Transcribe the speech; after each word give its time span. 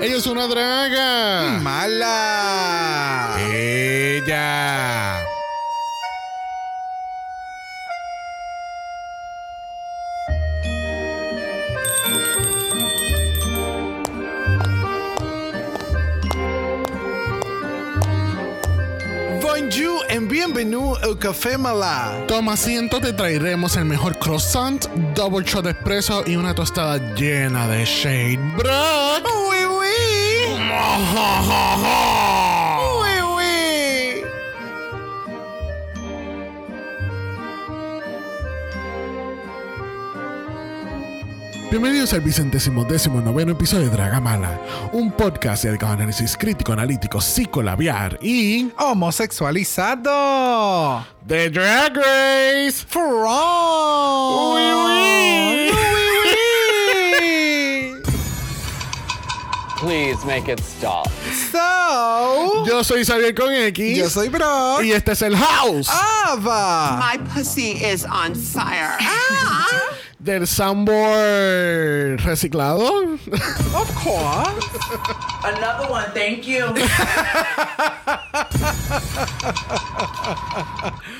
Ella 0.00 0.16
es 0.16 0.26
una 0.26 0.46
draga. 0.48 1.60
Mala. 1.62 3.36
Ella. 3.52 5.24
Bonjour 19.40 20.02
and 20.10 20.28
bienvenue 20.28 20.96
au 21.04 21.16
Café 21.16 21.56
Mala. 21.56 22.24
Toma 22.26 22.54
asiento, 22.54 23.00
te 23.00 23.12
traeremos 23.12 23.76
el 23.76 23.84
mejor 23.84 24.18
croissant, 24.18 24.86
double 25.14 25.44
shot 25.44 25.64
de 25.64 25.70
espresso 25.70 26.24
y 26.26 26.34
una 26.34 26.54
tostada 26.54 26.98
llena 27.14 27.68
de 27.68 27.84
shade 27.84 28.40
Oui, 30.96 31.02
oui. 33.36 34.22
Bienvenidos 41.68 42.12
al 42.12 42.20
vicentésimo 42.20 42.84
décimo 42.84 43.20
noveno 43.20 43.50
episodio 43.52 43.86
de 43.86 43.90
Dragamala, 43.96 44.60
un 44.92 45.10
podcast 45.10 45.64
a 45.64 45.92
análisis 45.92 46.36
crítico, 46.36 46.72
analítico, 46.72 47.20
psicolabiar 47.20 48.16
y 48.22 48.70
Homosexualizado. 48.78 51.04
The 51.26 51.50
Drag 51.50 51.96
Race. 51.96 52.84
From. 52.86 53.02
Oui, 54.54 54.62
oui. 54.62 55.70
Oui, 55.72 55.83
Please 59.84 60.24
make 60.24 60.48
it 60.48 60.60
stop. 60.60 61.08
So. 61.52 62.64
Yo 62.66 62.82
soy 62.82 63.04
Xavier 63.04 63.34
con 63.34 63.52
X. 63.52 63.98
Yo 63.98 64.08
soy 64.08 64.30
Brock. 64.30 64.82
Y 64.82 64.92
este 64.92 65.12
es 65.12 65.20
el 65.20 65.36
house 65.36 65.90
Ava. 65.90 66.96
My 66.98 67.18
pussy 67.34 67.72
is 67.72 68.06
on 68.06 68.34
fire. 68.34 68.96
Ah. 68.98 69.94
Del 70.24 70.46
soundboard 70.46 72.18
reciclado. 72.24 73.18
Of 73.74 73.94
course. 73.94 74.64
Another 75.44 75.90
one, 75.90 76.10
thank 76.12 76.48
you. 76.48 76.64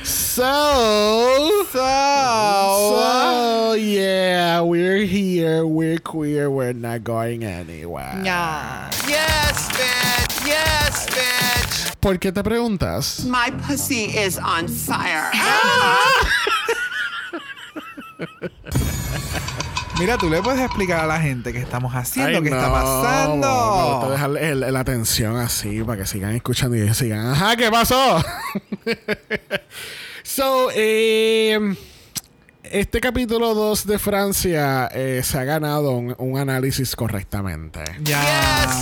So. 0.03 1.65
So. 1.71 1.85
So, 2.97 3.75
yeah, 3.75 4.63
we're 4.63 5.05
here, 5.05 5.67
we're 5.67 5.99
queer, 5.99 6.51
we're 6.51 6.73
not 6.73 7.05
going 7.05 7.45
anywhere. 7.45 8.21
Yeah. 8.25 8.91
yes, 9.07 9.69
bitch. 9.69 10.47
Yes, 10.47 11.07
bitch. 11.11 12.01
¿Por 12.01 12.19
qué 12.19 12.33
te 12.33 12.43
preguntas? 12.43 13.25
My 13.27 13.51
pussy 13.67 14.05
is 14.17 14.39
on 14.39 14.69
fire. 14.69 15.31
Mira, 19.99 20.19
tú 20.19 20.29
le 20.29 20.43
puedes 20.43 20.61
explicar 20.61 21.01
a 21.01 21.07
la 21.07 21.21
gente 21.21 21.53
qué 21.53 21.61
estamos 21.61 21.95
haciendo, 21.95 22.39
Ay, 22.39 22.43
qué 22.43 22.49
está 22.49 22.67
no, 22.67 22.73
pasando. 22.73 23.77
Me 23.77 23.93
gusta 23.93 24.11
dejarle 24.11 24.73
la 24.73 24.81
atención 24.81 25.37
así 25.37 25.83
para 25.85 25.99
que 25.99 26.07
sigan 26.07 26.35
escuchando 26.35 26.77
y 26.77 26.93
sigan, 26.95 27.27
ajá, 27.27 27.55
¿qué 27.55 27.71
pasó? 27.71 28.25
so, 30.25 30.71
eh, 30.75 31.77
este 32.65 33.01
capítulo 33.01 33.55
2 33.55 33.87
de 33.87 33.99
Francia 34.01 34.89
eh, 34.93 35.21
se 35.23 35.39
ha 35.39 35.45
ganado 35.45 35.93
un, 35.93 36.15
un 36.19 36.39
análisis 36.39 36.97
correctamente. 36.97 37.85
Ya. 38.03 38.21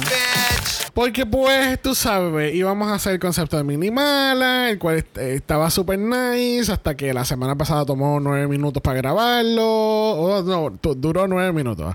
Yes. 0.01 0.52
Porque 0.95 1.25
pues, 1.25 1.81
tú 1.81 1.95
sabes, 1.95 2.55
íbamos 2.55 2.89
a 2.89 2.95
hacer 2.95 3.15
el 3.15 3.19
concepto 3.19 3.57
de 3.57 3.65
Minimala, 3.65 4.69
el 4.69 4.79
cual 4.79 5.07
eh, 5.17 5.35
estaba 5.37 5.71
súper 5.71 5.99
nice, 5.99 6.71
hasta 6.71 6.95
que 6.95 7.15
la 7.15 7.25
semana 7.25 7.57
pasada 7.57 7.87
tomó 7.87 8.21
nueve 8.21 8.47
minutos 8.47 8.83
para 8.83 8.99
grabarlo. 8.99 9.65
O 9.65 10.43
no, 10.43 10.71
duró 10.95 11.27
nueve 11.27 11.51
minutos. 11.53 11.95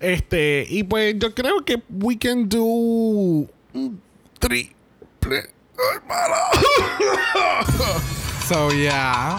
Este, 0.00 0.66
y 0.68 0.82
pues 0.82 1.14
yo 1.18 1.32
creo 1.32 1.64
que 1.64 1.80
we 1.88 2.18
can 2.18 2.48
do 2.48 2.64
un 2.64 4.00
triple. 4.40 4.74
So, 8.48 8.70
yeah. 8.70 9.36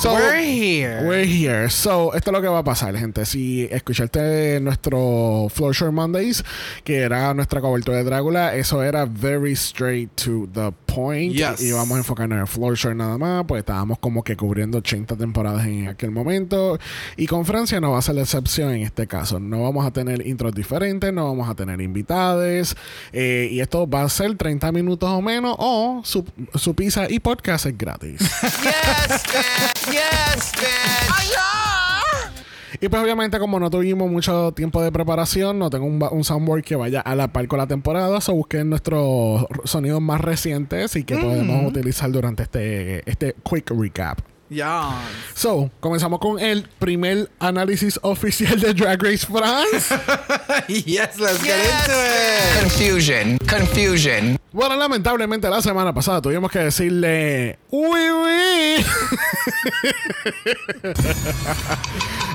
So, 0.00 0.12
We're 0.12 0.42
here. 0.42 1.06
We're 1.06 1.24
here. 1.24 1.70
So, 1.70 2.12
esto 2.14 2.30
es 2.30 2.32
lo 2.34 2.42
que 2.42 2.48
va 2.48 2.58
a 2.58 2.64
pasar, 2.64 2.94
gente. 2.96 3.24
Si 3.24 3.66
escuchaste 3.70 4.60
nuestro 4.60 5.48
Floor 5.48 5.72
Short 5.74 5.92
Mondays, 5.94 6.44
que 6.82 6.98
era 6.98 7.32
nuestra 7.32 7.62
cobertura 7.62 7.96
de 7.98 8.04
Drácula, 8.04 8.54
eso 8.54 8.82
era 8.82 9.06
very 9.06 9.52
straight 9.52 10.10
to 10.16 10.46
the 10.52 10.72
point. 10.86 11.32
Yes. 11.34 11.62
Y 11.62 11.72
vamos 11.72 11.94
a 11.96 11.98
enfocarnos 11.98 12.36
en 12.36 12.40
el 12.42 12.46
Floor 12.46 12.76
Short 12.76 12.96
nada 12.96 13.16
más, 13.16 13.44
pues 13.46 13.60
estábamos 13.60 13.98
como 13.98 14.22
que 14.22 14.36
cubriendo 14.36 14.78
80 14.78 15.16
temporadas 15.16 15.64
en 15.64 15.88
aquel 15.88 16.10
momento. 16.10 16.78
Y 17.16 17.26
con 17.26 17.46
Francia 17.46 17.80
no 17.80 17.92
va 17.92 17.98
a 17.98 18.02
ser 18.02 18.16
la 18.16 18.22
excepción 18.22 18.72
en 18.74 18.82
este 18.82 19.06
caso. 19.06 19.40
No 19.40 19.62
vamos 19.62 19.86
a 19.86 19.90
tener 19.90 20.26
intros 20.26 20.54
diferentes, 20.54 21.14
no 21.14 21.24
vamos 21.24 21.48
a 21.48 21.54
tener 21.54 21.80
invitades. 21.80 22.76
eh, 23.12 23.48
y 23.50 23.60
esto 23.60 23.88
va 23.88 24.02
a 24.02 24.08
ser 24.10 24.36
30 24.36 24.70
minutos 24.72 25.08
o 25.08 25.22
menos, 25.22 25.54
o 25.58 26.02
su, 26.04 26.26
su 26.56 26.74
pizza 26.74 27.06
y 27.08 27.20
podcast 27.20 27.64
es 27.66 27.78
gratis. 27.78 28.20
Yes. 28.64 29.22
Yes, 29.90 30.52
bitch. 30.56 31.14
Y 32.80 32.88
pues 32.88 33.02
obviamente 33.02 33.38
como 33.38 33.58
no 33.60 33.70
tuvimos 33.70 34.10
mucho 34.10 34.52
tiempo 34.52 34.82
de 34.82 34.92
preparación, 34.92 35.58
no 35.58 35.70
tengo 35.70 35.86
un, 35.86 35.98
ba- 35.98 36.10
un 36.10 36.22
soundboard 36.22 36.62
que 36.64 36.76
vaya 36.76 37.00
a 37.00 37.14
la 37.14 37.28
par 37.28 37.46
con 37.48 37.58
la 37.58 37.66
temporada, 37.66 38.20
so 38.20 38.34
busqué 38.34 38.62
nuestros 38.64 39.46
sonidos 39.64 40.02
más 40.02 40.20
recientes 40.20 40.94
y 40.96 41.04
que 41.04 41.16
podemos 41.16 41.66
utilizar 41.66 42.10
durante 42.10 42.42
este, 42.42 43.08
este 43.10 43.34
quick 43.48 43.70
recap. 43.70 44.18
Yeah. 44.54 45.02
So, 45.34 45.68
comenzamos 45.80 46.20
con 46.20 46.38
el 46.38 46.62
primer 46.78 47.28
análisis 47.40 47.98
oficial 48.02 48.60
de 48.60 48.72
Drag 48.72 49.02
Race 49.02 49.26
France. 49.26 49.90
yes, 50.68 51.18
let's 51.18 51.42
get 51.42 51.58
Yes, 51.58 51.88
into 51.88 51.98
it. 51.98 52.60
Confusion. 52.62 53.38
Confusion. 53.48 54.38
bueno, 54.52 54.76
lamentablemente 54.76 55.50
la 55.50 55.60
semana 55.60 55.92
pasada 55.92 56.22
tuvimos 56.22 56.52
que 56.52 56.60
decirle 56.60 57.58
uy 57.70 58.10
uy 58.12 58.76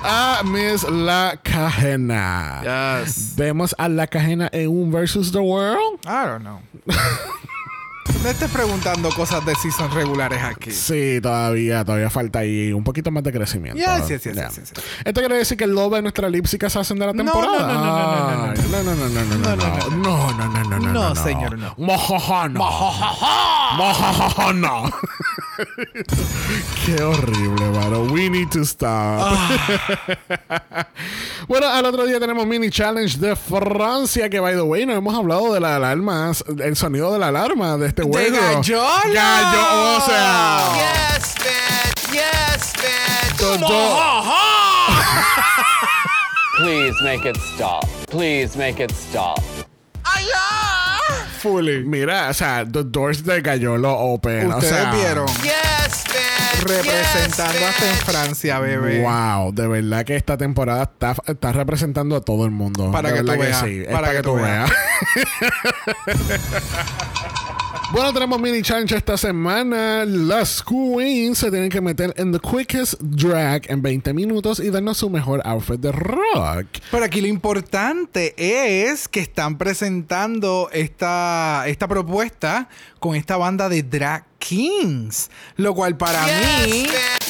a 0.03 0.41
Miss 0.43 0.83
La 0.89 1.39
Cajena. 1.41 2.99
Yes. 3.05 3.37
Vemos 3.37 3.73
a 3.77 3.87
La 3.87 4.07
Cajena 4.07 4.49
en 4.51 4.67
un 4.67 4.91
versus 4.91 5.31
the 5.31 5.39
world. 5.39 5.99
I 6.05 6.25
don't 6.25 6.43
know. 6.43 6.59
No 8.23 8.29
estés 8.29 8.49
preguntando 8.51 9.09
cosas 9.11 9.45
de 9.45 9.55
season 9.55 9.89
regulares 9.91 10.41
aquí. 10.43 10.71
Sí, 10.71 11.19
todavía, 11.21 11.85
todavía 11.85 12.09
falta 12.09 12.39
ahí 12.39 12.73
un 12.73 12.83
poquito 12.83 13.11
más 13.11 13.23
de 13.23 13.31
crecimiento. 13.31 13.79
Ya. 13.79 14.05
yes, 14.05 14.23
yes, 14.23 14.35
yes. 14.35 14.73
Esto 15.05 15.21
quiere 15.21 15.37
decir 15.37 15.55
que 15.57 15.63
el 15.63 15.71
lobo 15.71 15.95
de 15.95 16.01
nuestra 16.01 16.27
se 16.69 16.79
hacen 16.79 16.99
de 16.99 17.05
la 17.05 17.13
No, 17.13 17.23
temporada. 17.23 17.59
no, 17.59 17.67
no, 17.73 17.73
no, 17.73 17.85
no, 17.85 17.85
no, 17.85 18.35
no, 18.35 18.43
Ay, 18.51 18.57
no, 18.69 18.83
no, 18.83 18.93
no, 18.95 19.09
no, 19.09 19.23
no, 19.23 19.35
no, 19.35 19.55
no, 19.55 19.89
no, 19.89 20.33
no, 20.33 20.35
no, 20.49 20.49
no, 20.63 20.63
no, 20.63 20.79
no, 20.79 20.93
No, 20.93 21.15
señor, 21.15 21.57
no. 21.57 21.73
Mojojona. 21.77 22.59
Mojojona. 22.59 23.39
Qué 26.85 27.01
horrible, 27.03 27.69
mano. 27.71 28.03
We 28.11 28.29
need 28.29 28.49
to 28.51 28.61
stop. 28.63 28.89
Ah. 29.21 30.87
bueno, 31.47 31.67
al 31.67 31.85
otro 31.85 32.05
día 32.05 32.19
tenemos 32.19 32.45
mini 32.45 32.69
challenge 32.69 33.17
de 33.17 33.35
Francia, 33.35 34.29
que 34.29 34.39
by 34.39 34.53
the 34.55 34.61
way, 34.61 34.85
no 34.85 34.93
hemos 34.93 35.15
hablado 35.15 35.53
de 35.53 35.59
la 35.59 35.75
alarma, 35.75 36.31
el 36.63 36.75
sonido 36.75 37.11
de 37.13 37.19
la 37.19 37.27
alarma 37.27 37.77
de 37.77 37.87
este 37.87 38.03
juego. 38.03 38.35
gallola! 38.37 39.03
Gallo, 39.13 39.97
o 39.97 40.01
sea. 40.01 40.69
Yes, 40.75 41.35
bitch. 41.35 42.13
Yes, 42.13 42.73
bitch. 42.75 43.37
todo- 43.37 44.23
Please 46.57 46.95
make 47.03 47.25
it 47.25 47.37
stop. 47.55 47.85
Please 48.09 48.57
make 48.57 48.79
it 48.83 48.91
stop. 48.91 49.39
Fully. 51.39 51.83
Mira, 51.85 52.29
o 52.29 52.33
sea, 52.33 52.65
the 52.69 52.83
doors 52.83 53.23
de 53.23 53.41
Gallolo 53.41 53.97
open. 53.97 54.51
o 54.51 54.57
Ustedes 54.57 54.75
sea, 54.75 54.91
vieron. 54.91 55.27
Yes, 55.27 56.03
bitch. 56.05 56.67
Representando 56.67 57.53
yes, 57.53 57.63
hasta 57.69 57.89
en. 57.89 57.95
Francia, 57.95 58.59
bebé. 58.59 59.01
Wow, 59.01 59.53
de 59.53 59.67
verdad 59.67 60.05
que 60.05 60.15
esta 60.15 60.37
temporada 60.37 60.83
está, 60.83 61.15
está 61.27 61.51
representando 61.53 62.15
a 62.15 62.21
todo 62.21 62.45
el 62.45 62.51
mundo. 62.51 62.91
Para 62.91 63.11
De 63.11 63.19
que 63.19 63.23
tú 63.23 63.39
veas, 63.39 63.59
sí. 63.61 63.81
Es 63.85 63.87
para 63.87 64.11
que 64.11 64.21
tú 64.21 64.35
veas. 64.35 64.69
bueno, 67.91 68.13
tenemos 68.13 68.39
mini 68.39 68.61
challenge 68.61 68.95
esta 68.95 69.17
semana. 69.17 70.05
Las 70.05 70.61
queens 70.63 71.39
se 71.39 71.49
tienen 71.49 71.69
que 71.69 71.81
meter 71.81 72.13
en 72.17 72.31
the 72.31 72.39
quickest 72.39 72.93
drag 73.01 73.63
en 73.69 73.81
20 73.81 74.13
minutos 74.13 74.59
y 74.59 74.69
darnos 74.69 74.97
su 74.97 75.09
mejor 75.09 75.41
outfit 75.43 75.79
de 75.79 75.91
rock. 75.91 76.67
Pero 76.91 77.03
aquí 77.05 77.19
lo 77.19 77.27
importante 77.27 78.35
es 78.37 79.07
que 79.07 79.19
están 79.21 79.57
presentando 79.57 80.69
esta, 80.71 81.63
esta 81.67 81.87
propuesta 81.87 82.69
con 82.99 83.15
esta 83.15 83.37
banda 83.37 83.69
de 83.69 83.81
drag 83.81 84.23
kings. 84.37 85.29
Lo 85.57 85.73
cual 85.73 85.97
para 85.97 86.25
Yes, 86.25 86.67
mí. 86.67 86.83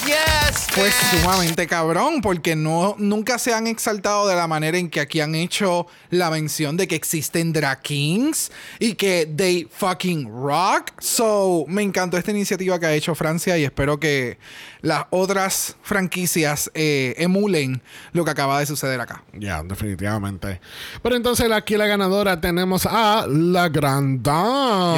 Yes, 0.10 0.68
fue 0.72 0.86
bitch. 0.86 1.22
sumamente 1.22 1.68
cabrón 1.68 2.22
porque 2.22 2.56
no 2.56 2.96
nunca 2.98 3.38
se 3.38 3.54
han 3.54 3.68
exaltado 3.68 4.28
de 4.28 4.36
la 4.36 4.48
manera 4.48 4.80
en 4.80 4.90
que 4.90 5.02
aquí 5.02 5.20
han 5.20 5.36
hecho 5.36 5.86
la 6.10 6.32
mención 6.32 6.78
de 6.78 6.88
que 6.88 6.96
existen 6.96 7.54
drag 7.54 7.84
kings 7.84 8.52
y 8.80 8.96
que 8.96 9.28
they 9.28 9.68
fucking 9.72 10.28
rock. 10.28 10.92
So, 11.00 11.66
me 11.68 11.84
encantó 11.84 12.18
esta 12.18 12.32
iniciativa 12.32 12.80
que 12.80 12.88
ha 12.88 12.94
hecho 12.94 13.14
Francia 13.14 13.56
y 13.60 13.64
espero 13.66 14.00
que 14.00 14.40
las 14.82 15.06
otras 15.12 15.76
franquicias 15.84 16.72
eh, 16.74 17.14
emulen 17.18 17.84
lo 18.12 18.26
que 18.26 18.32
acaba 18.32 18.60
de 18.60 18.66
suceder 18.66 19.00
acá. 19.00 19.24
Ya, 19.34 19.62
definitivamente. 19.62 20.60
Pero 21.04 21.18
entonces 21.18 21.52
aquí 21.52 21.78
la 21.78 21.86
ganadora 21.86 22.42
tenemos 22.42 22.88
a 22.88 23.28
la 23.28 23.70
Gran 23.70 24.24
Dame. 24.24 24.98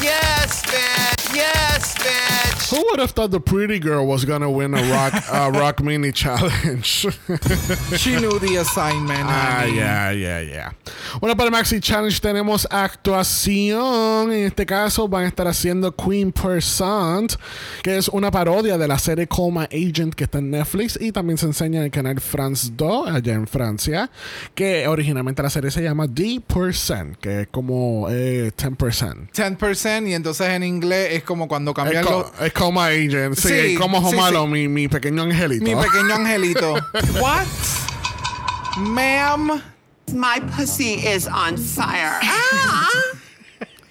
Yes, 0.00 0.62
bitch. 0.66 1.11
Who 2.72 2.82
would 2.90 3.00
have 3.00 3.10
thought 3.10 3.30
the 3.30 3.40
pretty 3.40 3.78
girl 3.78 4.06
was 4.06 4.24
gonna 4.24 4.50
win 4.50 4.74
a 4.74 4.82
rock, 4.90 5.12
a 5.30 5.50
rock 5.60 5.82
mini 5.82 6.10
challenge? 6.10 7.06
She 7.96 8.16
knew 8.16 8.38
the 8.38 8.56
assignment. 8.60 9.24
Ah, 9.24 9.66
ya, 9.66 10.10
ya, 10.12 10.40
ya. 10.40 10.72
Bueno, 11.20 11.36
para 11.36 11.48
el 11.48 11.52
Maxi 11.52 11.80
Challenge 11.80 12.18
tenemos 12.18 12.66
actuación. 12.70 14.32
En 14.32 14.46
este 14.46 14.64
caso 14.64 15.06
van 15.06 15.24
a 15.24 15.28
estar 15.28 15.46
haciendo 15.46 15.94
Queen 15.94 16.32
Percent, 16.32 17.34
que 17.82 17.98
es 17.98 18.08
una 18.08 18.30
parodia 18.30 18.78
de 18.78 18.88
la 18.88 18.98
serie 18.98 19.26
Coma 19.26 19.64
Agent 19.64 20.14
que 20.14 20.24
está 20.24 20.38
en 20.38 20.50
Netflix 20.50 20.98
y 21.00 21.12
también 21.12 21.36
se 21.36 21.46
enseña 21.46 21.80
en 21.80 21.84
el 21.84 21.90
canal 21.90 22.20
France 22.20 22.70
2 22.74 23.10
allá 23.10 23.34
en 23.34 23.46
Francia, 23.46 24.10
que 24.54 24.88
originalmente 24.88 25.42
la 25.42 25.50
serie 25.50 25.70
se 25.70 25.82
llama 25.82 26.06
D%, 26.06 27.16
que 27.18 27.42
es 27.42 27.48
como 27.48 28.06
eh, 28.10 28.50
10%. 28.56 29.30
10% 29.30 30.08
y 30.08 30.14
entonces 30.14 30.48
en 30.48 30.62
inglés 30.62 31.08
es 31.12 31.22
como 31.22 31.48
cuando 31.48 31.74
cambian 31.74 32.04
los... 32.04 32.26
es 32.40 32.52
Coma 32.62 32.90
Agent, 32.90 33.34
sí, 33.36 33.48
Sí, 33.48 33.54
es 33.72 33.78
como 33.80 33.98
sí, 34.08 34.14
Homalo, 34.14 34.44
sí. 34.44 34.50
Mi, 34.52 34.68
mi 34.68 34.86
pequeño 34.86 35.24
angelito. 35.24 35.64
Mi 35.64 35.74
pequeño 35.74 36.14
angelito. 36.14 36.74
What? 37.20 37.48
Ma'am. 38.78 39.60
My 40.12 40.38
pussy 40.56 40.94
is 41.04 41.26
on 41.26 41.56
fire. 41.56 42.20
Ah! 42.22 42.88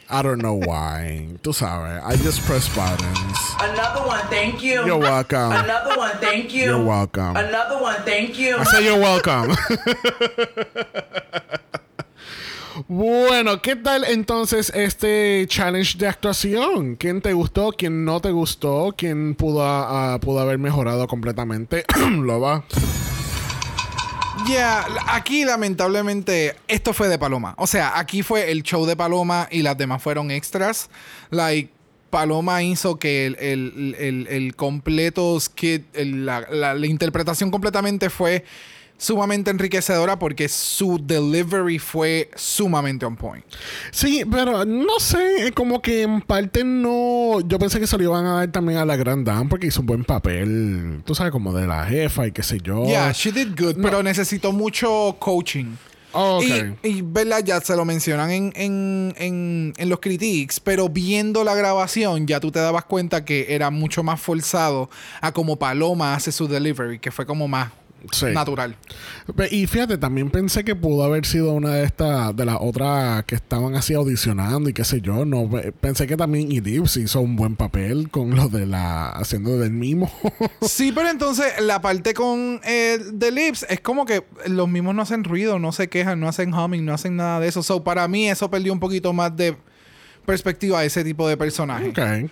I 0.09 0.21
don't 0.21 0.41
know 0.41 0.53
why. 0.53 1.27
Tú 1.41 1.53
sabes, 1.53 2.01
I 2.01 2.15
just 2.15 2.45
press 2.45 2.69
buttons. 2.73 3.38
Another 3.59 4.07
one, 4.07 4.25
thank 4.29 4.63
you. 4.63 4.85
You're 4.85 4.97
welcome. 4.97 5.51
Another 5.51 5.97
one, 5.97 6.15
thank 6.19 6.53
you. 6.53 6.63
You're 6.63 6.85
welcome. 6.85 7.35
Another 7.35 7.81
one, 7.81 8.01
thank 8.03 8.39
you. 8.39 8.56
I 8.56 8.63
say 8.63 8.85
you're 8.85 9.00
welcome. 9.00 9.53
bueno, 12.87 13.61
¿qué 13.61 13.75
tal 13.75 14.03
entonces 14.05 14.71
este 14.75 15.45
challenge 15.47 15.97
de 15.97 16.07
actuación? 16.07 16.95
¿Quién 16.95 17.21
te 17.21 17.33
gustó? 17.33 17.71
¿Quién 17.77 18.05
no 18.05 18.19
te 18.19 18.31
gustó? 18.31 18.93
¿Quién 18.97 19.35
pudo, 19.35 20.19
pudo 20.19 20.39
haber 20.39 20.57
mejorado 20.57 21.07
completamente? 21.07 21.85
Lo 22.11 22.39
va. 22.39 22.63
Yeah, 24.47 24.85
aquí 25.07 25.45
lamentablemente 25.45 26.55
esto 26.67 26.93
fue 26.93 27.07
de 27.07 27.19
Paloma. 27.19 27.53
O 27.57 27.67
sea, 27.67 27.97
aquí 27.99 28.23
fue 28.23 28.51
el 28.51 28.63
show 28.63 28.85
de 28.85 28.95
Paloma 28.95 29.47
y 29.51 29.61
las 29.61 29.77
demás 29.77 30.01
fueron 30.01 30.31
extras. 30.31 30.89
Like, 31.29 31.71
Paloma 32.09 32.63
hizo 32.63 32.97
que 32.97 33.25
el, 33.27 33.37
el- 33.39 33.95
el- 33.99 34.27
el 34.27 34.55
completo 34.55 35.39
skit, 35.39 35.85
la- 35.95 36.41
la 36.49 36.85
interpretación 36.87 37.51
completamente 37.51 38.09
fue 38.09 38.43
sumamente 39.01 39.50
enriquecedora 39.50 40.19
porque 40.19 40.48
su 40.48 41.01
delivery 41.03 41.80
fue 41.80 42.30
sumamente 42.36 43.03
on 43.03 43.15
point. 43.15 43.44
Sí, 43.89 44.24
pero 44.30 44.63
no 44.63 45.00
sé, 45.00 45.51
como 45.56 45.81
que 45.81 46.03
en 46.03 46.21
parte 46.21 46.63
no. 46.63 47.42
Yo 47.42 47.57
pensé 47.57 47.80
que 47.80 47.88
se 47.88 47.98
lo 47.98 48.03
iban 48.03 48.25
a 48.27 48.33
dar 48.36 48.51
también 48.51 48.77
a 48.77 48.86
la 48.86 48.95
Grand 48.95 49.25
Dame 49.25 49.50
porque 49.50 49.68
hizo 49.68 49.81
un 49.81 49.88
buen 49.88 50.03
papel, 50.03 51.01
tú 51.03 51.15
sabes, 51.15 51.31
como 51.31 51.51
de 51.51 51.65
la 51.65 51.83
jefa 51.86 52.27
y 52.27 52.31
qué 52.31 52.44
sé 52.44 52.59
yo. 52.59 52.86
Yeah, 52.86 53.12
she 53.12 53.31
did 53.31 53.59
good, 53.59 53.75
pero 53.81 54.03
necesitó 54.03 54.51
mucho 54.51 55.15
coaching. 55.18 55.75
Oh, 56.13 56.38
ok. 56.38 56.44
Y, 56.83 56.88
y, 56.88 57.01
verdad, 57.01 57.42
ya 57.44 57.62
se 57.62 57.75
lo 57.75 57.86
mencionan 57.86 58.31
en, 58.31 58.53
en, 58.56 59.15
en, 59.18 59.74
en 59.77 59.89
los 59.89 60.00
critiques, 60.00 60.59
pero 60.59 60.89
viendo 60.89 61.44
la 61.44 61.56
grabación 61.56 62.27
ya 62.27 62.42
tú 62.42 62.51
te 62.51 62.59
dabas 62.59 62.83
cuenta 62.83 63.24
que 63.24 63.48
era 63.50 63.71
mucho 63.71 64.03
más 64.03 64.19
forzado 64.19 64.89
a 65.21 65.31
como 65.31 65.57
Paloma 65.57 66.13
hace 66.13 66.33
su 66.33 66.50
delivery, 66.50 67.00
que 67.00 67.12
fue 67.12 67.25
como 67.25 67.48
más 67.48 67.71
Sí. 68.12 68.27
natural. 68.33 68.75
Y 69.51 69.68
fíjate, 69.68 69.98
también 69.98 70.30
pensé 70.30 70.63
que 70.63 70.75
pudo 70.75 71.03
haber 71.03 71.25
sido 71.25 71.51
una 71.53 71.75
de 71.75 71.83
estas, 71.86 72.36
de 72.36 72.45
las 72.45 72.57
otras 72.59 73.24
que 73.25 73.36
estaban 73.36 73.75
así 73.75 73.94
audicionando 73.94 74.69
y 74.69 74.74
qué 74.74 74.83
sé 74.83 75.01
yo. 75.01 75.25
No, 75.25 75.50
pe- 75.50 75.71
pensé 75.71 76.07
que 76.07 76.18
también 76.18 76.51
Idibs 76.51 76.98
hizo 76.98 77.21
un 77.21 77.36
buen 77.36 77.56
papel 77.56 78.09
con 78.09 78.36
lo 78.36 78.48
de 78.50 78.65
la, 78.65 79.09
haciendo 79.09 79.57
del 79.57 79.71
mimo. 79.71 80.12
Sí, 80.62 80.92
pero 80.94 81.09
entonces 81.09 81.45
la 81.62 81.81
parte 81.81 82.13
con 82.13 82.59
eh, 82.63 83.00
The 83.18 83.31
Lips 83.31 83.65
es 83.69 83.81
como 83.81 84.06
que 84.06 84.24
los 84.48 84.68
mismos 84.69 84.95
no 84.95 85.01
hacen 85.01 85.24
ruido, 85.24 85.59
no 85.59 85.71
se 85.71 85.89
quejan, 85.89 86.19
no 86.19 86.27
hacen 86.27 86.53
humming, 86.53 86.86
no 86.86 86.94
hacen 86.94 87.15
nada 87.15 87.39
de 87.39 87.48
eso. 87.48 87.62
So, 87.63 87.83
para 87.83 88.07
mí 88.07 88.30
eso 88.30 88.50
perdió 88.50 88.71
un 88.74 88.80
poquito 88.80 89.12
más 89.13 89.36
de 89.36 89.56
perspectiva 90.25 90.79
a 90.79 90.85
ese 90.85 91.03
tipo 91.03 91.27
de 91.27 91.35
personaje. 91.38 91.91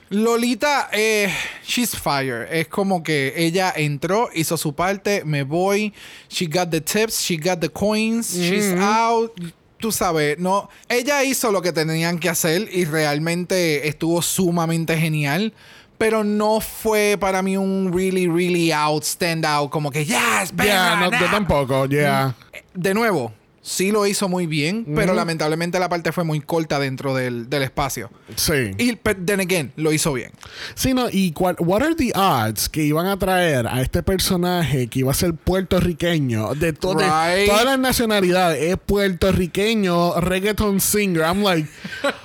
Lolita, 0.10 0.90
eh, 0.94 1.34
she's 1.66 1.96
fire. 1.96 2.48
Es 2.52 2.68
como 2.68 3.04
que 3.04 3.34
ella 3.36 3.74
entró, 3.76 4.30
hizo 4.34 4.58
su 4.58 4.74
parte, 4.74 5.24
me 5.26 5.44
voy. 5.44 5.94
She 6.30 6.46
got 6.48 6.70
the 6.70 6.82
tips, 6.82 7.20
she 7.22 7.38
got 7.38 7.60
the 7.60 7.70
coins, 7.70 8.34
she's 8.34 8.74
out. 8.80 9.32
Tú 9.80 9.92
sabes, 9.92 10.38
no. 10.40 10.70
Ella 10.90 11.24
hizo 11.24 11.52
lo 11.52 11.62
que 11.62 11.72
tenían 11.72 12.20
que 12.20 12.30
hacer 12.30 12.68
y 12.72 12.86
realmente 12.86 13.88
estuvo 13.88 14.22
sumamente 14.22 14.98
genial. 14.98 15.54
Pero 15.98 16.24
no 16.24 16.62
fue 16.62 17.18
para 17.20 17.42
mí 17.42 17.58
un 17.58 17.92
really, 17.94 18.28
really 18.28 18.72
out, 18.72 19.04
stand 19.04 19.46
out. 19.46 19.70
Como 19.70 19.92
que, 19.92 20.06
yes, 20.06 20.16
Ya, 20.16 20.56
perra, 20.56 20.96
no, 20.96 21.12
yo 21.12 21.26
nah". 21.26 21.32
tampoco, 21.32 21.86
ya. 21.88 22.36
De 22.74 22.94
nuevo, 22.94 23.34
sí 23.62 23.92
lo 23.92 24.06
hizo 24.08 24.30
muy 24.30 24.48
bien, 24.48 24.86
pero 24.96 25.14
lamentablemente 25.14 25.80
la 25.80 25.90
parte 25.90 26.12
fue 26.12 26.24
muy 26.24 26.40
corta 26.42 26.80
dentro 26.80 27.14
del, 27.14 27.50
del 27.50 27.64
espacio. 27.64 28.10
Sí. 28.36 28.72
Y, 28.78 28.92
but 28.94 29.18
then 29.26 29.40
again, 29.40 29.72
lo 29.76 29.92
hizo 29.92 30.14
bien. 30.14 30.32
Sí, 30.76 30.94
no, 30.94 31.08
y 31.12 31.32
cuál, 31.34 31.56
what 31.60 31.82
are 31.84 31.94
the 31.96 32.12
odds 32.16 32.70
que 32.70 32.84
iban 32.84 33.06
a 33.08 33.18
traer 33.20 33.68
a 33.68 33.82
este 33.82 34.02
personaje 34.04 34.88
que 34.88 35.00
iba 35.00 35.12
a 35.12 35.14
ser 35.14 35.34
puertorriqueño 35.34 36.56
de, 36.56 36.74
to- 36.74 36.94
de 36.96 37.04
Right. 37.06 37.50
todas 37.50 37.66
las 37.66 37.80
nacionalidades? 37.80 38.62
Es 38.72 38.78
puertorriqueño, 38.78 40.20
reggaeton 40.22 40.80
singer. 40.80 41.24
I'm 41.24 41.44
like, 41.44 41.70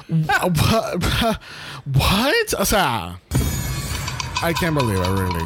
what? 0.08 0.52
what? 1.94 2.54
O 2.58 2.64
sea, 2.64 3.19
I 4.42 4.52
can't 4.54 4.75
believe 4.76 5.00
it, 5.00 5.08
really. 5.08 5.44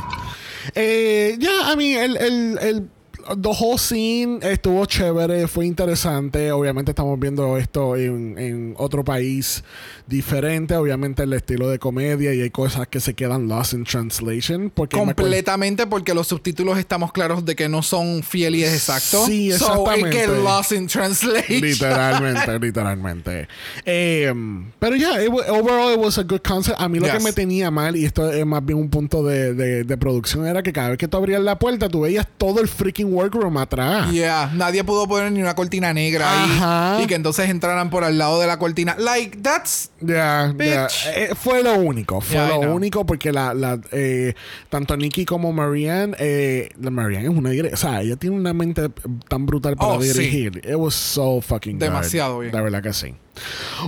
Eh, 0.75 1.37
yeah, 1.38 1.73
I 1.73 1.76
mean, 1.76 1.99
el, 1.99 2.17
el, 2.19 2.58
el 2.61 2.90
the 3.36 3.48
whole 3.50 3.78
scene 3.78 4.38
estuvo 4.42 4.85
chévere, 4.87 5.47
fue 5.49 5.66
interesante. 5.66 6.50
Obviamente 6.52 6.90
estamos 6.92 7.18
viendo 7.18 7.56
esto 7.56 7.97
en, 7.97 8.38
en 8.38 8.75
otro 8.78 9.04
país 9.04 9.62
diferente. 10.06 10.75
Obviamente 10.76 11.23
el 11.23 11.32
estilo 11.32 11.68
de 11.68 11.78
comedia 11.78 12.32
y 12.35 12.40
hay 12.40 12.50
cosas 12.50 12.88
que 12.88 13.00
se 13.00 13.14
quedan 13.14 13.49
lost 13.49 13.73
in 13.75 13.85
translation. 13.85 14.70
Porque 14.75 14.97
Completamente 14.97 15.87
porque 15.87 16.14
los 16.14 16.26
subtítulos 16.28 16.78
estamos 16.78 17.12
claros 17.12 17.44
de 17.44 17.54
que 17.56 17.68
no 17.68 17.82
son 17.82 18.23
fieles 18.23 18.73
exactos. 18.73 19.26
Sí, 19.26 19.52
So, 19.52 19.88
exactamente. 19.88 20.25
it 20.25 20.28
lost 20.44 20.73
in 20.73 20.87
translation. 20.87 21.61
Literalmente, 21.61 22.58
literalmente. 22.61 23.49
Eh, 23.85 24.32
pero 24.78 24.97
ya, 24.97 25.12
wa- 25.30 25.44
overall 25.50 25.92
it 25.92 25.99
was 25.99 26.18
a 26.18 26.23
good 26.23 26.40
concept. 26.47 26.80
A 26.80 26.88
mí 26.88 26.99
lo 26.99 27.06
Yes. 27.06 27.16
que 27.18 27.25
me 27.25 27.32
tenía 27.32 27.70
mal, 27.70 27.97
y 27.97 28.04
esto 28.04 28.30
es 28.30 28.44
más 28.47 28.64
bien 28.64 28.78
un 28.78 28.88
punto 28.90 29.23
de, 29.23 29.54
de- 29.54 29.85
de 29.85 29.97
producción, 29.97 30.47
era 30.47 30.62
que 30.62 30.73
cada 30.73 30.90
vez 30.90 30.99
que 30.99 31.08
tú 31.08 31.16
abrías 31.16 31.42
la 31.42 31.58
puerta, 31.58 31.88
tú 31.88 32.02
veías 32.02 32.26
todo 32.38 32.61
el 32.61 32.68
freaking 32.68 33.12
workroom 33.18 33.56
atrás. 33.56 34.10
Yeah, 34.12 34.50
nadie 34.54 34.84
pudo 34.84 35.06
poner 35.08 35.32
ni 35.32 35.40
una 35.42 35.54
cortina 35.54 35.92
negra 35.92 36.26
Ajá. 36.44 36.96
ahí 36.96 37.04
y 37.04 37.06
que 37.06 37.14
entonces 37.14 37.48
entraran 37.50 37.90
por 37.90 38.04
al 38.04 38.16
lado 38.18 38.40
de 38.40 38.46
la 38.46 38.58
cortina. 38.58 38.94
Like, 38.98 39.38
that's 39.38 39.90
ya. 40.00 40.52
Bitch. 40.54 41.06
Eh, 41.14 41.30
fue 41.34 41.62
lo 41.62 41.75
único. 41.75 42.20
Fue 42.20 42.37
Yeah, 42.37 42.48
lo 42.48 42.75
único 42.75 43.04
porque 43.04 43.32
la, 43.32 43.54
la 43.54 43.78
eh, 43.92 44.34
tanto 44.70 44.96
Nikki 44.96 45.25
como 45.25 45.52
Marianne, 45.52 46.14
eh, 46.18 46.70
la 46.80 46.90
Marianne 46.90 47.25
es 47.28 47.37
una 47.37 47.50
o 47.72 47.76
sea, 47.76 48.02
ella 48.02 48.16
tiene 48.16 48.37
una 48.37 48.52
mente 48.52 48.88
tan 49.28 49.46
brutal 49.46 49.76
para 49.76 49.92
Oh, 49.94 50.02
sí. 50.02 50.12
dirigir. 50.12 50.58
It 50.64 50.76
was 50.76 50.94
so 50.94 51.40
fucking 51.40 51.75
good. 51.75 51.80
Demasiado 51.84 52.38
bien. 52.40 52.52
La 52.54 52.60
verdad 52.62 52.82
que 52.82 52.92
sí. 52.92 53.14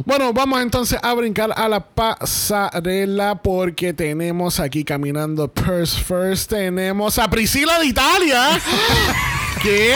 Bueno, 0.04 0.32
vamos 0.32 0.60
entonces 0.62 0.98
a 1.02 1.14
brincar 1.14 1.52
a 1.56 1.68
la 1.68 1.80
pasarela 1.80 3.36
porque 3.36 3.92
tenemos 3.92 4.60
aquí 4.60 4.84
caminando 4.84 5.48
Purse 5.48 6.02
First. 6.02 6.50
Tenemos 6.50 7.18
a 7.18 7.28
Priscila 7.28 7.78
de 7.78 7.86
Italia. 7.86 8.60
¿Qué? 9.62 9.94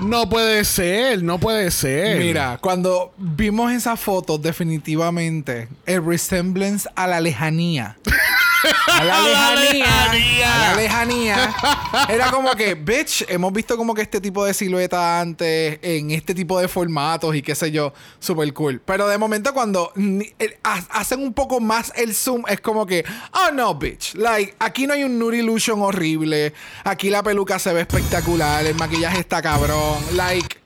No 0.00 0.28
puede 0.28 0.64
ser, 0.64 1.22
no 1.22 1.38
puede 1.38 1.70
ser. 1.70 2.18
Mira, 2.18 2.58
cuando 2.60 3.12
vimos 3.18 3.70
esa 3.72 3.96
foto, 3.96 4.38
definitivamente 4.38 5.68
el 5.84 6.04
resemblance 6.04 6.88
a 6.94 7.06
la 7.06 7.20
lejanía 7.20 7.98
a 8.86 9.04
la 9.04 9.54
lejanía, 9.60 10.54
a 10.54 10.58
la 10.58 10.76
lejanía. 10.76 11.54
Era 12.08 12.30
como 12.30 12.52
que, 12.52 12.74
bitch, 12.74 13.24
hemos 13.28 13.52
visto 13.52 13.76
como 13.76 13.94
que 13.94 14.02
este 14.02 14.20
tipo 14.20 14.44
de 14.44 14.54
silueta 14.54 15.20
antes, 15.20 15.78
en 15.82 16.10
este 16.10 16.34
tipo 16.34 16.60
de 16.60 16.68
formatos 16.68 17.34
y 17.34 17.42
qué 17.42 17.54
sé 17.54 17.70
yo, 17.70 17.92
super 18.18 18.52
cool. 18.52 18.80
Pero 18.84 19.08
de 19.08 19.18
momento 19.18 19.52
cuando 19.52 19.92
hacen 20.90 21.20
un 21.20 21.32
poco 21.32 21.60
más 21.60 21.92
el 21.96 22.14
zoom, 22.14 22.44
es 22.48 22.60
como 22.60 22.86
que, 22.86 23.04
oh 23.32 23.52
no, 23.52 23.74
bitch. 23.74 24.14
Like, 24.14 24.54
aquí 24.58 24.86
no 24.86 24.94
hay 24.94 25.04
un 25.04 25.18
nude 25.18 25.38
illusion 25.38 25.80
horrible. 25.82 26.52
Aquí 26.84 27.10
la 27.10 27.22
peluca 27.22 27.58
se 27.58 27.72
ve 27.72 27.82
espectacular, 27.82 28.64
el 28.66 28.74
maquillaje 28.74 29.20
está 29.20 29.42
cabrón. 29.42 29.98
Like, 30.12 30.58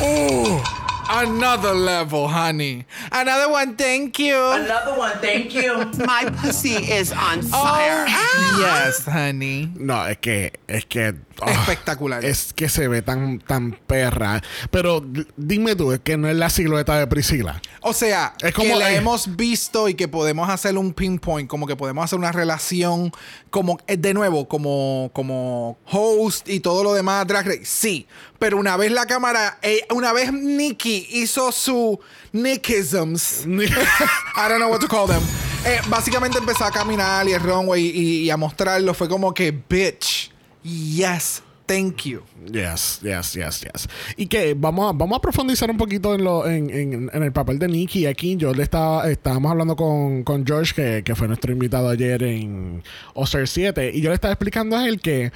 oh, 0.00 0.62
another 1.10 1.74
level, 1.74 2.28
honey. 2.28 2.84
Another 3.10 3.50
one, 3.50 3.76
thank 3.76 4.18
you. 4.18 4.36
Another 4.36 4.96
one, 4.98 5.18
thank 5.18 5.52
you. 5.54 5.76
My 6.06 6.24
pussy 6.38 6.74
is 6.92 7.12
on 7.12 7.40
Oh, 7.40 7.48
fire. 7.48 8.06
yes, 8.06 9.04
honey. 9.04 9.68
No, 9.76 10.02
es 10.04 10.16
que, 10.20 10.52
es 10.68 10.84
que. 10.84 11.14
Ah, 11.42 11.50
Espectacular. 11.52 12.24
Es 12.24 12.52
que 12.52 12.68
se 12.68 12.88
ve 12.88 13.02
tan, 13.02 13.38
tan 13.40 13.72
perra. 13.86 14.42
Pero 14.70 15.04
dime 15.36 15.74
tú, 15.76 15.92
es 15.92 16.00
que 16.00 16.16
no 16.16 16.28
es 16.28 16.36
la 16.36 16.50
silueta 16.50 16.98
de 16.98 17.06
Priscila. 17.06 17.60
O 17.82 17.92
sea, 17.92 18.34
Es 18.42 18.52
como- 18.54 18.68
que 18.68 18.76
la 18.76 18.92
eh. 18.92 18.96
hemos 18.96 19.36
visto 19.36 19.88
y 19.88 19.94
que 19.94 20.08
podemos 20.08 20.48
hacer 20.48 20.76
un 20.76 20.92
pinpoint, 20.92 21.48
como 21.48 21.66
que 21.66 21.76
podemos 21.76 22.04
hacer 22.04 22.18
una 22.18 22.32
relación, 22.32 23.12
como 23.50 23.78
eh, 23.86 23.96
de 23.96 24.14
nuevo, 24.14 24.48
como, 24.48 25.10
como 25.12 25.78
host 25.90 26.48
y 26.48 26.60
todo 26.60 26.84
lo 26.84 26.92
demás, 26.94 27.26
Drag 27.26 27.46
Race. 27.46 27.64
Sí, 27.64 28.06
pero 28.38 28.58
una 28.58 28.76
vez 28.76 28.90
la 28.92 29.06
cámara, 29.06 29.58
eh, 29.62 29.86
una 29.94 30.12
vez 30.12 30.32
Nikki 30.32 31.06
hizo 31.10 31.52
su 31.52 31.98
Nickisms, 32.32 33.44
I 33.46 34.48
don't 34.48 34.58
know 34.58 34.70
what 34.70 34.80
to 34.80 34.88
call 34.88 35.06
them. 35.06 35.22
eh, 35.64 35.78
básicamente 35.88 36.38
empezó 36.38 36.64
a 36.64 36.70
caminar 36.70 37.28
y 37.28 37.32
el 37.32 37.40
runway 37.42 37.82
y, 37.86 38.20
y 38.24 38.30
a 38.30 38.36
mostrarlo. 38.36 38.92
Fue 38.94 39.08
como 39.08 39.32
que, 39.34 39.50
bitch, 39.68 40.30
yes, 40.62 41.42
thank 41.66 42.04
you. 42.04 42.22
Yes, 42.52 43.00
yes, 43.02 43.34
yes, 43.34 43.60
yes. 43.60 43.88
Y 44.16 44.26
que 44.26 44.54
vamos 44.54 44.90
a, 44.90 44.96
vamos 44.96 45.16
a 45.18 45.20
profundizar 45.20 45.70
un 45.70 45.76
poquito 45.76 46.14
en, 46.14 46.24
lo, 46.24 46.46
en, 46.48 46.68
en- 46.70 47.10
en 47.12 47.22
el 47.22 47.32
papel 47.32 47.58
de 47.58 47.68
Nicky 47.68 48.06
aquí. 48.06 48.36
Yo 48.36 48.52
le 48.52 48.62
estaba, 48.64 49.08
estábamos 49.10 49.52
hablando 49.52 49.76
con, 49.76 50.24
con 50.24 50.44
George, 50.46 50.74
que, 50.74 51.02
que 51.04 51.14
fue 51.14 51.28
nuestro 51.28 51.52
invitado 51.52 51.88
ayer 51.88 52.22
en 52.24 52.82
Oster 53.14 53.46
7, 53.46 53.92
y 53.94 54.00
yo 54.00 54.08
le 54.10 54.14
estaba 54.14 54.32
explicando 54.32 54.76
a 54.76 54.86
él 54.88 55.00
que 55.00 55.30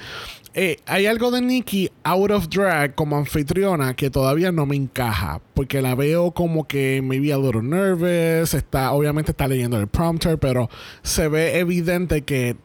eh, 0.57 0.77
hay 0.85 1.05
algo 1.05 1.31
de 1.31 1.41
Nicky 1.41 1.89
out 2.03 2.31
of 2.31 2.47
drag 2.47 2.95
como 2.95 3.17
anfitriona 3.17 3.93
que 3.93 4.09
todavía 4.09 4.51
no 4.53 4.65
me 4.65 4.75
encaja, 4.77 5.41
porque 5.53 5.81
la 5.81 5.95
veo 5.95 6.31
como 6.31 6.65
que 6.65 7.01
maybe 7.03 7.33
a 7.33 7.37
little 7.37 7.61
nervous, 7.61 8.53
está, 8.53 8.91
obviamente 8.93 9.31
está 9.31 9.47
leyendo 9.49 9.77
el 9.77 9.87
prompter, 9.87 10.37
pero 10.37 10.69
se 11.03 11.27
ve 11.27 11.59
evidente 11.59 12.21
que 12.23 12.55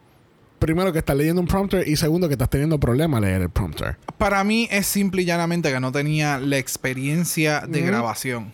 primero 0.60 0.92
que 0.92 1.00
estás 1.00 1.16
leyendo 1.16 1.40
un 1.40 1.48
prompter 1.48 1.88
y 1.88 1.96
segundo 1.96 2.28
que 2.28 2.34
estás 2.34 2.48
teniendo 2.50 2.78
problemas 2.78 3.18
a 3.18 3.26
leer 3.26 3.42
el 3.42 3.50
prompter. 3.50 3.96
Para 4.18 4.44
mí 4.44 4.68
es 4.70 4.86
simple 4.86 5.22
y 5.22 5.24
llanamente 5.24 5.72
que 5.72 5.80
no 5.80 5.90
tenía 5.90 6.38
la 6.38 6.58
experiencia 6.58 7.64
de 7.66 7.80
grabación. 7.80 8.52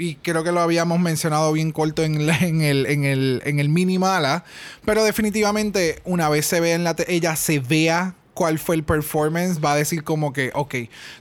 Y 0.00 0.14
creo 0.16 0.44
que 0.44 0.52
lo 0.52 0.60
habíamos 0.60 1.00
mencionado 1.00 1.52
bien 1.52 1.72
corto 1.72 2.04
en, 2.04 2.26
la- 2.26 2.38
en 2.38 2.60
el, 2.60 2.86
en, 2.86 3.04
el, 3.04 3.42
en 3.44 3.58
el 3.58 3.68
mini 3.68 3.98
mala. 3.98 4.44
Pero 4.84 5.02
definitivamente, 5.02 6.00
una 6.04 6.28
vez 6.28 6.46
se 6.46 6.60
vea 6.60 6.74
en 6.76 6.84
la 6.84 6.94
ella 7.08 7.34
se 7.34 7.58
vea 7.58 8.14
cuál 8.38 8.60
fue 8.60 8.76
el 8.76 8.84
performance, 8.84 9.58
va 9.60 9.72
a 9.72 9.76
decir 9.76 10.04
como 10.04 10.32
que, 10.32 10.52
ok, 10.54 10.74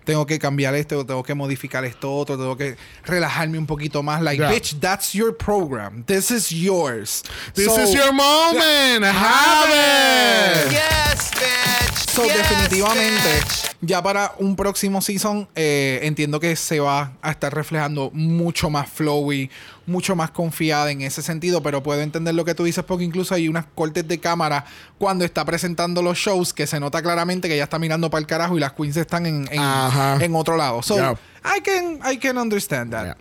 tengo 0.03 0.27
que 0.27 0.37
cambiar 0.37 0.75
esto, 0.75 1.03
tengo 1.03 1.23
que 1.23 1.33
modificar 1.33 1.83
esto 1.83 2.13
otro, 2.13 2.37
tengo 2.37 2.55
que 2.55 2.77
relajarme 3.05 3.57
un 3.57 3.65
poquito 3.65 4.03
más. 4.03 4.21
Like, 4.21 4.39
Yeah. 4.39 4.51
bitch, 4.51 4.79
that's 4.79 5.13
your 5.13 5.35
program. 5.35 6.03
This 6.05 6.29
is 6.29 6.51
yours. 6.51 7.23
This 7.55 7.65
So- 7.73 7.81
is 7.81 7.95
your 7.95 8.13
moment. 8.13 9.03
Have 9.03 10.67
it. 10.67 10.71
Yes, 10.71 11.31
bitch. 11.31 12.09
So, 12.13 12.23
yes, 12.25 12.37
definitivamente, 12.37 13.39
bitch. 13.39 13.75
Ya 13.87 14.03
para 14.03 14.33
un 14.37 14.55
próximo 14.55 15.01
season, 15.01 15.47
eh, 15.55 16.01
entiendo 16.03 16.39
que 16.39 16.55
se 16.55 16.79
va 16.79 17.13
a 17.21 17.31
estar 17.31 17.53
reflejando 17.53 18.11
mucho 18.13 18.69
más 18.69 18.89
flowy, 18.89 19.49
mucho 19.85 20.15
más 20.15 20.31
confiada 20.31 20.91
en 20.91 21.01
ese 21.01 21.21
sentido, 21.21 21.63
pero 21.63 21.81
puedo 21.81 22.01
entender 22.01 22.35
lo 22.35 22.43
que 22.43 22.53
tú 22.53 22.65
dices 22.65 22.83
porque 22.83 23.05
incluso 23.05 23.33
hay 23.33 23.47
unas 23.47 23.65
cortes 23.73 24.05
de 24.05 24.19
cámara 24.19 24.65
cuando 24.97 25.23
está 25.23 25.45
presentando 25.45 26.01
los 26.01 26.17
shows 26.17 26.53
que 26.53 26.67
se 26.67 26.79
nota 26.79 27.01
claramente 27.01 27.47
que 27.47 27.53
ella 27.55 27.63
está 27.63 27.79
mirando 27.79 28.09
para 28.09 28.19
el 28.19 28.27
carajo 28.27 28.57
y 28.57 28.59
las 28.59 28.73
queens 28.73 28.97
están 28.97 29.25
en, 29.25 29.47
en, 29.51 29.59
Ajá. 29.59 30.17
en 30.23 30.35
otro 30.35 30.57
lado. 30.57 30.81
So, 30.83 30.97
Yeah. 30.97 31.15
I 31.45 31.61
can, 31.61 31.99
I 32.03 32.17
can 32.17 32.37
understand 32.37 32.91
that. 32.91 33.05
Yeah. 33.05 33.17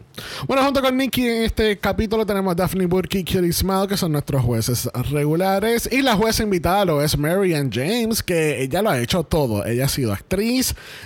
Bueno, 0.49 0.65
junto 0.65 0.81
con 0.83 0.97
Nicky 0.97 1.29
en 1.29 1.43
este 1.45 1.79
capítulo 1.79 2.27
tenemos 2.27 2.53
a 2.53 2.55
Daphne 2.57 2.87
Burke 2.87 3.19
y 3.19 3.25
Cutie 3.25 3.53
Smile, 3.53 3.87
que 3.87 3.97
son 3.97 4.11
nuestros 4.13 4.43
jueces 4.43 4.89
regulares. 5.11 5.89
Y 5.93 6.03
la 6.03 6.17
jueza 6.17 6.43
invitada 6.43 6.85
lo 6.87 7.03
es 7.03 7.17
Marianne 7.17 7.71
James, 7.73 8.23
que 8.23 8.63
ella 8.63 8.83
lo 8.83 8.91
ha 8.91 8.99
hecho 8.99 9.23
todo. 9.23 9.65
Ella 9.65 9.85
ha 9.85 9.89
sido 9.89 10.13
actriz, 10.13 10.56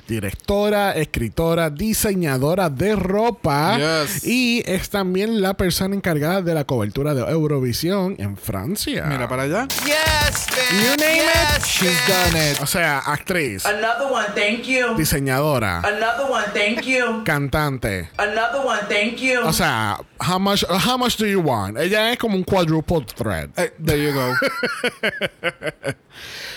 directora, 0.08 0.92
escritora, 0.92 1.70
diseñadora 1.70 2.70
de 2.70 2.96
ropa. 2.96 3.76
Yes. 3.78 4.24
Y 4.26 4.62
es 4.66 4.90
también 4.90 5.40
la 5.40 5.54
persona 5.54 5.94
encargada 5.94 6.42
de 6.42 6.54
la 6.54 6.64
cobertura 6.64 7.14
de 7.14 7.22
Eurovisión 7.22 8.16
en 8.18 8.36
Francia. 8.36 9.04
Mira 9.06 9.28
para 9.28 9.44
allá. 9.44 9.68
Yes, 9.84 10.46
bitch. 10.48 10.80
You 10.82 10.96
name 10.96 11.16
yes, 11.16 11.58
it, 11.58 11.64
she's 11.64 11.90
bitch. 11.90 12.08
done 12.32 12.50
it. 12.52 12.60
O 12.60 12.66
sea, 12.66 12.98
actriz, 12.98 13.64
Another 13.66 14.10
one, 14.10 14.26
thank 14.34 14.62
you. 14.64 14.94
diseñadora, 14.96 15.78
Another 15.80 16.30
one, 16.30 16.44
thank 16.52 16.82
you. 16.82 17.22
cantante. 17.24 18.10
Another 18.18 18.60
one, 18.64 18.80
thank 18.88 19.18
you. 19.20 19.40
O 19.44 19.52
sea, 19.52 19.98
how 20.20 20.38
much, 20.38 20.64
how 20.68 20.96
much 20.98 21.16
do 21.16 21.26
you 21.26 21.40
want? 21.40 21.76
Ella 21.78 22.12
es 22.12 22.18
como 22.18 22.36
un 22.36 22.44
quadruple 22.44 23.04
threat. 23.16 23.50
Eh, 23.58 23.72
there 23.84 23.98
you 24.02 24.12
go. 24.12 24.34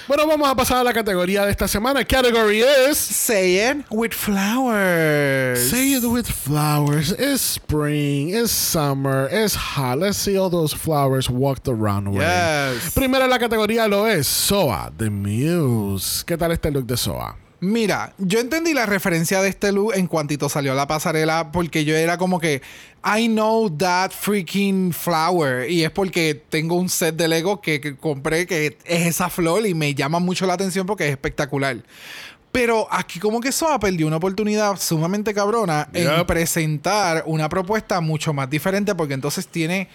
Bueno, 0.06 0.28
vamos 0.28 0.50
a 0.50 0.56
pasar 0.56 0.80
a 0.80 0.84
la 0.84 0.92
categoría 0.92 1.46
de 1.46 1.52
esta 1.52 1.66
semana. 1.66 2.04
Category 2.04 2.60
is 2.60 2.98
Say 2.98 3.58
it 3.58 3.86
with 3.90 4.12
flowers. 4.12 5.70
Say 5.70 5.94
it 5.94 6.04
with 6.04 6.26
flowers. 6.28 7.12
It's 7.18 7.42
spring. 7.42 8.32
It's 8.36 8.52
summer. 8.52 9.30
It's 9.32 9.56
hot. 9.56 10.00
Let's 10.00 10.18
see 10.18 10.38
all 10.38 10.50
those 10.50 10.74
flowers 10.74 11.30
walk 11.30 11.64
the 11.64 11.74
runway. 11.74 12.20
Yes. 12.20 12.94
Primera 12.94 13.24
en 13.24 13.30
la 13.30 13.40
categoría 13.40 13.88
lo 13.90 14.06
es 14.06 14.28
Soa, 14.28 14.92
The 14.98 15.10
Muse. 15.10 16.26
¿Qué 16.26 16.38
tal 16.38 16.52
este 16.52 16.70
look 16.70 16.86
de 16.86 16.98
Soa? 16.98 17.38
Mira, 17.64 18.14
yo 18.18 18.42
entendí 18.42 18.74
la 18.74 18.86
referencia 18.86 19.42
de 19.42 19.48
este 19.48 19.72
look 19.72 19.94
en 19.96 20.08
cuantito 20.08 20.50
salió 20.50 20.74
a 20.74 20.76
la 20.76 20.86
pasarela 20.86 21.54
porque 21.54 21.86
yo 21.86 21.96
era 21.96 22.18
como 22.18 22.38
que 22.38 22.62
I 23.06 23.28
know 23.30 23.70
that 23.78 24.12
freaking 24.12 24.92
flower 24.92 25.72
y 25.72 25.86
es 25.86 25.92
porque 25.92 26.44
tengo 26.50 26.76
un 26.76 26.90
set 26.90 27.16
de 27.16 27.30
Lego 27.30 27.62
que, 27.62 27.80
que 27.80 27.96
compré 27.96 28.48
que 28.48 28.78
es 28.84 29.08
esa 29.08 29.30
flor 29.30 29.66
y 29.66 29.74
me 29.74 29.96
llama 29.96 30.20
mucho 30.20 30.46
la 30.46 30.56
atención 30.56 30.86
porque 30.86 31.06
es 31.06 31.12
espectacular. 31.12 31.78
Pero 32.52 32.86
aquí 32.92 33.22
como 33.22 33.40
que 33.40 33.54
Soa 33.54 33.80
perdió 33.80 34.08
una 34.08 34.18
oportunidad 34.18 34.78
sumamente 34.78 35.34
cabrona 35.34 35.88
en 35.94 36.26
presentar 36.26 37.24
una 37.28 37.48
propuesta 37.48 38.02
mucho 38.02 38.34
más 38.34 38.50
diferente 38.50 38.94
porque 38.94 39.14
entonces 39.14 39.48
tiene 39.48 39.88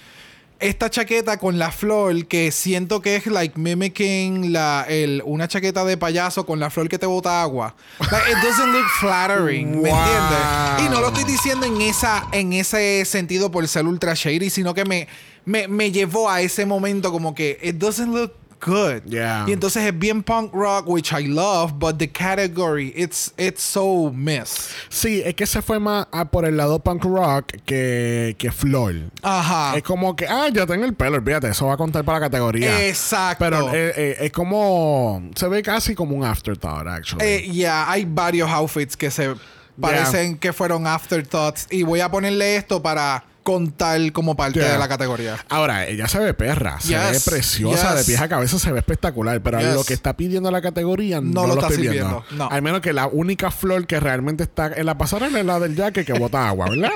esta 0.61 0.91
chaqueta 0.91 1.39
con 1.39 1.59
la 1.59 1.71
flor 1.71 2.27
que 2.27 2.51
siento 2.51 3.01
que 3.01 3.17
es 3.17 3.27
like 3.27 3.59
mimicking 3.59 4.53
la, 4.53 4.85
el, 4.89 5.23
una 5.25 5.47
chaqueta 5.47 5.85
de 5.85 5.97
payaso 5.97 6.45
con 6.45 6.59
la 6.59 6.71
flor 6.71 6.89
que 6.89 6.99
te 6.99 7.07
bota 7.07 7.43
agua. 7.43 7.75
Like, 8.11 8.31
it 8.31 8.39
doesn't 8.43 8.73
look 8.73 8.87
flattering, 9.01 9.83
¿me 9.83 9.91
entiendes? 9.91 10.87
Y 10.87 10.89
no 10.91 11.01
lo 11.01 11.09
estoy 11.09 11.25
diciendo 11.25 11.67
en 11.67 11.81
esa 11.81 12.27
en 12.33 12.53
ese 12.53 13.05
sentido 13.05 13.51
por 13.51 13.67
ser 13.69 13.87
ultra 13.87 14.15
shady, 14.15 14.51
sino 14.51 14.75
que 14.75 14.85
me, 14.85 15.09
me, 15.45 15.69
me 15.69 15.93
llevó 15.93 16.29
a 16.29 16.41
ese 16.41 16.67
momento 16.67 17.13
como 17.13 17.35
que 17.35 17.59
it 17.63 17.77
doesn't 17.77 18.13
look 18.13 18.33
good. 18.61 19.03
Yeah. 19.05 19.45
Y 19.47 19.53
entonces 19.53 19.85
es 19.85 19.99
bien 19.99 20.23
punk 20.23 20.53
rock, 20.53 20.87
which 20.87 21.13
I 21.13 21.27
love, 21.27 21.79
but 21.79 21.99
the 21.99 22.09
category, 22.09 22.93
it's, 22.97 23.33
it's 23.37 23.63
so 23.63 24.11
miss. 24.13 24.71
Sí, 24.89 25.23
es 25.25 25.35
que 25.35 25.47
se 25.47 25.63
fue 25.63 25.79
más 25.79 26.07
a 26.13 26.25
por 26.25 26.45
el 26.45 26.57
lado 26.57 26.79
punk 26.79 27.05
rock 27.05 27.53
que, 27.65 28.37
que 28.39 28.51
flor. 28.51 28.95
Ajá. 29.23 29.77
Es 29.77 29.83
como 29.83 30.15
que, 30.17 30.27
ah, 30.27 30.49
ya 30.53 30.67
tengo 30.67 30.85
el 30.85 30.95
pelo, 30.95 31.17
olvídate, 31.17 31.49
eso 31.49 31.67
va 31.67 31.75
a 31.75 31.77
contar 31.77 32.05
para 32.05 32.21
la 32.21 32.27
categoría. 32.27 32.87
Exacto. 32.87 33.45
Pero 33.45 33.73
eh, 33.73 33.93
eh, 33.97 34.17
es 34.21 34.33
como, 34.33 35.23
se 35.35 35.49
ve 35.49 35.63
casi 35.63 35.95
como 35.95 36.17
un 36.17 36.25
afterthought, 36.25 36.87
actually. 36.87 37.25
Eh, 37.25 37.51
ya, 37.53 37.91
hay 37.91 38.05
varios 38.05 38.49
outfits 38.51 38.97
que 38.97 39.11
se 39.11 39.35
parecen 39.81 40.37
que 40.39 40.53
fueron 40.53 40.87
afterthoughts. 40.87 41.67
Y 41.71 41.83
voy 41.83 42.01
a 42.01 42.11
ponerle 42.11 42.57
esto 42.57 42.83
para 42.83 43.25
contar 43.49 44.13
como 44.13 44.37
parte 44.37 44.59
Yeah. 44.61 44.73
de 44.73 44.79
la 44.79 44.89
categoría. 44.89 45.37
Ahora, 45.49 45.87
ella 45.87 46.07
se 46.07 46.19
ve 46.19 46.35
perra, 46.35 46.79
se 46.81 46.89
Yes, 46.89 47.25
ve 47.25 47.31
preciosa, 47.33 47.95
yes. 47.95 47.99
de 48.01 48.05
pies 48.13 48.21
a 48.21 48.29
cabeza 48.29 48.59
se 48.59 48.71
ve 48.71 48.79
espectacular, 48.81 49.41
pero 49.41 49.59
Yes. 49.59 49.75
lo 49.75 49.85
que 49.85 49.95
está 49.95 50.15
pidiendo 50.19 50.51
la 50.51 50.61
categoría 50.61 51.23
no, 51.23 51.31
No 51.33 51.47
lo 51.47 51.55
lo, 51.55 51.61
está 51.63 51.69
estoy 51.69 51.89
viendo. 51.89 52.21
sirviendo, 52.21 52.45
no. 52.45 52.51
Al 52.55 52.61
menos 52.61 52.81
que 52.83 52.93
la 52.93 53.07
única 53.07 53.51
flor 53.51 53.87
que 53.87 54.01
realmente 54.01 54.43
está 54.43 54.67
en 54.77 54.85
la 54.85 54.99
pasarela 54.99 55.41
es 55.41 55.47
la 55.47 55.59
del 55.61 55.75
jaque 55.75 56.05
que 56.05 56.13
bota 56.13 56.47
agua, 56.47 56.69
¿verdad? 56.69 56.91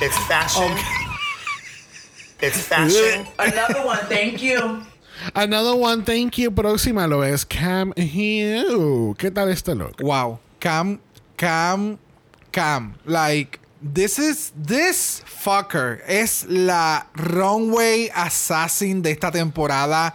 It's 0.00 0.16
fashion. 0.28 0.72
It's 2.40 2.56
fashion. 2.56 3.26
Another 3.38 3.84
one, 3.84 4.00
thank 4.08 4.38
you. 4.40 4.82
Another 5.34 5.74
one, 5.74 6.04
thank 6.04 6.36
you. 6.38 6.52
Próxima 6.54 7.06
lo 7.06 7.22
es 7.22 7.44
Cam 7.44 7.92
Hugh. 7.96 9.14
¿Qué 9.18 9.30
tal 9.30 9.50
este 9.50 9.74
look? 9.74 9.96
Wow. 10.00 10.38
Cam, 10.58 11.00
Cam, 11.36 11.98
Cam. 12.50 12.94
Like, 13.04 13.58
this 13.92 14.18
is 14.18 14.52
this 14.56 15.22
fucker 15.26 16.00
es 16.06 16.44
la 16.48 17.06
runway 17.14 18.10
assassin 18.14 19.02
de 19.02 19.10
esta 19.10 19.30
temporada. 19.30 20.14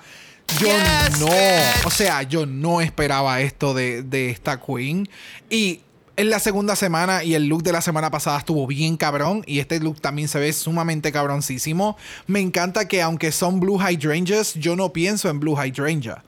Yo 0.60 0.68
Yes, 0.68 1.20
no, 1.20 1.28
bitch. 1.28 1.86
o 1.86 1.90
sea, 1.90 2.24
yo 2.24 2.46
no 2.46 2.82
esperaba 2.82 3.40
esto 3.40 3.74
de, 3.74 4.04
de 4.04 4.30
esta 4.30 4.60
queen 4.60 5.08
y 5.50 5.82
en 6.18 6.30
la 6.30 6.40
segunda 6.40 6.76
semana 6.76 7.24
y 7.24 7.34
el 7.36 7.48
look 7.48 7.64
de 7.64 7.72
la 7.72 7.82
semana 7.82 8.12
pasada 8.12 8.38
estuvo 8.38 8.68
bien 8.68 8.98
cabrón 8.98 9.44
y 9.48 9.60
este 9.60 9.80
look 9.80 10.00
también 10.02 10.28
se 10.28 10.40
ve 10.40 10.52
sumamente 10.54 11.12
cabroncísimo. 11.12 11.98
Me 12.28 12.40
encanta 12.42 12.88
que 12.88 13.02
aunque 13.02 13.32
son 13.32 13.60
blue 13.60 13.80
hydrangeas, 13.82 14.54
yo 14.56 14.76
no 14.76 14.92
pienso 14.94 15.30
en 15.30 15.40
blue 15.40 15.56
hydrangea. 15.58 16.24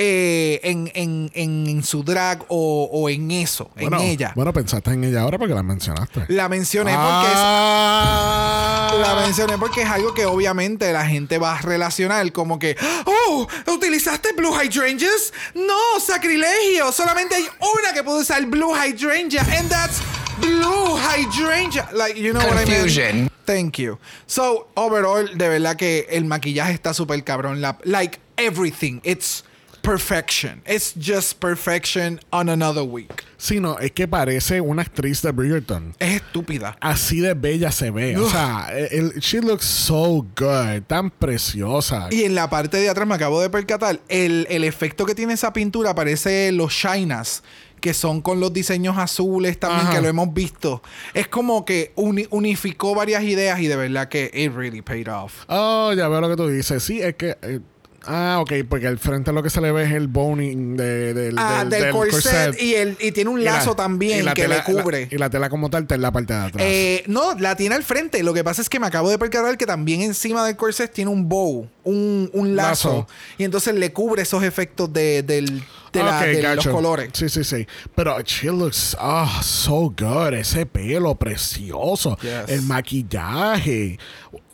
Eh, 0.00 0.60
en, 0.62 0.90
en- 0.94 1.30
en- 1.34 1.66
en 1.66 1.82
su 1.82 2.04
drag 2.04 2.44
o, 2.48 2.88
o 2.92 3.08
en 3.08 3.30
eso, 3.32 3.70
Bueno, 3.80 3.98
en 4.00 4.06
ella. 4.06 4.32
Bueno, 4.36 4.52
pensaste 4.52 4.92
en 4.92 5.02
ella 5.04 5.22
ahora 5.22 5.38
porque 5.38 5.54
la 5.54 5.62
mencionaste. 5.64 6.24
La 6.28 6.48
mencioné 6.48 6.92
porque 6.92 7.26
es 7.26 7.34
Ah. 7.36 8.67
La 9.00 9.14
mencioné 9.14 9.58
porque 9.58 9.82
es 9.82 9.88
algo 9.88 10.12
que 10.14 10.26
obviamente 10.26 10.92
la 10.92 11.06
gente 11.06 11.38
va 11.38 11.58
a 11.58 11.60
relacionar 11.62 12.30
como 12.32 12.58
que, 12.58 12.76
oh, 13.04 13.46
¿utilizaste 13.66 14.32
Blue 14.32 14.52
Hydrangeas? 14.52 15.32
No, 15.54 16.00
sacrilegio. 16.00 16.92
Solamente 16.92 17.36
hay 17.36 17.44
una 17.60 17.92
que 17.92 18.02
puede 18.02 18.20
usar 18.20 18.44
Blue 18.46 18.74
Hydrangea, 18.74 19.42
and 19.58 19.68
that's 19.70 20.00
Blue 20.40 20.96
Hydrangea. 20.96 21.88
Like, 21.92 22.20
you 22.20 22.32
know 22.32 22.42
what 22.42 22.52
I 22.52 22.64
mean? 22.64 22.80
Confusion. 22.80 23.30
Thank 23.44 23.78
you. 23.78 23.98
So, 24.26 24.68
overall, 24.74 25.26
de 25.26 25.48
verdad 25.48 25.76
que 25.76 26.06
el 26.10 26.24
maquillaje 26.24 26.74
está 26.74 26.92
súper 26.92 27.22
cabrón. 27.24 27.60
La- 27.60 27.78
like, 27.84 28.18
everything. 28.36 29.00
It's 29.04 29.42
perfection. 29.92 30.60
It's 30.66 30.92
just 30.94 31.40
perfection 31.40 32.20
on 32.30 32.48
another 32.48 32.82
week. 32.82 33.24
Sí, 33.38 33.58
no, 33.60 33.78
es 33.78 33.92
que 33.92 34.06
parece 34.06 34.60
una 34.60 34.82
actriz 34.82 35.22
de 35.22 35.30
Bridgerton. 35.32 35.94
Es 35.98 36.16
estúpida. 36.22 36.76
Así 36.80 37.20
de 37.20 37.34
bella 37.34 37.72
se 37.72 37.90
ve. 37.90 38.16
O 38.16 38.22
Ugh. 38.24 38.30
sea, 38.30 38.68
el- 38.90 39.14
she 39.20 39.40
looks 39.40 39.64
so 39.64 40.26
good. 40.36 40.82
Tan 40.86 41.10
preciosa. 41.10 42.08
Y 42.10 42.24
en 42.24 42.34
la 42.34 42.50
parte 42.50 42.76
de 42.76 42.88
atrás 42.90 43.06
me 43.08 43.14
acabo 43.14 43.40
de 43.40 43.48
percatar, 43.48 44.00
el, 44.08 44.46
el 44.50 44.64
efecto 44.64 45.06
que 45.06 45.14
tiene 45.14 45.32
esa 45.34 45.52
pintura 45.52 45.94
parece 45.94 46.52
los 46.52 46.72
Shinas, 46.72 47.42
que 47.80 47.94
son 47.94 48.20
con 48.20 48.40
los 48.40 48.52
diseños 48.52 48.98
azules 48.98 49.58
también, 49.58 49.86
Ajá. 49.86 49.94
que 49.96 50.02
lo 50.02 50.08
hemos 50.08 50.34
visto. 50.34 50.82
Es 51.14 51.28
como 51.28 51.64
que 51.64 51.92
uni- 51.94 52.26
unificó 52.30 52.94
varias 52.94 53.22
ideas 53.22 53.60
y 53.60 53.68
de 53.68 53.76
verdad 53.76 54.08
que 54.08 54.30
it 54.34 54.52
really 54.54 54.82
paid 54.82 55.08
off. 55.10 55.44
Oh, 55.48 55.92
ya 55.94 56.08
veo 56.08 56.20
lo 56.20 56.28
que 56.28 56.36
tú 56.36 56.48
dices. 56.48 56.82
Sí, 56.82 57.00
es 57.00 57.14
que. 57.14 57.36
eh, 57.40 57.60
ah, 58.06 58.38
ok, 58.40 58.52
porque 58.68 58.86
al 58.86 58.98
frente 58.98 59.32
lo 59.32 59.42
que 59.42 59.50
se 59.50 59.60
le 59.60 59.72
ve 59.72 59.84
es 59.84 59.92
el 59.92 60.08
boning 60.08 60.76
de- 60.76 61.14
del, 61.14 61.34
Ah, 61.38 61.60
del- 61.60 61.70
del, 61.70 61.82
del 61.82 61.92
corset, 61.92 62.60
Y, 62.60 62.74
el, 62.74 62.96
y 63.00 63.12
tiene 63.12 63.30
un 63.30 63.44
la- 63.44 63.52
lazo 63.52 63.74
también 63.76 64.24
que 64.34 64.42
tela- 64.44 64.56
le 64.56 64.62
cubre. 64.64 65.06
la- 65.10 65.14
y 65.14 65.18
la 65.18 65.30
tela 65.30 65.48
como 65.50 65.68
tal 65.70 65.82
está 65.82 65.94
en 65.96 66.02
la 66.02 66.12
parte 66.12 66.32
de 66.34 66.38
atrás. 66.40 66.64
Eh, 66.66 67.04
no, 67.06 67.34
la 67.34 67.56
tiene 67.56 67.74
al 67.74 67.84
frente. 67.84 68.22
Lo 68.22 68.32
que 68.34 68.44
pasa 68.44 68.62
es 68.62 68.68
que 68.68 68.78
me 68.80 68.86
acabo 68.86 69.10
de 69.10 69.18
percatar 69.18 69.56
que 69.58 69.66
también 69.66 70.00
encima 70.02 70.46
del 70.46 70.56
corset 70.56 70.92
tiene 70.92 71.10
un 71.10 71.28
bow, 71.28 71.68
un, 71.84 72.30
un 72.32 72.56
lazo. 72.56 72.88
Lazo. 72.88 73.06
Y 73.38 73.44
entonces 73.44 73.74
le 73.74 73.92
cubre 73.92 74.22
esos 74.22 74.42
efectos 74.42 74.92
de, 74.92 75.22
del- 75.22 75.62
de, 75.92 76.02
la- 76.02 76.18
Ok, 76.20 76.24
de 76.26 76.54
los 76.56 76.68
colores. 76.68 77.10
Sí, 77.14 77.28
sí, 77.28 77.44
sí. 77.44 77.66
Pero 77.94 78.20
she 78.20 78.48
looks 78.48 78.96
ah, 79.00 79.40
so 79.42 79.90
good. 79.98 80.34
Ese 80.34 80.66
pelo 80.66 81.14
precioso. 81.14 82.16
Yes. 82.20 82.48
El 82.48 82.62
maquillaje. 82.62 83.98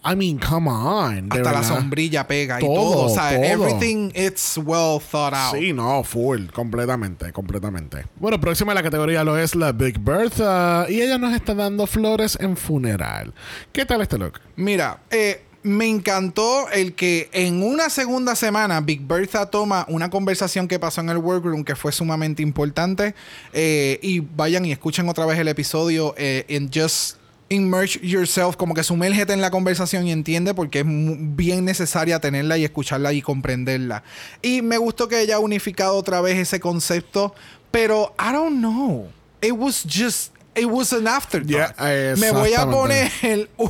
I 0.06 0.14
mean, 0.16 0.38
come 0.38 0.68
on. 0.68 1.28
Hasta 1.32 1.50
la 1.52 1.62
sombrilla 1.62 2.26
pega 2.26 2.58
y 2.60 2.64
Todo, 2.64 2.74
todo. 2.74 3.04
O 3.06 3.08
sea, 3.08 3.30
todo. 3.30 3.42
everything 3.42 4.10
it's 4.14 4.58
well 4.58 5.00
thought 5.00 5.32
out. 5.32 5.54
Sí, 5.54 5.72
no, 5.72 6.04
full, 6.04 6.46
completamente, 6.52 7.32
completamente. 7.32 8.04
Bueno, 8.16 8.38
próxima 8.40 8.72
a 8.72 8.74
la 8.74 8.82
categoría 8.82 9.24
lo 9.24 9.38
es 9.38 9.54
la 9.54 9.72
Big 9.72 9.98
Bertha 9.98 10.86
y 10.88 11.00
ella 11.00 11.16
nos 11.16 11.34
está 11.34 11.54
dando 11.54 11.86
flores 11.86 12.36
en 12.40 12.56
funeral. 12.56 13.32
¿Qué 13.72 13.86
tal 13.86 14.02
este 14.02 14.18
look? 14.18 14.40
Mira, 14.56 15.00
eh, 15.10 15.42
me 15.62 15.86
encantó 15.88 16.68
el 16.70 16.94
que 16.94 17.30
en 17.32 17.62
una 17.62 17.88
segunda 17.88 18.36
semana 18.36 18.82
Big 18.82 19.00
Bertha 19.06 19.46
toma 19.46 19.86
una 19.88 20.10
conversación 20.10 20.68
que 20.68 20.78
pasó 20.78 21.00
en 21.00 21.08
el 21.08 21.16
workroom 21.16 21.64
que 21.64 21.74
fue 21.74 21.90
sumamente 21.92 22.42
importante. 22.42 23.14
eh, 23.54 23.98
y 24.02 24.20
vayan 24.20 24.66
y 24.66 24.72
escuchen 24.72 25.08
otra 25.08 25.24
vez 25.24 25.38
el 25.38 25.48
episodio 25.48 26.14
eh, 26.18 26.44
en 26.48 26.70
Just 26.70 27.16
Immerse 27.48 28.00
Yourself, 28.02 28.56
como 28.56 28.74
que 28.74 28.82
sumérgete 28.82 29.32
en 29.32 29.40
la 29.40 29.50
conversación 29.50 30.06
y 30.06 30.12
entiende 30.12 30.54
porque 30.54 30.80
es 30.80 30.86
bien 30.86 31.64
necesaria 31.64 32.18
tenerla 32.20 32.58
y 32.58 32.64
escucharla 32.64 33.12
y 33.12 33.22
comprenderla. 33.22 34.02
Y 34.42 34.62
me 34.62 34.78
gustó 34.78 35.08
que 35.08 35.16
haya 35.16 35.38
unificado 35.38 35.94
otra 35.96 36.20
vez 36.20 36.38
ese 36.38 36.60
concepto, 36.60 37.34
pero 37.70 38.14
I 38.18 38.32
don't 38.32 38.58
know. 38.58 39.08
It 39.42 39.52
was 39.52 39.84
just, 39.86 40.32
it 40.54 40.66
was 40.66 40.92
an 40.92 41.06
afterthought. 41.06 41.74
Yeah, 41.78 42.14
me 42.16 42.30
voy 42.30 42.54
a 42.54 42.66
poner 42.66 43.10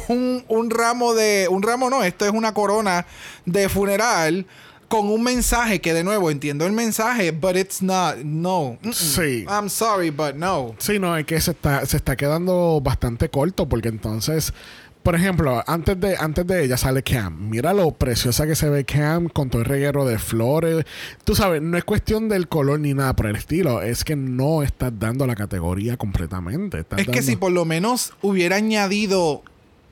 un, 0.09 0.45
un 0.47 0.71
ramo 0.71 1.15
de. 1.15 1.49
Un 1.51 1.63
ramo 1.63 1.91
no, 1.91 2.05
esto 2.05 2.25
es 2.25 2.33
una 2.33 2.55
corona 2.55 3.07
de 3.45 3.69
funeral 3.69 4.47
con 4.95 5.11
un 5.11 5.25
mensaje 5.25 5.81
que 5.81 5.93
de 5.93 6.05
nuevo 6.05 6.31
entiendo 6.31 6.65
el 6.67 6.73
mensaje, 6.73 7.33
but 7.33 7.57
it's 7.57 7.83
not. 7.83 8.19
No. 8.19 8.79
Sí. 8.93 9.45
I'm 9.49 9.69
sorry, 9.69 10.11
but 10.11 10.37
no. 10.37 10.77
Sí, 10.79 11.01
no, 11.01 11.17
es 11.17 11.27
que 11.27 11.41
se 11.41 11.51
está, 11.51 11.85
se 11.85 11.97
está 11.97 12.15
quedando 12.15 12.81
bastante 12.81 13.29
corto 13.29 13.69
porque 13.69 13.89
entonces, 13.89 14.55
por 15.03 15.17
ejemplo, 15.17 15.65
antes 15.67 15.99
de, 15.99 16.17
antes 16.17 16.47
de 16.47 16.63
ella 16.63 16.77
sale 16.77 17.03
Cam. 17.03 17.51
Mira 17.51 17.75
lo 17.75 17.91
preciosa 17.91 18.47
que 18.47 18.55
se 18.55 18.71
ve 18.71 18.85
Cam 18.85 19.29
con 19.29 19.51
todo 19.51 19.63
el 19.63 19.67
reguero 19.67 20.07
de 20.07 20.21
flores. 20.21 20.85
Tú 21.25 21.35
sabes, 21.35 21.61
no 21.61 21.77
es 21.77 21.83
cuestión 21.83 22.29
del 22.29 22.47
color 22.47 22.79
ni 22.79 22.95
nada 22.95 23.17
por 23.17 23.27
el 23.27 23.35
estilo, 23.35 23.83
es 23.83 24.05
que 24.05 24.15
no 24.15 24.63
estás 24.63 24.93
dando 24.97 25.27
la 25.27 25.35
categoría 25.35 25.97
completamente. 25.97 26.79
estás 26.79 27.01
Es 27.01 27.09
que 27.09 27.21
si 27.21 27.35
por 27.35 27.51
lo 27.51 27.65
menos 27.65 28.13
hubiera 28.23 28.55
añadido 28.55 29.43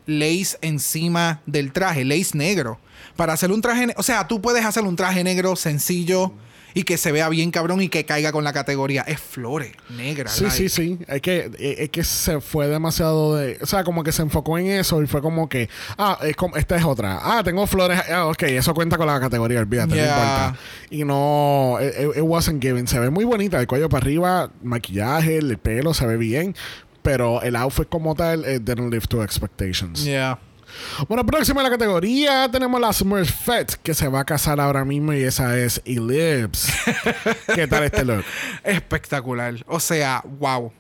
lace 0.07 0.57
encima 0.63 1.41
del 1.47 1.73
traje, 1.73 2.05
lace 2.05 2.37
negro, 2.37 2.79
para 3.17 3.33
hacer 3.33 3.51
un 3.53 3.61
traje, 3.61 3.93
o 3.97 4.03
sea, 4.03 4.27
tú 4.29 4.41
puedes 4.41 4.65
hacer 4.65 4.83
un 4.85 4.97
traje 4.97 5.23
negro 5.25 5.57
sencillo 5.57 6.33
y 6.75 6.85
que 6.85 6.97
se 6.97 7.13
vea 7.13 7.29
bien 7.29 7.51
cabrón 7.51 7.83
y 7.83 7.91
que 7.91 8.07
caiga 8.07 8.33
con 8.33 8.45
la 8.45 8.55
categoría. 8.55 9.03
Es 9.03 9.21
flores 9.21 9.73
negras. 9.91 10.33
Sí, 10.33 10.45
like- 10.45 10.57
sí, 10.57 10.69
sí. 10.71 10.99
Es 11.07 11.21
que, 11.21 11.51
eh, 11.59 11.75
es 11.81 11.91
que 11.91 12.03
se 12.03 12.41
fue 12.41 12.67
demasiado 12.67 13.37
de. 13.37 13.59
O 13.61 13.67
sea, 13.67 13.85
como 13.85 14.03
que 14.03 14.11
se 14.11 14.23
enfocó 14.23 14.57
en 14.57 14.69
eso 14.69 15.03
y 15.03 15.07
fue 15.07 15.21
como 15.21 15.51
que. 15.51 15.69
Ah, 15.99 16.17
es 16.23 16.35
como, 16.35 16.57
esta 16.57 16.75
es 16.77 16.85
otra. 16.85 17.19
Ah, 17.23 17.43
tengo 17.45 17.67
flores. 17.67 18.01
Ah, 18.11 18.25
ok, 18.27 18.45
eso 18.45 18.73
cuenta 18.73 18.97
con 18.97 19.07
la 19.07 19.21
categoría, 19.21 19.61
olvídate, 19.61 19.95
Yeah. 19.97 20.07
no 20.07 20.13
importa. 20.13 20.57
Y 20.89 21.05
no. 21.05 21.77
It- 21.83 22.17
it 22.17 22.23
wasn't 22.23 22.63
given. 22.63 22.87
Se 22.87 22.99
ve 22.99 23.11
muy 23.11 23.27
bonita. 23.27 23.61
El 23.61 23.67
cuello 23.67 23.91
para 23.91 24.05
arriba, 24.07 24.51
maquillaje, 24.63 25.37
el 25.37 25.59
pelo 25.59 25.93
se 25.93 26.07
ve 26.07 26.17
bien. 26.17 26.57
Pero 27.03 27.43
el 27.43 27.57
outfit 27.57 27.89
como 27.89 28.15
tal, 28.15 28.41
it 28.41 28.63
didn't 28.63 28.91
live 28.91 29.07
to 29.09 29.23
expectations. 29.23 30.05
Yeah. 30.05 30.39
Bueno, 31.09 31.25
próxima 31.25 31.61
a 31.61 31.65
la 31.65 31.71
categoría 31.71 32.49
tenemos 32.51 32.81
la 32.81 32.93
Smurfette 32.93 33.77
que 33.83 33.95
se 33.95 34.09
va 34.09 34.21
a 34.21 34.25
casar 34.25 34.61
ahora 34.61 34.85
mismo 34.85 35.13
y 35.13 35.23
esa 35.23 35.59
es 35.59 35.81
Ellipse. 35.85 36.73
¿Qué 37.55 37.67
tal 37.67 37.85
este 37.85 38.05
look? 38.05 38.25
espectacular. 38.65 39.55
O 39.67 39.81
sea, 39.81 40.23
wow. 40.39 40.73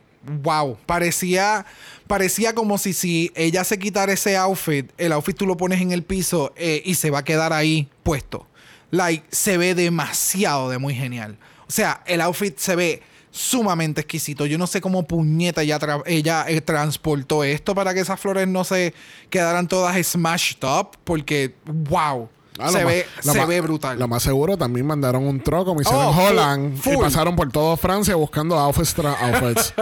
Wow. 0.43 0.79
Parecía, 0.87 1.67
parecía 2.07 2.55
como 2.55 2.79
si, 2.79 2.93
si 2.93 3.33
ella 3.35 3.65
se 3.65 3.79
quitara 3.79 4.13
ese 4.13 4.37
outfit, 4.37 4.91
el 4.97 5.13
outfit 5.13 5.37
tú 5.37 5.47
lo 5.47 5.57
pones 5.57 5.81
en 5.81 5.93
el 5.93 6.05
piso 6.05 6.53
eh, 6.57 6.83
y 6.85 6.95
se 6.95 7.11
va 7.11 7.21
a 7.21 7.25
quedar 7.25 7.53
ahí 7.53 7.89
puesto. 8.03 8.47
Like, 8.91 9.25
se 9.31 9.57
ve 9.57 9.75
demasiado 9.75 10.71
de 10.71 10.79
muy 10.79 10.95
genial. 10.95 11.39
O 11.67 11.73
sea, 11.73 12.03
el 12.07 12.21
outfit 12.21 12.57
se 12.59 12.77
ve 12.77 13.03
sumamente 13.33 14.03
exquisito. 14.03 14.47
Yo 14.47 14.59
no 14.59 14.67
sé 14.69 14.81
cómo 14.81 15.03
puñeta 15.05 15.63
ella, 15.63 15.81
tra- 15.81 16.03
ella 16.07 16.45
eh, 16.47 16.61
transportó 16.61 17.43
esto 17.43 17.75
para 17.75 17.93
que 17.95 18.01
esas 18.01 18.21
flores 18.21 18.47
no 18.47 18.63
se 18.63 18.95
quedaran 19.31 19.67
todas 19.67 19.97
smashed 20.07 20.63
up. 20.63 20.91
Porque, 21.03 21.55
wow. 21.65 22.29
Ah, 22.59 22.71
se 22.71 22.85
ve, 22.85 23.07
más- 23.17 23.25
lo 23.27 23.33
se 23.33 23.39
más- 23.39 23.49
ve 23.49 23.61
brutal. 23.63 23.99
Lo 23.99 24.07
más 24.09 24.23
seguro 24.23 24.59
también 24.59 24.85
mandaron 24.87 25.27
un 25.27 25.41
truck 25.41 25.65
como 25.65 25.81
hicieron 25.81 26.05
Oh, 26.05 26.13
full- 26.13 26.23
Holland 26.33 26.79
y 26.85 26.97
pasaron 26.99 27.35
por 27.35 27.51
toda 27.51 27.79
Francia 27.79 28.15
buscando 28.15 28.59
outfits. 28.59 28.95
outfits. 28.99 29.73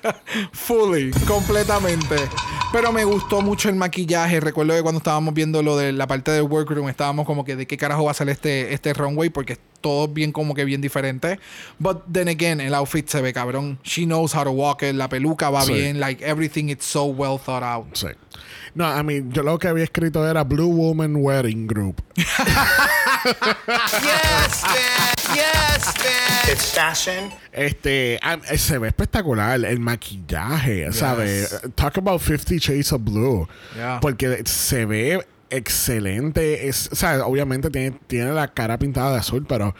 Fully, 0.52 1.10
completamente. 1.26 2.16
Pero 2.72 2.92
me 2.92 3.04
gustó 3.04 3.40
mucho 3.42 3.68
el 3.68 3.74
maquillaje. 3.74 4.38
Recuerdo 4.38 4.74
que 4.76 4.82
cuando 4.82 4.98
estábamos 4.98 5.34
viendo 5.34 5.60
lo 5.60 5.76
de 5.76 5.90
la 5.92 6.06
parte 6.06 6.30
del 6.30 6.42
workroom, 6.44 6.88
estábamos 6.88 7.26
como 7.26 7.44
que 7.44 7.56
de 7.56 7.66
qué 7.66 7.76
carajo 7.76 8.04
va 8.04 8.12
a 8.12 8.14
ser 8.14 8.28
este, 8.28 8.72
este 8.72 8.94
runway, 8.94 9.28
porque 9.28 9.54
es 9.54 9.58
todo 9.80 10.06
bien 10.06 10.30
como 10.30 10.54
que 10.54 10.64
bien 10.64 10.80
diferente. 10.80 11.40
But 11.80 12.02
then 12.12 12.28
again, 12.28 12.60
el 12.60 12.72
outfit 12.74 13.08
se 13.08 13.20
ve 13.22 13.32
cabrón. 13.32 13.80
She 13.82 14.04
knows 14.04 14.32
how 14.36 14.44
to 14.44 14.52
walk 14.52 14.82
it, 14.84 14.94
la 14.94 15.08
peluca 15.08 15.50
va 15.50 15.62
Sí. 15.62 15.72
bien, 15.72 15.98
like 15.98 16.24
everything 16.24 16.68
is 16.68 16.78
so 16.84 17.06
well 17.06 17.38
thought 17.44 17.64
out. 17.64 17.86
sí. 17.96 18.06
No, 18.72 18.86
a 18.86 19.02
mí, 19.02 19.20
yo 19.30 19.42
lo 19.42 19.58
que 19.58 19.66
había 19.66 19.82
escrito 19.82 20.26
era 20.28 20.44
Blue 20.44 20.68
Woman 20.72 21.16
Wedding 21.16 21.66
Group. 21.66 22.00
Yes, 23.24 24.64
bitch. 24.64 25.34
Yes, 25.34 25.94
bitch. 25.94 26.52
It's 26.52 26.72
fashion. 26.72 27.30
Este, 27.52 28.18
ah, 28.22 28.38
se 28.56 28.78
ve 28.78 28.88
espectacular 28.88 29.64
el 29.64 29.80
maquillaje, 29.80 30.92
¿sabes? 30.92 31.60
Talk 31.74 31.98
about 31.98 32.20
50 32.20 32.58
Shades 32.58 32.92
of 32.92 33.02
Blue. 33.04 33.48
Yeah. 33.76 34.00
Porque 34.00 34.42
se 34.46 34.84
ve 34.86 35.24
excelente. 35.50 36.68
Es, 36.68 36.88
o 36.92 36.96
sea, 36.96 37.26
obviamente 37.26 37.70
tiene, 37.70 37.98
tiene 38.06 38.32
la 38.32 38.48
cara 38.48 38.78
pintada 38.78 39.12
de 39.12 39.18
azul, 39.18 39.44
pero 39.48 39.74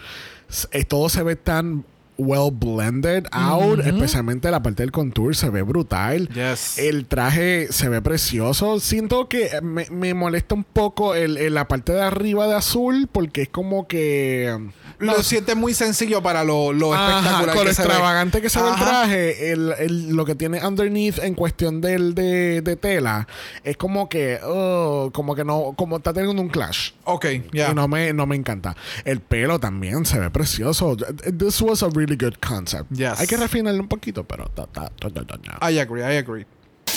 eh, 0.72 0.84
todo 0.84 1.08
se 1.08 1.22
ve 1.22 1.36
tan 1.36 1.84
well 2.20 2.50
blended 2.52 3.26
out, 3.32 3.80
especialmente 3.80 4.50
la 4.50 4.62
parte 4.62 4.82
del 4.82 4.92
contour 4.92 5.34
se 5.34 5.50
ve 5.50 5.62
brutal. 5.62 6.28
Yes. 6.28 6.78
El 6.78 7.06
traje 7.06 7.68
se 7.70 7.88
ve 7.88 8.00
precioso. 8.02 8.78
Siento 8.80 9.28
que 9.28 9.50
me, 9.62 9.86
me 9.90 10.14
molesta 10.14 10.54
un 10.54 10.64
poco 10.64 11.14
el, 11.14 11.36
el- 11.36 11.54
la 11.54 11.66
parte 11.68 11.92
de 11.92 12.02
arriba 12.02 12.46
de 12.46 12.54
azul 12.54 13.08
porque 13.10 13.42
es 13.42 13.48
como 13.48 13.88
que 13.88 14.56
Lo 15.00 15.22
sientes 15.22 15.56
muy 15.56 15.74
sencillo 15.74 16.22
para 16.22 16.44
lo, 16.44 16.72
lo 16.72 16.92
Ajá, 16.94 17.18
espectacular 17.18 17.54
con 17.56 17.62
que 17.64 17.68
lo 17.70 17.74
se 17.74 17.82
ve. 17.82 17.88
extravagante 17.88 18.42
que 18.42 18.50
se 18.50 18.62
ve 18.62 18.68
el 18.68 18.74
traje, 18.76 19.52
el, 19.52 19.74
el- 19.78 20.08
lo 20.16 20.24
que 20.24 20.34
tiene 20.34 20.64
underneath 20.66 21.18
en 21.18 21.34
cuestión 21.34 21.80
del, 21.80 22.14
de, 22.14 22.60
de 22.62 22.76
tela, 22.76 23.26
es 23.64 23.76
como 23.76 24.08
que, 24.08 24.38
oh, 24.44 25.10
como 25.12 25.34
que 25.34 25.44
no, 25.44 25.74
como 25.76 25.96
está 25.96 26.12
teniendo 26.12 26.40
un 26.42 26.48
clash. 26.48 26.90
Ok, 27.04 27.26
ya. 27.52 27.70
Y 27.70 27.74
no 27.74 27.88
me, 27.88 28.12
no 28.12 28.26
me 28.26 28.36
encanta. 28.36 28.76
El 29.04 29.20
pelo 29.20 29.58
también 29.58 30.04
se 30.04 30.18
ve 30.18 30.30
precioso. 30.30 30.96
This 30.96 31.60
was 31.62 31.82
a 31.82 31.88
really 31.88 32.16
good 32.16 32.34
concept. 32.46 32.90
Yes. 32.92 33.18
Hay 33.20 33.26
que 33.26 33.36
refinarlo 33.36 33.80
un 33.80 33.88
poquito, 33.88 34.24
pero 34.24 34.46
ta, 34.48 34.66
ta, 34.66 34.90
ta, 34.90 35.08
ta, 35.10 35.24
ta, 35.24 35.38
ta. 35.38 35.70
I 35.70 35.78
agree, 35.78 36.02
I 36.02 36.18
agree. 36.18 36.44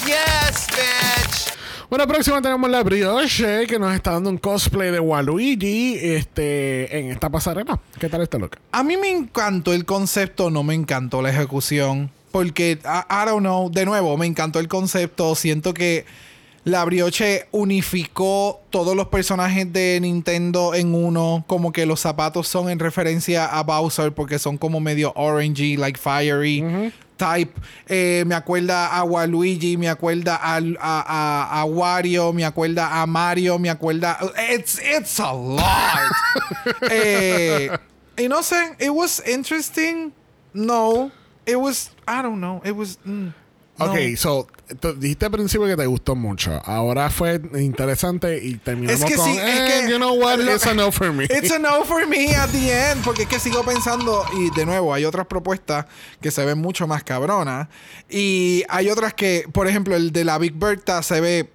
Yes, 0.05 0.67
bitch. 0.67 1.53
Bueno, 1.89 2.07
próxima 2.07 2.41
tenemos 2.41 2.69
la 2.69 2.81
Brioche, 2.81 3.67
que 3.67 3.77
nos 3.77 3.93
está 3.93 4.11
dando 4.11 4.29
un 4.29 4.37
cosplay 4.37 4.91
de 4.91 4.99
Waluigi 4.99 5.97
este, 5.99 6.97
en 6.97 7.11
esta 7.11 7.29
pasarela. 7.29 7.79
¿Qué 7.99 8.09
tal 8.09 8.21
este 8.21 8.39
look? 8.39 8.57
A 8.71 8.83
mí 8.83 8.97
me 8.97 9.09
encantó 9.09 9.73
el 9.73 9.85
concepto, 9.85 10.49
no 10.49 10.63
me 10.63 10.73
encantó 10.73 11.21
la 11.21 11.29
ejecución. 11.29 12.09
Porque, 12.31 12.79
I, 12.83 13.13
I 13.13 13.25
don't 13.27 13.41
know, 13.41 13.69
de 13.69 13.85
nuevo, 13.85 14.17
me 14.17 14.25
encantó 14.25 14.59
el 14.59 14.67
concepto. 14.67 15.35
Siento 15.35 15.73
que 15.73 16.05
la 16.63 16.83
Brioche 16.85 17.47
unificó 17.51 18.61
todos 18.69 18.95
los 18.95 19.07
personajes 19.07 19.71
de 19.71 19.99
Nintendo 20.01 20.73
en 20.73 20.95
uno. 20.95 21.43
Como 21.47 21.71
que 21.71 21.85
los 21.85 21.99
zapatos 21.99 22.47
son 22.47 22.69
en 22.69 22.79
referencia 22.79 23.45
a 23.45 23.61
Bowser 23.63 24.13
porque 24.13 24.39
son 24.39 24.57
como 24.57 24.79
medio 24.79 25.11
orangey, 25.15 25.75
like 25.75 25.99
fiery. 25.99 26.91
Type, 27.23 27.53
Eh, 27.87 28.23
me 28.25 28.35
acuerda 28.35 28.87
a 28.91 29.03
Waluigi, 29.05 29.77
me 29.77 29.87
acuerda 29.87 30.35
a, 30.41 30.57
a, 30.57 31.03
a- 31.07 31.61
a 31.61 31.65
Wario, 31.65 32.33
me 32.33 32.43
acuerda 32.43 33.01
a 33.01 33.05
Mario, 33.07 33.57
me 33.59 33.69
acuerda. 33.69 34.17
It's, 34.49 34.79
it's 34.83 35.19
a 35.19 35.31
lot. 35.31 36.11
Eh, 36.91 37.69
y 38.17 38.27
no 38.27 38.41
sé, 38.43 38.75
it 38.79 38.89
was 38.89 39.21
interesting. 39.25 40.11
No, 40.53 41.11
it 41.45 41.55
was, 41.59 41.89
I 42.07 42.21
don't 42.21 42.39
know, 42.41 42.61
it 42.63 42.75
was. 42.75 42.97
mm, 43.07 43.33
no. 43.77 43.85
Ok, 43.85 43.97
so, 44.17 44.47
tú 44.79 44.93
dijiste 44.93 45.25
al 45.25 45.31
principio 45.31 45.67
que 45.67 45.75
te 45.75 45.85
gustó 45.87 46.15
mucho. 46.15 46.61
Ahora 46.65 47.09
fue 47.09 47.41
interesante 47.59 48.39
y 48.43 48.55
terminamos 48.55 49.01
Es 49.01 49.07
que 49.09 49.15
con, 49.15 49.25
sí, 49.25 49.37
eh, 49.39 49.43
es 49.79 49.83
que. 49.85 49.91
you 49.91 49.97
know 49.97 50.13
what, 50.15 50.37
lo- 50.39 50.53
it's 50.53 50.65
a 50.67 50.73
no 50.73 50.91
for 50.91 51.11
me. 51.11 51.25
It's 51.25 51.51
a 51.51 51.59
no 51.59 51.83
for 51.83 52.05
me 52.07 52.35
at 52.35 52.49
the 52.49 52.91
end. 52.91 53.03
Porque 53.03 53.23
es 53.23 53.27
que 53.27 53.39
sigo 53.39 53.63
pensando, 53.63 54.23
y 54.37 54.49
de 54.57 54.65
nuevo, 54.65 54.93
hay 54.93 55.05
otras 55.05 55.25
propuestas 55.27 55.85
que 56.21 56.29
se 56.31 56.45
ven 56.45 56.59
mucho 56.59 56.87
más 56.87 57.03
cabronas. 57.03 57.67
Y 58.09 58.63
hay 58.69 58.89
otras 58.89 59.13
que, 59.13 59.45
por 59.51 59.67
ejemplo, 59.67 59.95
el 59.95 60.11
de 60.11 60.23
la 60.23 60.37
Big 60.37 60.53
Bertha 60.53 61.01
se 61.01 61.19
ve 61.19 61.49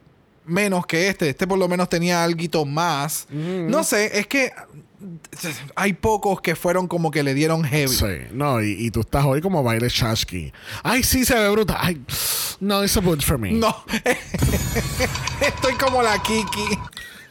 menos 0.44 0.86
que 0.86 1.08
este. 1.08 1.28
Este 1.28 1.46
por 1.46 1.58
lo 1.58 1.68
menos 1.68 1.88
tenía 1.88 2.24
algo 2.24 2.64
más. 2.64 3.26
No 3.30 3.84
sé, 3.84 4.18
es 4.18 4.26
que 4.26 4.52
hay 5.76 5.92
pocos 5.92 6.40
que 6.40 6.56
fueron 6.56 6.88
como 6.88 7.10
que 7.10 7.22
le 7.22 7.34
dieron 7.34 7.64
heavy. 7.64 7.94
Sí, 7.94 8.26
no, 8.32 8.62
y, 8.62 8.72
y 8.72 8.90
tú 8.90 9.00
estás 9.00 9.24
hoy 9.24 9.40
como 9.40 9.62
baile 9.62 9.88
Chasky. 9.88 10.52
Ay, 10.82 11.02
sí, 11.02 11.24
se 11.24 11.34
ve 11.38 11.48
brutal. 11.50 11.76
Ay, 11.80 12.00
no, 12.60 12.82
it's 12.82 12.96
a 12.96 13.00
good 13.00 13.20
for 13.20 13.38
me. 13.38 13.52
No. 13.52 13.84
Estoy 15.40 15.74
como 15.74 16.02
la 16.02 16.18
Kiki. 16.22 16.78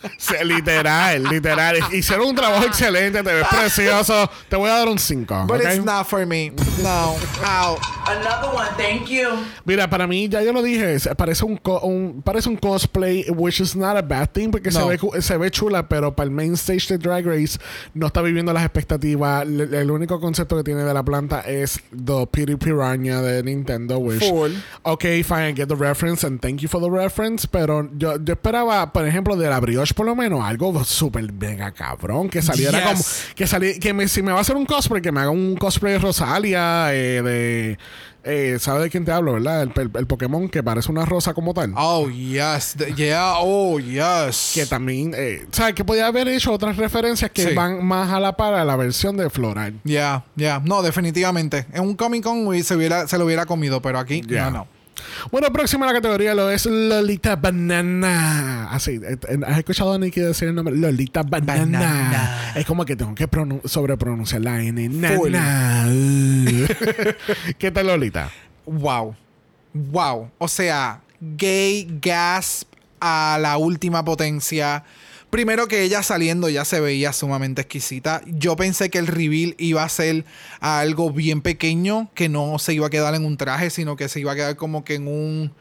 Sí, 0.17 0.33
literal, 0.43 1.23
literal. 1.23 1.75
Hicieron 1.91 2.27
un 2.29 2.35
trabajo 2.35 2.65
excelente, 2.65 3.23
te 3.23 3.33
ves 3.33 3.47
precioso. 3.51 4.29
Te 4.49 4.55
voy 4.55 4.69
a 4.69 4.73
dar 4.77 4.87
un 4.87 4.99
5. 4.99 5.45
But 5.47 5.61
it's 5.61 5.83
not 5.83 6.07
for 6.07 6.25
me. 6.25 6.51
No. 6.81 7.15
Ow. 7.45 7.77
Another 8.07 8.49
one, 8.53 8.67
thank 8.77 9.07
you. 9.09 9.27
Mira, 9.65 9.89
para 9.89 10.07
mí, 10.07 10.29
ya 10.29 10.41
yo 10.41 10.53
lo 10.53 10.61
dije, 10.61 10.97
se- 10.99 11.13
parece 11.15 11.43
un, 11.43 11.57
co- 11.57 11.81
un- 11.81 12.21
parece 12.23 12.47
un 12.47 12.55
cosplay, 12.55 13.25
which 13.35 13.59
is 13.59 13.75
not 13.75 13.97
a 13.97 14.01
bad 14.01 14.29
thing, 14.31 14.49
porque 14.49 14.71
se, 14.71 14.79
No. 14.79 14.87
ve, 14.87 14.97
cu- 14.97 15.21
se 15.21 15.35
ve 15.37 15.51
chula, 15.51 15.87
pero 15.89 16.15
para 16.15 16.25
el 16.25 16.31
main 16.31 16.53
stage 16.53 16.87
de 16.89 16.97
Drag 16.97 17.25
Race 17.25 17.59
no 17.93 18.07
está 18.07 18.21
viviendo 18.21 18.53
las 18.53 18.63
expectativas. 18.63 19.43
El, 19.43 19.73
el 19.73 19.91
único 19.91 20.19
concepto 20.21 20.55
que 20.55 20.63
tiene 20.63 20.83
de 20.83 20.93
la 20.93 21.03
planta 21.03 21.41
es 21.41 21.81
The 21.91 22.27
Piri 22.31 22.55
Piranha 22.55 23.21
de 23.21 23.43
Nintendo, 23.43 23.97
which... 23.97 24.23
Full. 24.23 24.51
Ok, 24.83 25.01
fine, 25.25 25.49
I 25.49 25.53
get 25.55 25.67
the 25.67 25.75
reference 25.75 26.25
and 26.25 26.39
thank 26.39 26.59
you 26.61 26.69
for 26.69 26.81
the 26.81 26.89
reference, 26.89 27.45
pero 27.47 27.89
yo, 27.97 28.15
yo 28.23 28.33
esperaba, 28.33 28.93
por 28.93 29.05
ejemplo, 29.05 29.35
de 29.35 29.49
la 29.49 29.59
brioche 29.59 29.86
por 29.93 30.05
lo 30.05 30.15
menos, 30.15 30.43
algo 30.43 30.83
súper 30.83 31.31
mega 31.33 31.71
cabrón, 31.71 32.29
que 32.29 32.41
saliera 32.41 32.79
Yes. 32.79 32.87
como... 33.27 33.35
Que, 33.35 33.47
sali- 33.47 33.79
que 33.79 33.93
me- 33.93 34.07
si 34.07 34.21
me 34.21 34.31
va 34.31 34.39
a 34.39 34.41
hacer 34.41 34.55
un 34.55 34.65
cosplay, 34.65 35.01
que 35.01 35.11
me 35.11 35.21
haga 35.21 35.29
un 35.29 35.55
cosplay 35.55 35.93
de 35.93 35.99
Rosalia, 35.99 36.93
eh, 36.93 37.21
de... 37.21 37.77
Eh, 38.29 38.57
¿Sabes 38.59 38.83
de 38.83 38.89
quién 38.89 39.05
te 39.05 39.11
hablo, 39.13 39.33
verdad? 39.33 39.61
El, 39.63 39.71
el- 39.77 39.91
el 39.95 40.05
Pokémon 40.05 40.49
que 40.49 40.61
parece 40.61 40.91
una 40.91 41.05
rosa 41.05 41.33
como 41.33 41.53
tal. 41.53 41.73
Oh, 41.77 42.09
yes. 42.09 42.75
The- 42.77 42.93
yeah. 42.93 43.35
Oh, 43.39 43.79
yes. 43.79 44.51
Que 44.53 44.65
también, 44.65 45.13
eh, 45.15 45.45
¿sabes? 45.51 45.75
Que 45.75 45.85
podía 45.85 46.07
haber 46.07 46.27
hecho 46.27 46.51
otras 46.51 46.75
referencias 46.75 47.31
que 47.31 47.49
Sí. 47.49 47.53
van 47.55 47.85
más 47.85 48.11
a 48.11 48.19
la 48.19 48.35
par 48.35 48.53
a 48.55 48.65
la 48.65 48.75
versión 48.75 49.15
de 49.15 49.29
Floral. 49.29 49.79
Ya, 49.85 50.25
ya. 50.35 50.59
No, 50.65 50.81
definitivamente. 50.81 51.67
En 51.71 51.83
un 51.83 51.95
Comic 51.95 52.23
Con 52.23 52.61
se, 52.63 52.75
hubiera, 52.75 53.07
se 53.07 53.17
lo 53.17 53.23
hubiera 53.25 53.45
comido, 53.45 53.81
pero 53.81 53.97
aquí 53.99 54.21
no, 54.23 54.51
no. 54.51 54.67
Bueno, 55.31 55.51
próxima 55.51 55.85
a 55.85 55.89
la 55.89 55.93
categoría 55.95 56.33
lo 56.35 56.49
es 56.49 56.65
Lolita 56.65 57.35
Banana. 57.35 58.69
Así, 58.71 58.91
eh, 59.03 59.17
eh, 59.27 59.39
¿has 59.45 59.57
escuchado 59.57 59.93
a 59.93 59.97
Nicky 59.99 60.19
decir 60.21 60.47
el 60.49 60.55
nombre? 60.55 60.75
Lolita 60.75 61.23
Banana. 61.23 61.79
Banana. 61.79 62.51
Es 62.55 62.65
como 62.65 62.85
que 62.85 62.95
tengo 62.95 63.13
que 63.15 63.29
pronun- 63.29 63.61
sobrepronunciar 63.67 64.41
la 64.41 64.61
N. 64.61 64.89
Nana. 64.89 65.85
¿Qué 67.57 67.71
tal, 67.71 67.87
Lolita? 67.87 68.29
Wow. 68.65 69.15
Wow. 69.73 70.31
O 70.37 70.47
sea, 70.47 71.01
gay 71.19 71.87
gasp 72.01 72.67
a 72.99 73.37
la 73.41 73.57
última 73.57 74.03
potencia. 74.03 74.83
Primero 75.29 75.67
que 75.67 75.83
ella 75.83 76.03
saliendo 76.03 76.47
ya 76.47 76.63
se 76.63 76.79
veía 76.79 77.11
sumamente 77.11 77.61
exquisita. 77.61 78.21
Yo 78.27 78.55
pensé 78.55 78.89
que 78.89 78.97
el 78.97 79.07
reveal 79.07 79.55
iba 79.57 79.83
a 79.83 79.89
ser 79.89 80.23
algo 80.61 81.11
bien 81.11 81.41
pequeño, 81.41 82.09
que 82.13 82.29
no 82.29 82.59
se 82.59 82.73
iba 82.73 82.87
a 82.87 82.89
quedar 82.89 83.13
en 83.13 83.25
un 83.25 83.35
traje, 83.35 83.69
sino 83.69 83.95
que 83.97 84.07
se 84.07 84.21
iba 84.21 84.31
a 84.31 84.35
quedar 84.35 84.55
como 84.55 84.85
que 84.85 84.95
en 84.95 85.07
un 85.07 85.53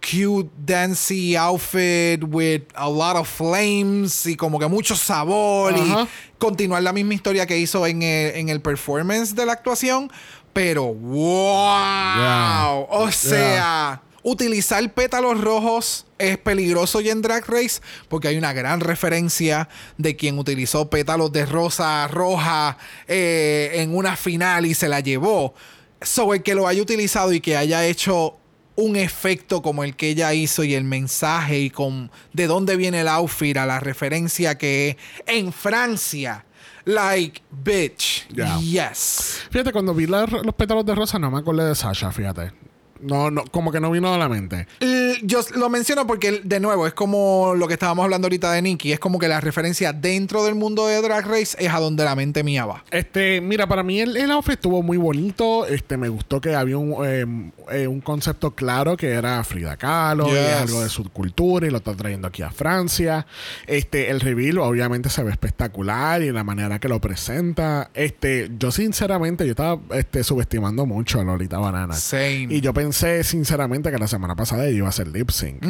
cute, 0.00 0.48
dancy 0.64 1.34
outfit 1.34 2.22
with 2.22 2.62
a 2.76 2.88
lot 2.88 3.16
of 3.16 3.28
flames 3.28 4.24
y 4.26 4.36
como 4.36 4.60
que 4.60 4.68
mucho 4.68 4.94
sabor 4.94 5.74
y 5.76 5.92
continuar 6.38 6.84
la 6.84 6.92
misma 6.92 7.14
historia 7.14 7.46
que 7.46 7.58
hizo 7.58 7.84
en 7.84 8.02
el, 8.04 8.36
en 8.36 8.48
el 8.48 8.60
performance 8.60 9.34
de 9.34 9.44
la 9.44 9.52
actuación. 9.54 10.10
Pero 10.52 10.94
wow, 10.94 12.16
Yeah. 12.16 12.70
o 12.90 13.10
sea, 13.12 14.02
utilizar 14.28 14.92
pétalos 14.92 15.40
rojos 15.40 16.06
es 16.18 16.36
peligroso 16.38 17.00
y 17.00 17.10
en 17.10 17.22
Drag 17.22 17.44
Race 17.48 17.80
porque 18.08 18.28
hay 18.28 18.36
una 18.36 18.52
gran 18.52 18.80
referencia 18.80 19.68
de 19.96 20.16
quien 20.16 20.38
utilizó 20.38 20.90
pétalos 20.90 21.32
de 21.32 21.46
rosa 21.46 22.06
roja 22.08 22.76
eh, 23.06 23.70
en 23.76 23.96
una 23.96 24.16
final 24.16 24.66
y 24.66 24.74
se 24.74 24.88
la 24.88 25.00
llevó. 25.00 25.54
So, 26.02 26.34
el 26.34 26.42
que 26.42 26.54
lo 26.54 26.68
haya 26.68 26.82
utilizado 26.82 27.32
y 27.32 27.40
que 27.40 27.56
haya 27.56 27.84
hecho 27.86 28.36
un 28.76 28.94
efecto 28.94 29.60
como 29.62 29.82
el 29.82 29.96
que 29.96 30.10
ella 30.10 30.32
hizo 30.34 30.62
y 30.62 30.74
el 30.74 30.84
mensaje 30.84 31.58
y 31.58 31.70
con 31.70 32.10
de 32.32 32.46
dónde 32.46 32.76
viene 32.76 33.00
el 33.00 33.08
outfit 33.08 33.56
a 33.56 33.66
la 33.66 33.80
referencia 33.80 34.56
que 34.56 34.90
es 34.90 34.96
en 35.26 35.52
Francia. 35.52 36.44
Like, 36.84 37.42
bitch. 37.50 38.26
Yeah. 38.28 38.58
Yes. 38.60 39.40
Fíjate, 39.50 39.72
cuando 39.72 39.92
vi 39.94 40.06
la- 40.06 40.26
los 40.26 40.54
pétalos 40.54 40.86
de 40.86 40.94
rosa 40.94 41.18
no 41.18 41.30
me 41.30 41.38
acordé 41.38 41.64
de 41.66 41.74
Sasha, 41.74 42.10
fíjate. 42.12 42.52
No, 43.00 43.30
no, 43.30 43.44
como 43.44 43.70
que 43.72 43.80
no 43.80 43.90
vino 43.90 44.12
a 44.12 44.18
la 44.18 44.28
mente. 44.28 44.66
L- 44.80 45.18
Yo 45.22 45.40
lo 45.54 45.68
menciono 45.70 46.06
porque, 46.06 46.40
de 46.44 46.60
nuevo, 46.60 46.86
es 46.86 46.92
como 46.94 47.54
lo 47.56 47.66
que 47.68 47.74
estábamos 47.74 48.04
hablando 48.04 48.26
ahorita 48.26 48.52
de 48.52 48.62
Nicky. 48.62 48.92
Es 48.92 48.98
como 48.98 49.18
que 49.18 49.28
la 49.28 49.40
referencia 49.40 49.92
dentro 49.92 50.44
del 50.44 50.54
mundo 50.54 50.86
de 50.86 51.00
Drag 51.00 51.26
Race 51.26 51.56
es 51.58 51.70
a 51.72 51.78
donde 51.80 52.04
la 52.04 52.14
mente 52.16 52.42
mía 52.42 52.66
va. 52.66 52.84
Este, 52.90 53.40
mira, 53.40 53.66
para 53.66 53.82
mí 53.82 54.00
el, 54.00 54.16
el 54.16 54.30
outfit 54.30 54.54
estuvo 54.54 54.82
muy 54.82 54.96
bonito. 54.96 55.66
Este, 55.66 55.96
me 55.96 56.08
gustó 56.08 56.40
que 56.40 56.54
había 56.54 56.76
un, 56.78 56.94
eh, 57.06 57.24
eh, 57.70 57.86
un 57.86 58.00
concepto 58.00 58.54
claro 58.54 58.96
que 58.96 59.08
era 59.10 59.42
Frida 59.44 59.76
Kahlo, 59.76 60.28
y 60.28 60.36
es 60.36 60.56
algo 60.56 60.82
de 60.82 60.88
su 60.88 61.04
cultura 61.10 61.66
y 61.66 61.70
lo 61.70 61.78
está 61.78 61.94
trayendo 61.94 62.28
aquí 62.28 62.42
a 62.42 62.50
Francia. 62.50 63.26
Este, 63.66 64.10
el 64.10 64.20
reveal 64.20 64.58
obviamente 64.58 65.08
se 65.10 65.22
ve 65.22 65.30
espectacular 65.30 66.22
y 66.22 66.32
la 66.32 66.42
manera 66.44 66.78
que 66.78 66.88
lo 66.88 67.00
presenta. 67.00 67.90
Este, 67.94 68.50
yo 68.58 68.70
sinceramente, 68.72 69.44
yo 69.44 69.50
estaba 69.52 69.78
este, 69.94 70.24
subestimando 70.24 70.84
mucho 70.86 71.20
a 71.20 71.24
Lolita 71.24 71.58
Banana. 71.58 71.94
Same. 71.94 72.48
Y 72.50 72.60
yo 72.60 72.72
pensé 72.74 72.87
sinceramente 72.92 73.90
que 73.90 73.98
la 73.98 74.08
semana 74.08 74.36
pasada 74.36 74.66
ella 74.66 74.76
iba 74.78 74.86
a 74.86 74.90
hacer 74.90 75.08
lip 75.08 75.30
sync. 75.30 75.64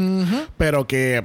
Pero 0.57 0.87
que 0.87 1.25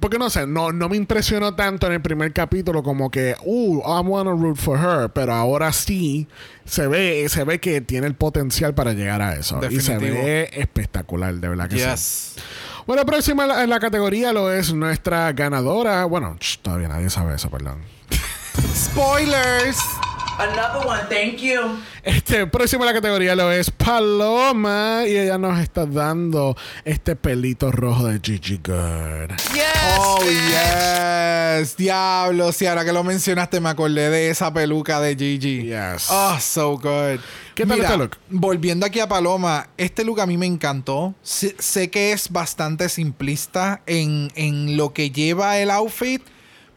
porque 0.00 0.18
no 0.18 0.30
sé, 0.30 0.46
no, 0.46 0.72
no 0.72 0.88
me 0.88 0.96
impresionó 0.96 1.54
tanto 1.54 1.86
en 1.86 1.94
el 1.94 2.02
primer 2.02 2.32
capítulo 2.32 2.82
como 2.82 3.10
que, 3.10 3.34
uh, 3.44 3.78
I 3.80 4.06
wanna 4.06 4.30
root 4.32 4.56
for 4.56 4.78
her, 4.78 5.10
pero 5.10 5.32
ahora 5.32 5.72
sí 5.72 6.28
se 6.64 6.86
ve, 6.86 7.26
se 7.28 7.44
ve 7.44 7.60
que 7.60 7.80
tiene 7.80 8.06
el 8.06 8.14
potencial 8.14 8.74
para 8.74 8.92
llegar 8.92 9.22
a 9.22 9.34
eso. 9.34 9.60
Y 9.70 9.80
se 9.80 9.98
ve 9.98 10.50
espectacular, 10.52 11.34
de 11.34 11.48
verdad 11.48 11.68
que 11.68 11.78
sí. 11.78 11.84
Yes. 11.84 12.34
Bueno, 12.86 13.04
próxima 13.04 13.62
en 13.62 13.68
la, 13.68 13.80
categoría 13.80 14.32
lo 14.32 14.52
es 14.52 14.72
nuestra 14.72 15.32
ganadora. 15.32 16.04
Bueno, 16.04 16.36
todavía 16.62 16.88
nadie 16.88 17.10
sabe 17.10 17.34
eso, 17.34 17.50
perdón. 17.50 17.80
Spoilers. 18.76 19.78
Another 20.38 20.86
one, 20.86 21.00
thank 21.08 21.38
you. 21.40 21.78
Este 22.02 22.46
próximo 22.46 22.84
en 22.84 22.88
la 22.88 22.92
categoría 22.94 23.34
lo 23.34 23.50
es 23.50 23.70
Paloma 23.70 25.04
y 25.06 25.16
ella 25.16 25.38
nos 25.38 25.58
está 25.58 25.86
dando 25.86 26.56
este 26.84 27.16
pelito 27.16 27.72
rojo 27.72 28.06
de 28.06 28.20
Gigi 28.22 28.58
Good. 28.58 29.30
Yes, 29.54 29.64
Oh, 29.98 30.18
bitch. 30.20 31.60
yes. 31.60 31.76
Diablo, 31.76 32.52
si 32.52 32.66
ahora 32.66 32.84
que 32.84 32.92
lo 32.92 33.02
mencionaste 33.02 33.60
me 33.60 33.70
acordé 33.70 34.10
de 34.10 34.28
esa 34.30 34.52
peluca 34.52 35.00
de 35.00 35.16
Gigi. 35.16 35.62
Yes. 35.64 36.08
Oh, 36.10 36.36
so 36.38 36.72
good. 36.78 37.18
¿Qué 37.54 37.64
tal 37.64 37.78
Mira, 37.78 37.88
este 37.88 37.96
look? 37.98 38.16
Volviendo 38.28 38.84
aquí 38.84 39.00
a 39.00 39.08
Paloma, 39.08 39.68
este 39.78 40.04
look 40.04 40.20
a 40.20 40.26
mí 40.26 40.36
me 40.36 40.46
encantó. 40.46 41.14
Sé, 41.22 41.56
sé 41.58 41.88
que 41.90 42.12
es 42.12 42.30
bastante 42.30 42.90
simplista 42.90 43.80
en, 43.86 44.30
en 44.34 44.76
lo 44.76 44.92
que 44.92 45.10
lleva 45.10 45.58
el 45.58 45.70
outfit. 45.70 46.22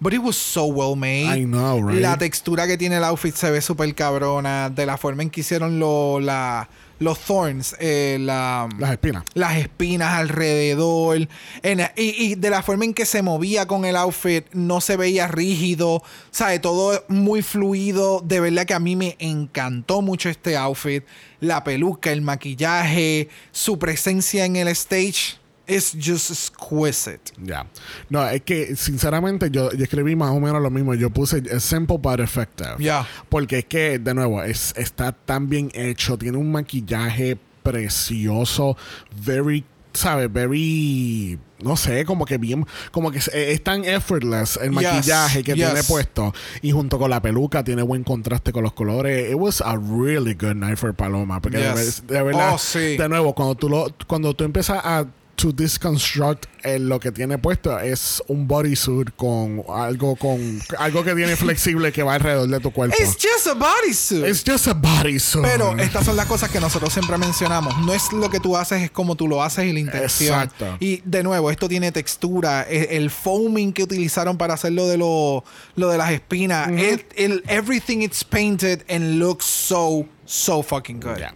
But 0.01 0.13
it 0.13 0.19
was 0.19 0.37
so 0.37 0.65
well 0.65 0.95
made. 0.95 1.25
I 1.41 1.43
know, 1.45 1.81
right? 1.85 1.99
La 2.01 2.17
textura 2.17 2.65
que 2.67 2.77
tiene 2.77 2.95
el 2.97 3.03
outfit 3.03 3.35
se 3.35 3.51
ve 3.51 3.59
súper 3.61 3.93
cabrona. 3.95 4.69
De 4.69 4.85
la 4.85 4.97
forma 4.97 5.23
en 5.23 5.29
que 5.29 5.41
hicieron 5.41 5.77
lo- 5.77 6.19
la- 6.21 6.69
los 6.99 7.19
thorns. 7.19 7.75
eh, 7.79 8.17
la, 8.19 8.69
Las 8.77 8.91
espinas. 8.91 9.23
las 9.33 9.57
espinas 9.57 10.13
alrededor. 10.13 11.27
En- 11.63 11.81
y, 11.97 12.31
y 12.31 12.35
de 12.35 12.49
la 12.49 12.61
forma 12.63 12.85
en 12.85 12.93
que 12.93 13.05
se 13.05 13.21
movía 13.21 13.65
con 13.67 13.83
el 13.83 13.97
outfit, 13.97 14.45
no 14.53 14.79
se 14.79 14.95
veía 14.95 15.27
rígido. 15.27 16.01
¿Sabe? 16.31 16.59
Todo 16.59 17.03
muy 17.09 17.41
fluido. 17.41 18.21
De 18.23 18.39
verdad 18.39 18.65
que 18.65 18.73
a 18.73 18.79
mí 18.79 18.95
me 18.95 19.17
encantó 19.19 20.01
mucho 20.01 20.29
este 20.29 20.55
outfit. 20.55 21.03
La 21.41 21.63
peluca, 21.65 22.11
el 22.11 22.21
maquillaje, 22.21 23.27
su 23.51 23.77
presencia 23.79 24.45
en 24.45 24.55
el 24.55 24.67
stage. 24.69 25.38
Es 25.69 25.95
just 26.03 26.31
exquisite. 26.31 27.31
Ya. 27.41 27.67
No, 28.09 28.27
es 28.27 28.41
que 28.41 28.75
sinceramente 28.75 29.49
yo, 29.51 29.71
yo 29.71 29.83
escribí 29.83 30.15
más 30.15 30.31
o 30.31 30.39
menos 30.39 30.61
lo 30.61 30.69
mismo. 30.71 30.95
Yo 30.95 31.09
puse 31.11 31.59
simple 31.59 31.97
but 31.99 32.19
effective. 32.19 32.75
Ya. 32.79 33.07
Porque 33.29 33.59
es 33.59 33.65
que, 33.65 33.99
de 33.99 34.13
nuevo, 34.15 34.41
es, 34.43 34.73
está 34.75 35.11
tan 35.11 35.47
bien 35.47 35.69
hecho. 35.73 36.17
Tiene 36.17 36.37
un 36.37 36.51
maquillaje 36.51 37.37
precioso. 37.61 38.77
Very, 39.23 39.63
¿sabes? 39.93 40.31
Very. 40.31 41.39
No 41.61 41.75
sé, 41.75 42.05
como 42.05 42.25
que 42.25 42.37
bien. 42.37 42.65
Como 42.91 43.11
que 43.11 43.17
es, 43.19 43.27
es 43.33 43.61
tan 43.63 43.83
effortless 43.83 44.57
el 44.61 44.71
Yes, 44.71 44.81
maquillaje 44.81 45.43
que 45.43 45.53
yes. 45.55 45.65
tiene 45.65 45.83
puesto. 45.83 46.33
Y 46.61 46.71
junto 46.71 46.97
con 46.97 47.09
la 47.09 47.21
peluca 47.21 47.63
tiene 47.63 47.81
buen 47.81 48.03
contraste 48.03 48.51
con 48.53 48.63
los 48.63 48.73
colores. 48.73 49.29
It 49.29 49.35
was 49.35 49.61
a 49.61 49.75
really 49.75 50.33
good 50.33 50.55
night 50.55 50.77
for 50.77 50.93
Paloma. 50.93 51.41
Porque 51.41 51.57
de, 51.57 51.63
Yes. 51.73 52.03
ver- 52.07 52.17
de 52.17 52.23
verdad, 52.23 52.51
Oh, 52.53 52.57
sí. 52.57 52.95
de 52.97 53.09
nuevo, 53.09 53.35
cuando 53.35 53.55
tú, 53.55 53.67
lo, 53.69 53.87
cuando 54.07 54.33
tú 54.33 54.45
empiezas 54.45 54.79
a 54.83 55.05
to 55.39 55.51
deconstruct 55.53 56.45
eh, 56.63 56.77
lo 56.79 56.99
que 56.99 57.11
tiene 57.11 57.37
puesto 57.37 57.79
es 57.79 58.21
un 58.27 58.45
bodysuit 58.47 59.11
con 59.15 59.63
algo 59.69 60.17
con 60.17 60.59
algo 60.77 61.03
que 61.03 61.15
tiene 61.15 61.35
flexible 61.37 61.91
que 61.93 62.03
va 62.03 62.15
alrededor 62.15 62.49
de 62.49 62.59
tu 62.59 62.71
cuerpo. 62.71 62.95
It's 62.99 63.15
just 63.15 63.47
a 63.47 63.53
bodysuit. 63.53 64.25
It's 64.27 64.43
just 64.45 64.67
a 64.67 64.73
bodysuit. 64.73 65.45
Pero 65.45 65.77
estas 65.77 66.05
son 66.05 66.17
las 66.17 66.25
cosas 66.25 66.49
que 66.49 66.59
nosotros 66.59 66.91
siempre 66.91 67.17
mencionamos. 67.17 67.77
No 67.85 67.93
es 67.93 68.11
lo 68.11 68.29
que 68.29 68.39
tú 68.41 68.57
haces, 68.57 68.81
es 68.81 68.91
como 68.91 69.15
tú 69.15 69.27
lo 69.27 69.41
haces 69.41 69.65
y 69.65 69.73
la 69.73 69.79
intención. 69.79 70.33
Exacto. 70.33 70.77
Y 70.81 71.01
de 71.05 71.23
nuevo, 71.23 71.49
esto 71.49 71.69
tiene 71.69 71.91
textura. 71.93 72.65
E- 72.69 72.97
El 72.97 73.09
foaming 73.09 73.71
que 73.71 73.83
utilizaron 73.83 74.37
para 74.37 74.55
hacer 74.55 74.73
lo 74.73 74.87
de, 74.87 74.97
lo, 74.97 75.45
lo 75.75 75.89
de 75.89 75.97
las 75.97 76.11
espinas. 76.11 76.69
It- 76.71 77.13
el- 77.15 77.43
everything 77.47 77.99
it's 78.01 78.23
painted 78.23 78.81
and 78.89 79.17
looks 79.19 79.45
so, 79.45 80.05
so 80.25 80.61
fucking 80.61 80.99
good. 80.99 81.17
Ya. 81.19 81.33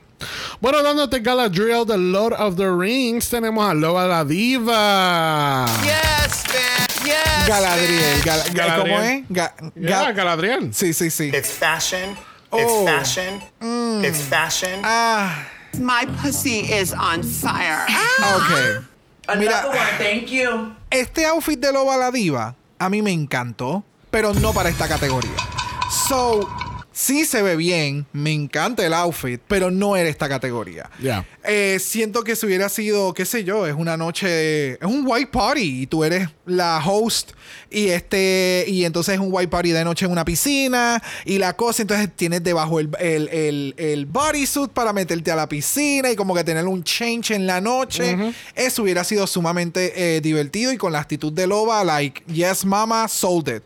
Bueno, 0.64 0.82
dándote 0.82 1.20
Galadriel 1.20 1.86
de 1.86 1.98
Lord 1.98 2.36
of 2.40 2.56
the 2.56 2.72
Rings, 2.72 3.28
tenemos 3.30 3.70
a 3.70 3.74
Loba 3.74 4.08
la 4.08 4.24
Diva. 4.24 5.66
Yes, 5.84 6.42
bitch. 6.46 7.04
Yes. 7.06 7.48
Galadriel. 7.50 8.22
Gal- 8.24 8.54
Galadriel. 8.54 8.96
¿Cómo 8.96 9.02
es? 9.02 9.24
Ga- 9.76 10.14
Galadriel. 10.16 10.74
sí, 10.74 10.94
sí, 10.94 11.10
sí. 11.12 11.32
It's 11.36 11.52
fashion. 11.52 12.16
Oh. 12.50 12.60
It's 12.60 12.90
fashion. 12.90 13.42
It's 14.06 14.22
fashion. 14.22 14.80
Ah, 14.86 15.46
My 15.82 16.06
pussy 16.22 16.60
is 16.62 16.94
on 16.94 17.24
fire. 17.24 17.86
ok. 18.38 18.86
Another 19.28 19.40
Mira. 19.40 19.68
one, 19.68 19.98
thank 19.98 20.30
you. 20.32 20.74
Este 20.90 21.26
outfit 21.26 21.60
de 21.60 21.74
Loba 21.74 21.98
la 21.98 22.10
Diva 22.10 22.56
a 22.80 22.90
mí 22.90 23.02
me 23.02 23.12
encantó, 23.12 23.84
pero 24.10 24.34
no 24.34 24.54
para 24.54 24.70
esta 24.70 24.88
categoría. 24.88 25.36
So, 26.08 26.48
sí 26.94 27.26
se 27.26 27.42
ve 27.42 27.58
bien, 27.58 28.06
me 28.14 28.32
encanta 28.32 28.86
el 28.86 28.94
outfit, 28.94 29.42
pero 29.48 29.72
no 29.72 29.98
era 29.98 30.08
esta 30.08 30.30
categoría. 30.30 30.90
Ya. 31.02 31.26
Eh, 31.44 31.80
siento 31.82 32.24
que 32.24 32.36
si 32.36 32.46
hubiera 32.46 32.70
sido, 32.70 33.14
qué 33.14 33.26
sé 33.26 33.44
yo, 33.44 33.68
es 33.68 33.74
una 33.74 33.98
noche, 33.98 34.74
es 34.74 34.84
un 34.84 35.04
white 35.06 35.32
party 35.32 35.82
y 35.82 35.88
tú 35.88 36.04
eres 36.06 36.30
la 36.46 36.82
host 36.86 37.32
y 37.70 37.88
este, 37.90 38.64
y 38.68 38.86
entonces 38.86 39.16
es 39.16 39.20
un 39.20 39.30
white 39.32 39.50
party 39.50 39.72
de 39.72 39.84
noche 39.84 40.06
en 40.06 40.12
una 40.12 40.24
piscina 40.24 41.02
y 41.26 41.40
la 41.40 41.56
cosa, 41.58 41.82
entonces 41.82 42.10
tienes 42.16 42.44
debajo 42.44 42.80
el, 42.80 42.90
el, 43.00 43.28
el, 43.30 43.76
el 43.78 44.06
bodysuit 44.06 44.72
para 44.72 44.94
meterte 44.94 45.32
a 45.32 45.36
la 45.36 45.50
piscina 45.50 46.12
y 46.12 46.16
como 46.16 46.34
que 46.36 46.44
tener 46.44 46.66
un 46.66 46.84
change 46.84 47.32
en 47.32 47.46
la 47.48 47.60
noche. 47.60 48.16
Eso 48.56 48.84
hubiera 48.84 49.04
sido 49.04 49.26
sumamente 49.28 50.16
eh, 50.16 50.22
divertido 50.22 50.72
y 50.72 50.78
con 50.78 50.94
la 50.94 51.00
actitud 51.00 51.34
de 51.34 51.48
Loba, 51.48 51.84
like, 51.84 52.24
yes, 52.32 52.64
mama, 52.64 53.08
sold 53.08 53.50
it. 53.50 53.64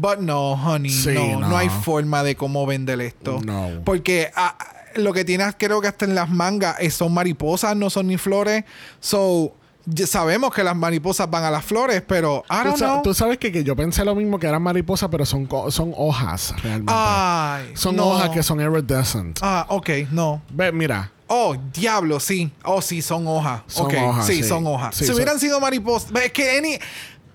But 0.00 0.20
no, 0.20 0.52
honey, 0.54 0.88
Sí, 0.90 1.10
no, 1.12 1.40
no, 1.40 1.48
no. 1.50 1.56
hay 1.58 1.68
forma 1.68 2.22
de 2.22 2.34
cómo 2.36 2.64
vender 2.64 3.00
esto. 3.02 3.38
No. 3.44 3.68
Porque 3.84 4.30
ah, 4.34 4.56
lo 4.94 5.12
que 5.12 5.24
tienes, 5.26 5.54
creo 5.58 5.80
que 5.82 5.88
hasta 5.88 6.06
en 6.06 6.14
las 6.14 6.30
mangas, 6.30 6.76
eh, 6.80 6.90
son 6.90 7.12
mariposas, 7.12 7.76
no 7.76 7.90
son 7.90 8.06
ni 8.06 8.16
flores. 8.16 8.64
So, 8.98 9.54
ya 9.84 10.06
sabemos 10.06 10.54
que 10.54 10.64
las 10.64 10.74
mariposas 10.74 11.28
van 11.30 11.44
a 11.44 11.50
las 11.50 11.64
flores, 11.64 12.02
pero 12.06 12.44
I 12.48 12.62
Tú, 12.62 12.68
don't 12.68 12.76
know. 12.78 13.02
tú 13.02 13.12
sabes 13.14 13.36
que, 13.36 13.52
que 13.52 13.62
yo 13.62 13.76
pensé 13.76 14.02
lo 14.04 14.14
mismo 14.14 14.38
que 14.38 14.46
eran 14.46 14.62
mariposas, 14.62 15.08
pero 15.10 15.26
son, 15.26 15.46
son 15.68 15.92
hojas 15.96 16.54
realmente. 16.62 16.92
Ay, 16.96 17.72
son 17.74 17.96
no. 17.96 18.06
hojas 18.08 18.30
que 18.30 18.42
son 18.42 18.58
iridescent. 18.60 19.38
Ah, 19.42 19.66
ok, 19.68 19.90
no. 20.12 20.40
Ve, 20.50 20.72
mira. 20.72 21.12
Oh, 21.26 21.54
diablo, 21.74 22.18
sí. 22.20 22.50
Oh, 22.64 22.80
sí, 22.80 23.02
son 23.02 23.26
hojas. 23.26 23.62
Son 23.66 23.86
Ok, 23.86 23.94
hojas, 24.02 24.26
sí, 24.26 24.36
sí. 24.36 24.44
son 24.44 24.66
hojas. 24.66 24.94
Sí, 24.94 25.00
si 25.00 25.06
son- 25.08 25.16
hubieran 25.16 25.38
sido 25.38 25.60
mariposas, 25.60 26.10
es 26.24 26.32
que 26.32 26.56
any... 26.58 26.78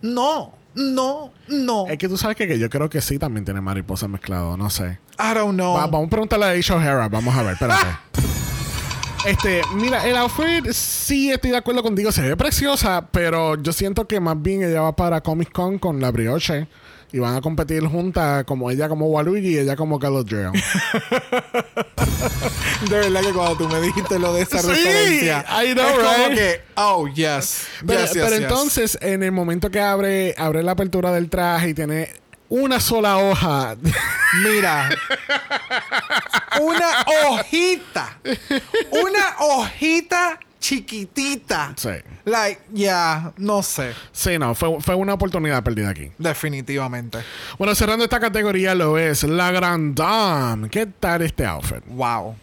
No, 0.01 0.51
no, 0.75 1.31
no. 1.47 1.87
Es 1.87 1.97
que 1.97 2.07
tú 2.07 2.17
sabes 2.17 2.35
que, 2.37 2.47
que 2.47 2.59
yo 2.59 2.69
creo 2.69 2.89
que 2.89 3.01
sí 3.01 3.17
también 3.17 3.45
tiene 3.45 3.61
mariposas 3.61 4.09
mezclado, 4.09 4.55
no 4.57 4.69
sé. 4.69 4.99
I 5.17 5.33
don't 5.33 5.53
know. 5.55 5.73
Va- 5.75 5.87
vamos 5.87 6.07
a 6.07 6.09
preguntarle 6.09 6.45
a 6.45 6.49
Aisha 6.49 6.75
O'Hara. 6.75 7.07
Vamos 7.09 7.35
a 7.35 7.43
ver, 7.43 7.53
espérate. 7.53 7.85
Este, 9.25 9.61
mira, 9.73 10.05
el 10.05 10.15
outfit 10.17 10.69
sí 10.71 11.31
estoy 11.31 11.49
de 11.49 11.57
acuerdo 11.57 11.81
contigo, 11.81 12.11
se 12.11 12.21
ve 12.21 12.37
preciosa, 12.37 13.07
pero 13.09 13.55
yo 13.59 13.73
siento 13.73 14.05
que 14.07 14.19
más 14.19 14.39
bien 14.39 14.61
ella 14.61 14.81
va 14.81 14.95
para 14.95 15.19
Comic 15.21 15.51
Con 15.51 15.79
con 15.79 15.99
la 15.99 16.11
brioche 16.11 16.67
y 17.11 17.17
van 17.17 17.35
a 17.35 17.41
competir 17.41 17.83
juntas 17.87 18.43
como 18.43 18.69
ella 18.69 18.87
como 18.87 19.07
Waluigi 19.07 19.55
y 19.55 19.57
ella 19.57 19.75
como 19.75 19.97
Galadriel. 19.97 20.51
De 22.89 22.99
verdad 22.99 23.21
que 23.21 23.33
cuando 23.33 23.57
tú 23.57 23.67
me 23.67 23.81
dijiste 23.81 24.19
lo 24.19 24.33
de 24.33 24.41
esa 24.43 24.59
Sí, 24.61 24.67
referencia, 24.67 25.45
I 25.63 25.73
know, 25.73 25.85
es 25.85 25.91
como 25.93 26.27
right? 26.27 26.37
que, 26.37 26.61
oh, 26.75 27.07
yes. 27.07 27.67
pero 27.85 28.01
yes, 28.01 28.13
yes, 28.13 28.23
pero 28.23 28.35
yes. 28.35 28.41
entonces, 28.43 28.97
en 29.01 29.23
el 29.23 29.31
momento 29.31 29.69
que 29.71 29.79
abre, 29.79 30.35
abre 30.37 30.61
la 30.63 30.73
apertura 30.73 31.11
del 31.11 31.29
traje 31.29 31.69
y 31.69 31.73
tiene 31.73 32.13
una 32.49 32.79
sola 32.79 33.17
hoja, 33.17 33.75
Mira. 34.43 34.89
Una 36.61 36.87
hojita. 37.31 38.17
Una 38.91 39.35
hojita 39.39 40.39
chiquitita. 40.59 41.73
Sí. 41.75 41.89
Like, 42.25 42.61
yeah, 42.73 43.31
no 43.37 43.61
sé. 43.61 43.93
sí, 44.11 44.39
no, 44.39 44.55
fue, 44.55 44.81
fue 44.81 44.95
una 44.95 45.13
oportunidad 45.13 45.63
perdida 45.63 45.89
aquí. 45.89 46.11
Definitivamente. 46.17 47.19
Bueno, 47.57 47.75
cerrando 47.75 48.03
esta 48.03 48.19
categoría 48.19 48.73
lo 48.73 48.97
es 48.97 49.23
la 49.23 49.51
Grand 49.51 49.95
Dame. 49.95 50.69
¿Qué 50.69 50.87
tal 50.87 51.21
este 51.21 51.45
outfit? 51.45 51.83
Wow. 51.87 52.35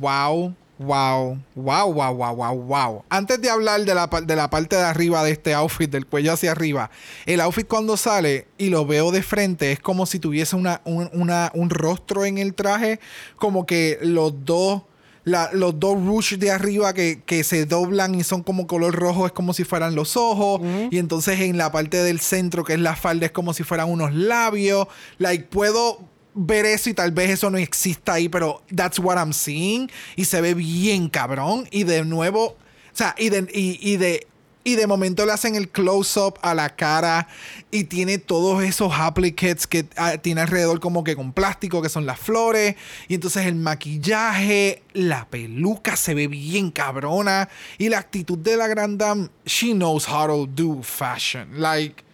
Wow. 0.00 0.54
Wow, 0.80 1.38
wow, 1.56 1.92
wow, 1.92 2.14
wow, 2.14 2.34
wow, 2.36 2.54
wow. 2.54 3.04
Antes 3.10 3.40
de 3.42 3.50
hablar 3.50 3.84
de 3.84 3.92
la, 3.96 4.06
de 4.06 4.36
la 4.36 4.48
parte 4.48 4.76
de 4.76 4.82
arriba 4.82 5.24
de 5.24 5.32
este 5.32 5.52
outfit, 5.52 5.90
del 5.90 6.06
cuello 6.06 6.32
hacia 6.32 6.52
arriba, 6.52 6.88
el 7.26 7.40
outfit 7.40 7.66
cuando 7.66 7.96
sale 7.96 8.46
y 8.58 8.68
lo 8.68 8.86
veo 8.86 9.10
de 9.10 9.24
frente 9.24 9.72
es 9.72 9.80
como 9.80 10.06
si 10.06 10.20
tuviese 10.20 10.54
una, 10.54 10.80
un, 10.84 11.10
una- 11.12 11.50
un 11.54 11.68
rostro 11.70 12.24
en 12.24 12.38
el 12.38 12.54
traje, 12.54 13.00
como 13.34 13.66
que 13.66 13.98
los 14.02 14.44
dos, 14.44 14.82
la- 15.24 15.50
los 15.52 15.80
dos 15.80 15.94
rush 16.00 16.34
de 16.36 16.52
arriba 16.52 16.92
que, 16.94 17.22
que 17.26 17.42
se 17.42 17.66
doblan 17.66 18.14
y 18.14 18.22
son 18.22 18.44
como 18.44 18.68
color 18.68 18.94
rojo, 18.94 19.26
es 19.26 19.32
como 19.32 19.54
si 19.54 19.64
fueran 19.64 19.96
los 19.96 20.16
ojos, 20.16 20.60
y 20.92 20.98
entonces 20.98 21.40
en 21.40 21.58
la 21.58 21.72
parte 21.72 21.96
del 22.04 22.20
centro, 22.20 22.62
que 22.62 22.74
es 22.74 22.80
la 22.80 22.94
falda, 22.94 23.26
es 23.26 23.32
como 23.32 23.52
si 23.52 23.64
fueran 23.64 23.90
unos 23.90 24.14
labios. 24.14 24.86
Like, 25.18 25.46
puedo 25.46 25.98
ver 26.38 26.64
eso 26.66 26.88
y 26.88 26.94
tal 26.94 27.12
vez 27.12 27.30
eso 27.30 27.50
no 27.50 27.58
exista 27.58 28.14
ahí, 28.14 28.28
pero 28.28 28.62
that's 28.74 28.98
what 28.98 29.16
I'm 29.16 29.32
seeing 29.32 29.90
y 30.16 30.24
se 30.24 30.40
ve 30.40 30.54
bien 30.54 31.08
cabrón 31.08 31.66
y 31.70 31.84
de 31.84 32.04
nuevo, 32.04 32.46
o 32.46 32.56
sea, 32.92 33.14
y 33.18 33.28
de, 33.28 33.48
y, 33.52 33.78
y 33.80 33.96
de 33.96 34.26
y 34.68 34.74
de 34.74 34.86
momento 34.86 35.24
le 35.24 35.32
hacen 35.32 35.54
el 35.54 35.70
close-up 35.70 36.38
a 36.42 36.54
la 36.54 36.68
cara 36.76 37.26
y 37.70 37.84
tiene 37.84 38.18
todos 38.18 38.62
esos 38.62 38.92
applicates 38.92 39.66
que 39.66 39.86
ah, 39.96 40.18
tiene 40.18 40.42
alrededor 40.42 40.78
como 40.78 41.04
que 41.04 41.16
con 41.16 41.32
plástico, 41.32 41.80
que 41.80 41.88
son 41.88 42.04
las 42.04 42.18
flores. 42.18 42.76
Y 43.08 43.14
entonces 43.14 43.46
el 43.46 43.54
maquillaje, 43.54 44.82
la 44.92 45.26
peluca 45.26 45.96
se 45.96 46.12
ve 46.12 46.28
bien 46.28 46.70
cabrona. 46.70 47.48
Y 47.78 47.88
la 47.88 47.98
actitud 47.98 48.36
de 48.36 48.58
la 48.58 48.66
gran 48.68 48.98
dame, 48.98 49.30
she 49.46 49.72
knows 49.72 50.06
how 50.06 50.26
to 50.26 50.46
do 50.46 50.82
fashion. 50.82 51.48
Like, 51.58 52.04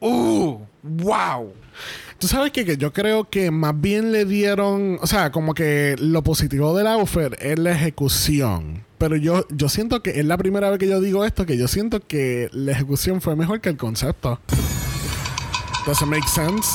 uh, 0.00 0.58
wow. 0.82 1.52
Tú 2.20 2.28
sabes 2.28 2.52
qué? 2.52 2.66
que 2.66 2.76
yo 2.76 2.92
creo 2.92 3.24
que 3.30 3.50
más 3.50 3.80
bien 3.80 4.12
le 4.12 4.26
dieron, 4.26 4.98
o 5.00 5.06
sea, 5.06 5.32
como 5.32 5.54
que 5.54 5.96
lo 5.98 6.22
positivo 6.22 6.76
del 6.76 6.86
outfit 6.86 7.32
es 7.40 7.58
la 7.58 7.72
ejecución. 7.72 8.84
Pero 8.98 9.16
yo, 9.16 9.46
yo 9.48 9.70
siento 9.70 10.02
que 10.02 10.20
es 10.20 10.26
la 10.26 10.36
primera 10.36 10.68
vez 10.68 10.78
que 10.78 10.86
yo 10.86 11.00
digo 11.00 11.24
esto, 11.24 11.46
que 11.46 11.56
yo 11.56 11.66
siento 11.66 12.00
que 12.06 12.50
la 12.52 12.72
ejecución 12.72 13.22
fue 13.22 13.36
mejor 13.36 13.62
que 13.62 13.70
el 13.70 13.78
concepto. 13.78 14.38
Does 15.86 16.02
it 16.02 16.08
make 16.08 16.28
sense? 16.28 16.68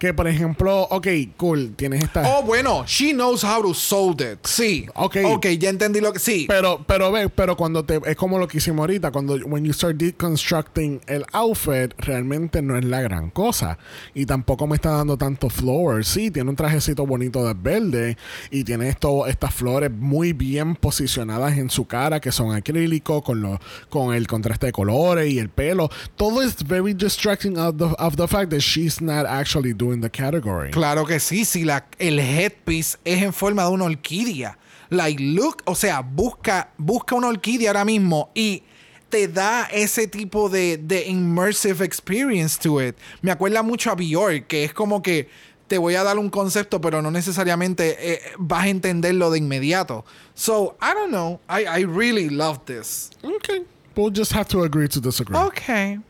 Que 0.00 0.14
por 0.14 0.26
ejemplo, 0.26 0.84
ok, 0.84 1.06
cool, 1.36 1.74
tienes 1.76 2.02
esta. 2.02 2.22
Oh, 2.26 2.42
bueno, 2.42 2.84
she 2.86 3.12
knows 3.12 3.44
how 3.44 3.60
to 3.60 3.74
sold 3.74 4.22
it. 4.22 4.38
Sí. 4.46 4.86
Ok. 4.94 5.18
Ok, 5.26 5.46
ya 5.58 5.68
entendí 5.68 6.00
lo 6.00 6.10
que. 6.10 6.18
Sí. 6.18 6.46
Pero, 6.48 6.82
pero 6.86 7.12
ve, 7.12 7.28
pero 7.28 7.54
cuando 7.54 7.84
te 7.84 8.00
es 8.06 8.16
como 8.16 8.38
lo 8.38 8.48
que 8.48 8.56
hicimos 8.56 8.80
ahorita, 8.80 9.10
cuando 9.10 9.36
when 9.44 9.62
you 9.62 9.74
start 9.74 9.98
deconstructing 9.98 11.02
el 11.06 11.26
outfit, 11.32 11.92
realmente 11.98 12.62
no 12.62 12.78
es 12.78 12.84
la 12.86 13.02
gran 13.02 13.28
cosa. 13.28 13.76
Y 14.14 14.24
tampoco 14.24 14.66
me 14.66 14.76
está 14.76 14.92
dando 14.92 15.18
tanto 15.18 15.50
flower. 15.50 16.02
Sí, 16.02 16.30
tiene 16.30 16.48
un 16.48 16.56
trajecito 16.56 17.04
bonito 17.04 17.46
de 17.46 17.52
verde 17.52 18.16
y 18.50 18.64
tiene 18.64 18.88
esto, 18.88 19.26
estas 19.26 19.52
flores 19.52 19.90
muy 19.90 20.32
bien 20.32 20.76
posicionadas 20.76 21.58
en 21.58 21.68
su 21.68 21.86
cara, 21.86 22.20
que 22.20 22.32
son 22.32 22.54
acrílicos, 22.54 23.22
con 23.22 23.42
los, 23.42 23.58
con 23.90 24.14
el 24.14 24.26
contraste 24.26 24.64
de 24.64 24.72
colores 24.72 25.30
y 25.30 25.38
el 25.38 25.50
pelo. 25.50 25.90
Todo 26.16 26.40
es 26.40 26.66
very 26.66 26.94
distracting 26.94 27.58
of 27.58 27.76
the, 27.76 27.84
of 27.98 28.16
the 28.16 28.26
fact 28.26 28.48
that 28.48 28.60
she's 28.60 29.02
not 29.02 29.26
actually 29.26 29.74
doing 29.74 29.89
the 29.98 30.10
category. 30.10 30.70
Claro 30.70 31.04
que 31.04 31.18
sí, 31.18 31.44
si 31.44 31.64
la, 31.64 31.86
el 31.98 32.18
headpiece 32.18 32.98
es 33.04 33.22
en 33.22 33.32
forma 33.32 33.64
de 33.64 33.70
una 33.70 33.84
orquídea. 33.86 34.56
Like, 34.90 35.22
look, 35.22 35.62
o 35.66 35.74
sea, 35.74 36.00
busca, 36.00 36.70
busca 36.76 37.14
una 37.14 37.28
orquídea 37.28 37.70
ahora 37.70 37.84
mismo 37.84 38.30
y 38.34 38.62
te 39.08 39.28
da 39.28 39.64
ese 39.72 40.06
tipo 40.06 40.48
de, 40.48 40.78
de 40.78 41.06
immersive 41.06 41.84
experience 41.84 42.58
to 42.60 42.80
it. 42.80 42.96
Me 43.22 43.30
acuerda 43.30 43.62
mucho 43.62 43.90
a 43.90 43.94
Bjork, 43.94 44.46
que 44.46 44.64
es 44.64 44.72
como 44.72 45.02
que 45.02 45.28
te 45.66 45.78
voy 45.78 45.94
a 45.94 46.02
dar 46.02 46.18
un 46.18 46.30
concepto, 46.30 46.80
pero 46.80 47.00
no 47.02 47.10
necesariamente 47.10 48.14
eh, 48.14 48.20
vas 48.38 48.64
a 48.64 48.68
entenderlo 48.68 49.30
de 49.30 49.38
inmediato. 49.38 50.04
So, 50.34 50.76
I 50.82 50.92
don't 50.94 51.10
know. 51.10 51.40
I, 51.48 51.64
I 51.64 51.84
really 51.84 52.28
love 52.28 52.64
this. 52.66 53.10
Okay. 53.22 53.64
We'll 53.96 54.12
just 54.12 54.32
have 54.32 54.48
to 54.48 54.64
agree 54.64 54.88
to 54.88 55.00
disagree. 55.00 55.38
Okay. 55.38 56.00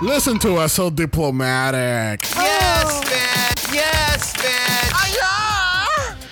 Listen 0.00 0.38
to 0.38 0.56
us 0.58 0.72
so 0.74 0.90
diplomatic. 0.90 2.22
Yes, 2.22 3.00
bitch. 3.02 3.72
Yes, 3.74 4.32
bitch. 4.34 4.58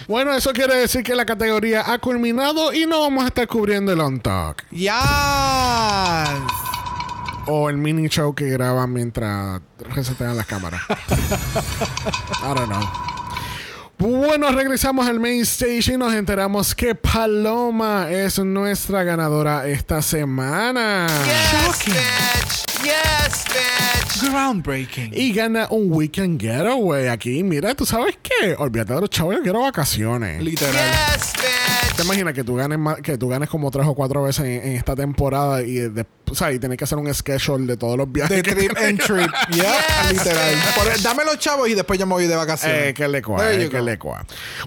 Bueno, 0.09 0.33
eso 0.35 0.53
quiere 0.53 0.77
decir 0.77 1.03
que 1.03 1.17
la 1.17 1.25
categoría 1.25 1.83
ha 1.85 1.99
culminado 1.99 2.73
y 2.73 2.87
no 2.87 3.01
vamos 3.01 3.25
a 3.25 3.27
estar 3.27 3.49
cubriendo 3.49 3.91
el 3.93 4.01
on 4.01 4.21
talk 4.21 4.65
Yes. 4.71 4.95
o 7.49 7.69
el 7.69 7.77
mini 7.77 8.09
show 8.09 8.33
que 8.33 8.49
graban 8.49 8.93
mientras 8.93 9.61
resetean 9.79 10.37
las 10.37 10.47
cámaras. 10.47 10.81
I 10.89 12.55
don't 12.55 12.69
know. 12.69 13.16
Bueno, 13.99 14.51
regresamos 14.53 15.09
al 15.09 15.19
main 15.19 15.41
stage 15.41 15.95
y 15.95 15.97
nos 15.97 16.13
enteramos 16.13 16.75
que 16.75 16.95
Paloma 16.95 18.09
es 18.11 18.39
nuestra 18.39 19.03
ganadora 19.05 19.67
esta 19.67 20.03
semana. 20.03 21.07
Yes, 21.25 21.87
bitch. 21.87 22.85
Yes, 22.85 23.45
bitch. 23.49 24.31
Groundbreaking. 24.31 25.13
Y 25.15 25.33
gana 25.33 25.67
un 25.71 25.91
weekend 25.91 26.39
getaway 26.39 27.09
aquí. 27.09 27.43
Mira, 27.43 27.75
¿tú 27.75 27.87
sabes 27.87 28.19
qué? 28.23 28.55
Olvídate 28.59 28.93
de 28.93 29.01
los 29.01 29.11
chavos, 29.11 29.35
yo 29.37 29.43
quiero 29.43 29.61
vacaciones. 29.63 30.43
Literal. 30.43 30.75
Yes, 30.75 31.33
bitch. 31.33 31.56
¿Te 31.97 32.03
imaginas 32.03 32.35
que 32.35 32.45
tú 32.45 32.55
ganes 32.57 32.79
más- 32.79 33.01
que 33.01 33.17
tú 33.17 33.29
ganes 33.29 33.49
como 33.49 33.71
tres 33.71 33.87
o 33.87 33.95
cuatro 33.95 34.23
veces 34.23 34.45
en, 34.45 34.69
en 34.71 34.77
esta 34.77 34.95
temporada 34.95 35.63
y 35.63 35.75
de, 35.77 36.05
o 36.31 36.35
sea, 36.35 36.53
y 36.53 36.59
tienes 36.59 36.77
que 36.77 36.85
hacer 36.85 36.99
un 36.99 37.13
schedule 37.15 37.67
de 37.67 37.77
todos 37.77 37.97
los 37.97 38.11
viajes 38.11 38.37
De 38.37 38.43
que 38.43 38.55
trip 38.55 38.77
and 38.77 39.01
trip. 39.01 39.31
Yeah, 39.51 39.73
Yes, 40.11 40.13
literal. 40.13 40.55
Por- 40.75 41.03
dame 41.03 41.25
los 41.25 41.39
chavos 41.39 41.69
y 41.69 41.75
después 41.75 41.99
yo 41.99 42.07
me 42.07 42.13
voy 42.15 42.27
de 42.27 42.37
vacaciones. 42.37 42.89
Eh, 42.89 42.95
que 42.95 43.09
le 43.09 43.19
eh, 43.19 43.69
que 43.71 43.81
le. 43.81 43.99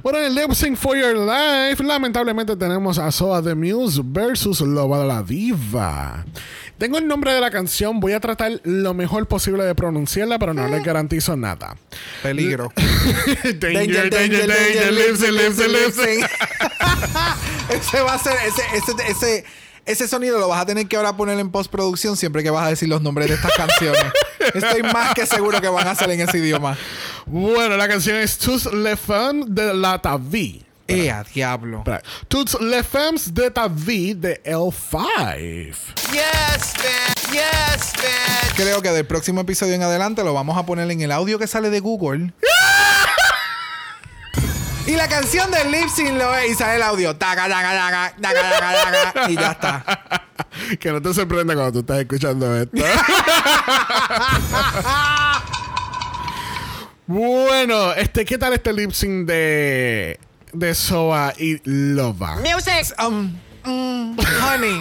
Bueno, 0.02 0.20
en 0.20 0.26
el 0.26 0.36
Lip 0.36 0.52
Sync 0.54 0.76
for 0.78 0.98
Your 0.98 1.16
Life, 1.18 1.84
lamentablemente 1.84 2.56
tenemos 2.56 2.98
a 2.98 3.12
Soa 3.12 3.42
the 3.44 3.54
Muse 3.56 4.02
versus 4.04 4.62
Loba 4.62 5.06
la 5.06 5.22
Diva. 5.22 6.26
Tengo 6.80 6.98
el 6.98 7.08
nombre 7.08 7.34
de 7.34 7.42
la 7.42 7.52
canción, 7.52 8.00
voy 8.00 8.14
a 8.14 8.22
tratar 8.22 8.62
lo 8.64 8.94
mejor 8.94 9.28
posible 9.28 9.66
de 9.66 9.76
pronunciarla, 9.76 10.40
pero 10.40 10.54
no 10.54 10.66
les 10.70 10.82
garantizo 10.82 11.36
nada. 11.36 11.76
Peligro. 12.24 12.72
danger, 13.60 14.10
danger, 14.10 14.48
danger, 14.48 14.88
and 14.88 14.96
lips 14.96 15.22
and 15.22 15.72
lips. 15.74 15.98
ese 17.70 18.02
va 18.02 18.14
a 18.14 18.18
ser, 18.18 18.34
ese, 18.48 18.62
ese, 18.78 18.94
ese, 19.10 19.46
ese 19.86 20.08
sonido 20.08 20.40
lo 20.40 20.48
vas 20.48 20.62
a 20.62 20.66
tener 20.66 20.88
que 20.88 20.96
ahora 20.96 21.18
poner 21.18 21.38
en 21.38 21.52
postproducción 21.52 22.16
siempre 22.16 22.44
que 22.44 22.50
vas 22.50 22.68
a 22.68 22.70
decir 22.70 22.88
los 22.88 23.02
nombres 23.02 23.28
de 23.28 23.36
estas 23.36 23.52
canciones. 23.58 24.06
Estoy 24.54 24.82
más 24.84 25.14
que 25.14 25.26
seguro 25.26 25.60
que 25.60 25.68
van 25.68 25.86
a 25.86 25.96
ser 25.96 26.10
en 26.12 26.22
ese 26.22 26.38
idioma. 26.38 26.78
Bueno, 27.26 27.76
la 27.76 27.90
canción 27.90 28.16
es 28.16 28.38
Tous 28.38 28.72
les 28.72 28.98
femmes 28.98 29.48
de 29.50 29.74
la 29.74 30.02
ta 30.02 30.18
vie. 30.94 31.10
¡Eh, 31.10 31.24
diablo! 31.34 31.80
Espera. 31.80 32.02
Toutes 32.28 32.60
les 32.62 32.86
femmes 32.86 33.34
de 33.34 33.50
ta 33.52 33.68
vie 33.68 34.16
de 34.16 34.42
L5. 34.44 35.06
Yes, 36.12 36.74
bitch. 36.78 37.32
Yes, 37.32 37.94
bitch. 37.94 38.56
Creo 38.56 38.82
que 38.82 38.92
del 38.92 39.06
próximo 39.06 39.42
episodio 39.42 39.74
en 39.74 39.84
adelante 39.84 40.24
lo 40.24 40.34
vamos 40.34 40.58
a 40.58 40.66
poner 40.66 40.90
en 40.92 41.02
el 41.02 41.12
audio 41.12 41.40
que 41.40 41.48
sale 41.48 41.70
de 41.70 41.80
Google. 41.80 42.34
Y 44.90 44.96
la 44.96 45.08
canción 45.08 45.52
del 45.52 45.72
lip 45.72 45.88
sync 45.88 46.18
lo 46.18 46.34
es 46.34 46.50
y 46.50 46.56
sale 46.56 46.78
el 46.78 46.82
audio. 46.82 47.16
Taca, 47.16 47.48
taca, 47.48 47.72
taca, 47.78 48.16
taca, 48.20 48.42
taca, 48.50 49.12
taca, 49.14 49.30
y 49.30 49.36
ya 49.36 49.52
está. 49.52 50.26
que 50.80 50.92
no 50.92 51.00
te 51.00 51.14
sorprenda 51.14 51.54
cuando 51.54 51.74
tú 51.74 51.80
estás 51.82 52.00
escuchando 52.00 52.58
esto. 52.58 52.76
bueno, 57.06 57.94
este, 57.94 58.26
¿qué 58.26 58.40
tal 58.40 58.54
este 58.54 58.74
lip 58.74 58.90
sync 58.92 59.28
de, 59.28 60.20
de 60.54 60.76
Soa 60.76 61.34
y 61.38 61.60
Lova? 61.64 62.38
Music. 62.38 62.94
Um, 63.06 63.36
mm, 63.64 64.18
honey. 64.42 64.80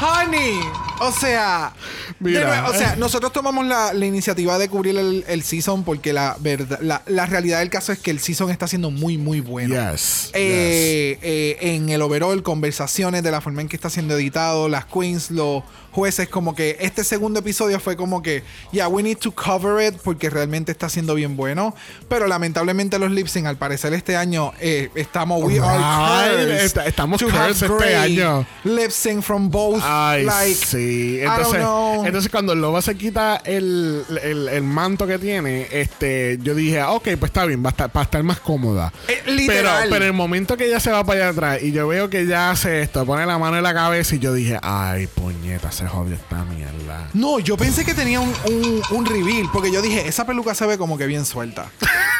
Honey. 0.00 0.60
O 1.00 1.12
sea, 1.12 1.72
Mira. 2.18 2.46
nuevo, 2.46 2.68
o 2.70 2.74
sea, 2.74 2.96
nosotros 2.96 3.32
tomamos 3.32 3.64
la, 3.66 3.92
la 3.92 4.06
iniciativa 4.06 4.58
de 4.58 4.68
cubrir 4.68 4.96
el, 4.96 5.24
el 5.28 5.42
season 5.42 5.84
porque 5.84 6.12
la 6.12 6.36
verdad, 6.40 6.80
la, 6.80 7.02
la 7.06 7.26
realidad 7.26 7.60
del 7.60 7.70
caso 7.70 7.92
es 7.92 7.98
que 7.98 8.10
el 8.10 8.18
season 8.18 8.50
está 8.50 8.66
siendo 8.66 8.90
muy, 8.90 9.16
muy 9.16 9.40
bueno. 9.40 9.74
Yes. 9.92 10.30
Eh, 10.34 11.18
eh, 11.22 11.56
en 11.60 11.88
el 11.88 12.02
overall, 12.02 12.42
conversaciones 12.42 13.22
de 13.22 13.30
la 13.30 13.40
forma 13.40 13.62
en 13.62 13.68
que 13.68 13.76
está 13.76 13.90
siendo 13.90 14.16
editado, 14.16 14.68
las 14.68 14.86
queens, 14.86 15.30
los 15.30 15.62
jueces, 15.98 16.28
como 16.28 16.54
que 16.54 16.76
este 16.80 17.02
segundo 17.02 17.40
episodio 17.40 17.80
fue 17.80 17.96
como 17.96 18.22
que, 18.22 18.44
yeah, 18.70 18.86
we 18.88 19.02
need 19.02 19.18
to 19.18 19.32
cover 19.32 19.84
it 19.84 19.96
porque 20.04 20.30
realmente 20.30 20.70
está 20.70 20.88
siendo 20.88 21.14
bien 21.16 21.36
bueno. 21.36 21.74
Pero 22.08 22.26
lamentablemente 22.28 22.98
los 23.00 23.10
lip 23.10 23.26
sync, 23.26 23.46
al 23.46 23.56
parecer 23.56 23.92
este 23.94 24.16
año, 24.16 24.52
eh, 24.60 24.90
estamos, 24.94 25.42
we 25.42 25.58
are 25.58 25.76
Right. 25.78 26.38
cursed 26.48 26.64
Está- 26.64 26.86
estamos 26.86 27.18
to 27.20 27.26
have 27.28 27.48
cursed 27.48 27.66
este 27.70 27.76
great 27.84 27.96
año. 27.96 28.46
Lip 28.64 28.90
sync 28.90 29.22
from 29.22 29.50
both. 29.50 29.82
Ay, 29.84 30.24
like, 30.24 30.54
sí. 30.54 31.16
I 31.18 31.24
don't 31.24 31.36
Entonces, 31.38 31.60
know. 31.60 32.06
entonces 32.06 32.30
cuando 32.30 32.54
Loba 32.54 32.80
se 32.80 32.94
quita 32.96 33.40
el, 33.44 34.04
el- 34.22 34.48
el 34.48 34.62
manto 34.62 35.06
que 35.06 35.18
tiene, 35.18 35.66
este, 35.72 36.38
yo 36.42 36.54
dije, 36.54 36.80
ah, 36.80 36.92
ok, 36.92 37.04
pues 37.18 37.30
está 37.30 37.44
bien, 37.44 37.64
va 37.64 37.70
a 37.70 37.70
estar, 37.70 37.90
para 37.90 38.04
estar 38.04 38.22
más 38.22 38.38
cómoda. 38.38 38.92
Eh, 39.08 39.20
pero, 39.24 39.36
literal. 39.36 39.88
pero 39.90 40.04
el 40.04 40.12
momento 40.12 40.56
que 40.56 40.66
ella 40.66 40.78
se 40.78 40.92
va 40.92 41.02
para 41.04 41.20
allá 41.20 41.28
atrás 41.30 41.62
y 41.62 41.72
yo 41.72 41.88
veo 41.88 42.08
que 42.08 42.20
ella 42.20 42.50
hace 42.50 42.82
esto, 42.82 43.04
pone 43.04 43.26
la 43.26 43.36
mano 43.38 43.56
en 43.56 43.62
la 43.64 43.74
cabeza 43.74 44.14
y 44.14 44.18
yo 44.20 44.32
dije, 44.32 44.58
ay, 44.62 45.06
puñeta, 45.08 45.72
se 45.72 45.87
jodió 45.88 46.14
esta 46.14 46.44
mierda. 46.44 47.08
No, 47.14 47.38
yo 47.38 47.56
pensé 47.56 47.84
que 47.84 47.94
tenía 47.94 48.20
un, 48.20 48.32
un, 48.46 48.82
un 48.90 49.06
reveal, 49.06 49.48
porque 49.52 49.70
yo 49.72 49.82
dije, 49.82 50.06
esa 50.08 50.26
peluca 50.26 50.54
se 50.54 50.66
ve 50.66 50.78
como 50.78 50.96
que 50.98 51.06
bien 51.06 51.24
suelta. 51.24 51.66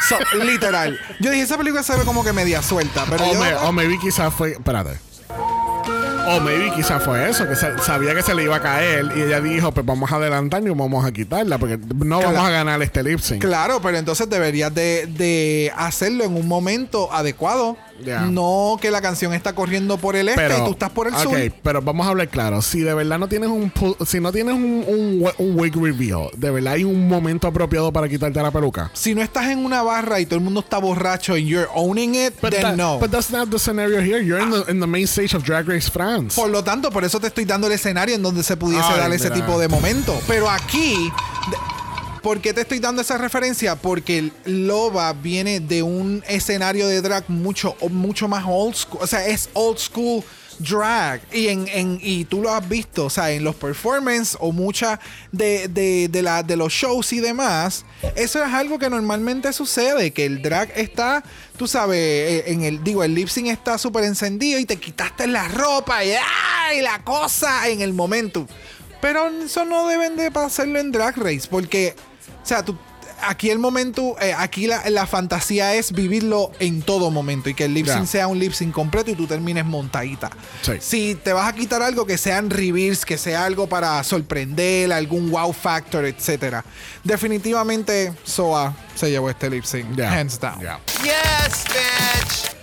So, 0.09 0.17
literal. 0.45 0.99
Yo 1.21 1.31
dije, 1.31 1.43
esa 1.45 1.57
peluca 1.59 1.83
se 1.83 1.97
ve 1.97 2.05
como 2.05 2.25
que 2.25 2.33
media 2.33 2.63
suelta, 2.63 3.05
pero 3.09 3.25
O, 3.25 3.33
yo... 3.35 3.41
me- 3.41 3.55
o 3.55 3.73
maybe 3.73 3.99
quizás 3.99 4.33
fue. 4.35 4.53
Espérate. 4.53 4.99
O 6.31 6.41
maybe 6.41 6.71
quizás 6.75 7.03
fue 7.03 7.27
eso, 7.31 7.49
que 7.49 7.57
sabía 7.57 8.15
que 8.15 8.23
se 8.23 8.35
le 8.35 8.43
iba 8.43 8.57
a 8.57 8.61
caer 8.61 9.11
y 9.17 9.23
ella 9.23 9.41
dijo, 9.41 9.73
pues 9.73 9.87
vamos 9.87 10.13
a 10.13 10.17
adelantar 10.17 10.63
y 10.63 10.69
vamos 10.69 11.07
a 11.07 11.11
quitarla 11.11 11.57
porque 11.57 11.79
no 11.79 12.19
Claro. 12.19 12.35
vamos 12.35 12.49
a 12.49 12.51
ganar 12.51 12.83
este 12.83 13.03
lip 13.03 13.19
sync. 13.21 13.41
Claro, 13.41 13.81
pero 13.81 13.97
entonces 13.97 14.29
deberías 14.29 14.75
de, 14.75 15.07
de 15.07 15.73
hacerlo 15.75 16.25
en 16.25 16.37
un 16.37 16.47
momento 16.47 17.11
adecuado. 17.15 17.79
No 18.31 18.77
que 18.81 18.91
la 18.91 19.01
canción 19.01 19.33
está 19.35 19.55
corriendo 19.55 19.97
por 19.99 20.17
el 20.17 20.29
este 20.29 20.47
y 20.59 20.65
tú 20.65 20.71
estás 20.73 20.91
por 20.91 21.07
el 21.09 21.15
ok, 21.15 21.21
sur. 21.23 21.39
pero 21.63 21.83
vamos 21.83 22.07
a 22.07 22.11
hablar 22.11 22.29
claro. 22.29 22.63
Si 22.63 22.81
de 22.81 22.95
verdad 22.95 23.19
no 23.19 23.29
tienes 23.29 23.49
un 23.49 23.73
si 24.07 24.21
no 24.21 24.33
tienes 24.33 24.55
un, 24.55 24.85
un, 24.87 25.19
we- 25.23 25.35
un 25.39 25.59
wig 25.59 25.75
reveal, 25.77 26.31
de 26.37 26.51
verdad 26.51 26.75
hay 26.75 26.85
un 26.85 27.09
momento 27.09 27.47
apropiado 27.49 27.93
para 27.93 28.09
quitarte 28.09 28.41
la 28.43 28.51
peluca. 28.51 28.91
Si 28.95 29.15
no 29.15 29.23
estás 29.23 29.47
en 29.49 29.65
una 29.65 29.83
barra 29.83 30.21
y 30.21 30.27
todo 30.27 30.37
el 30.39 30.45
mundo 30.45 30.61
está 30.61 30.79
borracho 30.79 31.37
y 31.37 31.47
you're 31.47 31.69
owning 31.75 32.15
it, 32.15 32.35
But, 32.41 32.51
then 32.53 32.63
that- 32.63 32.77
no. 32.77 32.99
but 32.99 33.11
that's 33.11 33.31
not 33.31 33.49
the 33.51 33.59
scenario 33.59 34.01
here. 34.01 34.25
You're 34.25 34.43
in 34.43 34.51
the, 34.51 34.71
in 34.71 34.81
the 34.81 34.87
main 34.87 35.07
stage 35.07 35.35
of 35.35 35.43
Drag 35.45 35.67
Race 35.69 35.91
France. 35.91 36.35
Por 36.41 36.51
lo 36.51 36.63
tanto, 36.63 36.91
por 36.91 37.05
eso 37.05 37.19
te 37.21 37.27
estoy 37.29 37.45
dando 37.45 37.67
el 37.67 37.73
escenario 37.73 38.15
en 38.15 38.23
donde 38.23 38.43
se 38.43 38.57
pudiese 38.57 38.85
Ay, 38.89 38.99
dar 39.01 39.13
ese 39.13 39.31
tipo 39.31 39.59
de 39.59 39.69
momento. 39.69 40.19
Pero 40.27 40.49
aquí, 40.51 41.11
¿por 42.29 42.43
qué 42.43 42.53
te 42.53 42.61
estoy 42.61 42.79
dando 42.79 43.01
esa 43.01 43.17
referencia? 43.17 43.75
Porque 43.75 44.31
Loba 44.45 45.15
viene 45.15 45.61
de 45.61 45.83
un 45.83 46.23
escenario 46.29 46.87
de 46.87 47.01
drag 47.01 47.25
mucho, 47.31 47.75
mucho 47.89 48.29
más 48.29 48.45
old 48.47 48.75
school. 48.75 49.01
O 49.03 49.07
sea, 49.07 49.27
es 49.27 49.49
old 49.55 49.79
school 49.79 50.23
drag. 50.59 51.23
Y, 51.33 51.49
en, 51.49 51.67
en- 51.69 51.99
y 52.03 52.27
tú 52.27 52.43
lo 52.43 52.53
has 52.53 52.69
visto, 52.69 53.07
o 53.07 53.09
sea, 53.09 53.31
en 53.31 53.45
los 53.45 53.55
performances 53.57 54.37
o 54.41 54.53
muchas 54.53 54.99
de, 55.33 55.69
de, 55.69 56.09
de, 56.09 56.43
de 56.47 56.57
los 56.57 56.71
shows 56.71 57.15
y 57.15 57.21
demás, 57.21 57.87
eso 58.15 58.45
es 58.45 58.53
algo 58.53 58.79
que 58.79 58.91
normalmente 58.91 59.51
sucede, 59.55 60.11
que 60.11 60.27
el 60.27 60.43
drag 60.43 60.71
está, 60.77 61.25
tú 61.57 61.67
sabes, 61.67 61.97
eh, 61.99 62.45
en 62.49 62.63
el, 62.63 62.85
digo, 62.85 63.05
el 63.05 63.15
lip 63.15 63.29
sync 63.29 63.47
está 63.47 63.79
súper 63.79 64.05
encendido 64.05 64.59
y 64.61 64.67
te 64.67 64.77
quitaste 64.77 65.27
la 65.29 65.49
ropa 65.49 66.05
y, 66.05 66.11
la 66.83 67.03
cosa 67.05 67.71
en 67.71 67.81
el 67.81 67.95
momento. 67.95 68.47
Pero 69.01 69.29
eso 69.29 69.65
no 69.65 69.87
deben 69.87 70.17
de 70.17 70.27
hacerlo 70.35 70.81
en 70.81 70.91
Drag 70.91 71.17
Race, 71.17 71.47
porque, 71.49 71.95
sea, 72.49 72.65
tú, 72.65 72.77
aquí 73.23 73.51
el 73.51 73.59
momento, 73.59 74.17
eh, 74.21 74.35
aquí 74.37 74.67
la, 74.67 74.89
la 74.91 75.07
fantasía 75.07 75.75
es 75.75 75.93
vivirlo 75.93 76.53
en 76.59 76.83
todo 76.83 77.11
momento 77.11 77.49
y 77.49 77.55
que 77.55 77.65
el 77.65 77.75
lip 77.75 77.87
sync 77.87 78.07
sea 78.07 78.27
un 78.27 78.39
lip 78.39 78.53
sync 78.53 78.73
completo 78.73 79.11
y 79.11 79.15
tú 79.15 79.27
termines 79.27 79.65
montadita. 79.65 80.31
Sí. 80.63 80.73
Si 80.81 81.15
te 81.15 81.33
vas 81.33 81.49
a 81.49 81.53
quitar 81.53 81.83
algo 81.83 82.07
que 82.07 82.19
sean 82.19 82.51
reveals, 82.51 83.05
que 83.05 83.19
sea 83.19 83.45
algo 83.45 83.69
para 83.69 84.03
sorprender, 84.05 84.93
algún 84.93 85.31
wow 85.31 85.53
factor, 85.53 86.05
etcétera. 86.05 86.65
Definitivamente 87.05 88.13
Soa 88.25 88.75
se 88.95 89.11
llevó 89.11 89.31
este 89.31 89.51
lip 89.51 89.65
sync, 89.65 89.99
hands 90.01 90.39
down. 90.41 90.61
Yes, 91.03 91.65
bitch. 91.69 92.58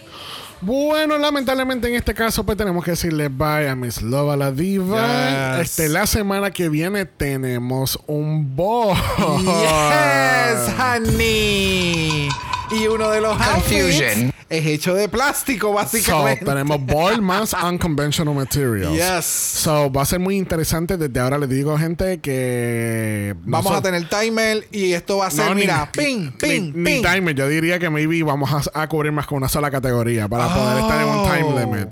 Bueno, 0.62 1.18
lamentablemente 1.18 1.88
en 1.88 1.96
este 1.96 2.14
caso 2.14 2.46
pues 2.46 2.58
tenemos 2.58 2.84
que 2.84 2.92
decirle 2.92 3.28
bye 3.30 3.70
a 3.70 3.76
Miss 3.76 4.02
Lova 4.02 4.36
la 4.36 4.52
Diva. 4.52 5.58
Yes. 5.58 5.72
Este, 5.72 5.90
la 5.90 6.08
semana 6.08 6.52
que 6.52 6.70
viene 6.70 7.06
tenemos 7.06 8.00
un 8.08 8.56
boss. 8.56 8.98
Yes, 9.40 10.74
honey. 10.80 12.30
Y 12.72 12.88
uno 12.88 13.10
de 13.12 13.22
los 13.22 13.38
Confusion. 13.38 14.10
outfits 14.10 14.36
es 14.50 14.66
hecho 14.66 14.94
de 14.94 15.10
plástico, 15.10 15.68
So, 15.70 15.74
básicamente. 15.74 16.46
tenemos 16.46 16.86
ball 16.86 17.22
más 17.22 17.54
unconventional 17.64 18.34
materials. 18.36 18.94
Yes. 18.94 19.26
So, 19.26 19.92
va 19.92 20.04
a 20.04 20.06
ser 20.06 20.20
muy 20.20 20.36
interesante. 20.38 20.98
Desde 20.98 21.20
ahora 21.20 21.38
les 21.38 21.50
digo, 21.50 21.78
gente, 21.78 22.20
que... 22.20 23.36
Vamos 23.44 23.76
a 23.76 23.82
tener 23.82 24.08
timer 24.08 24.68
y 24.72 24.94
esto 24.94 25.18
va 25.18 25.28
a 25.28 25.32
ser, 25.32 25.46
No, 25.46 25.56
ni- 25.56 25.62
mira, 25.62 25.90
ping, 25.92 26.32
ping, 26.32 26.74
ni, 26.76 26.82
ni 26.82 27.02
ping. 27.02 27.04
timer. 27.04 27.36
Yo 27.36 27.48
diría 27.48 27.80
que 27.80 27.90
maybe 27.90 28.22
vamos 28.24 28.52
a, 28.74 28.82
a 28.82 28.88
cubrir 28.88 29.12
más 29.12 29.26
con 29.26 29.38
una 29.38 29.50
sola 29.50 29.72
categoría 29.72 30.28
para 30.28 30.48
poder 30.54 30.78
estar 30.80 31.02
en 31.02 31.08
un 31.10 31.24
time 31.24 31.44
Oh. 31.44 31.60
limit. 31.60 31.88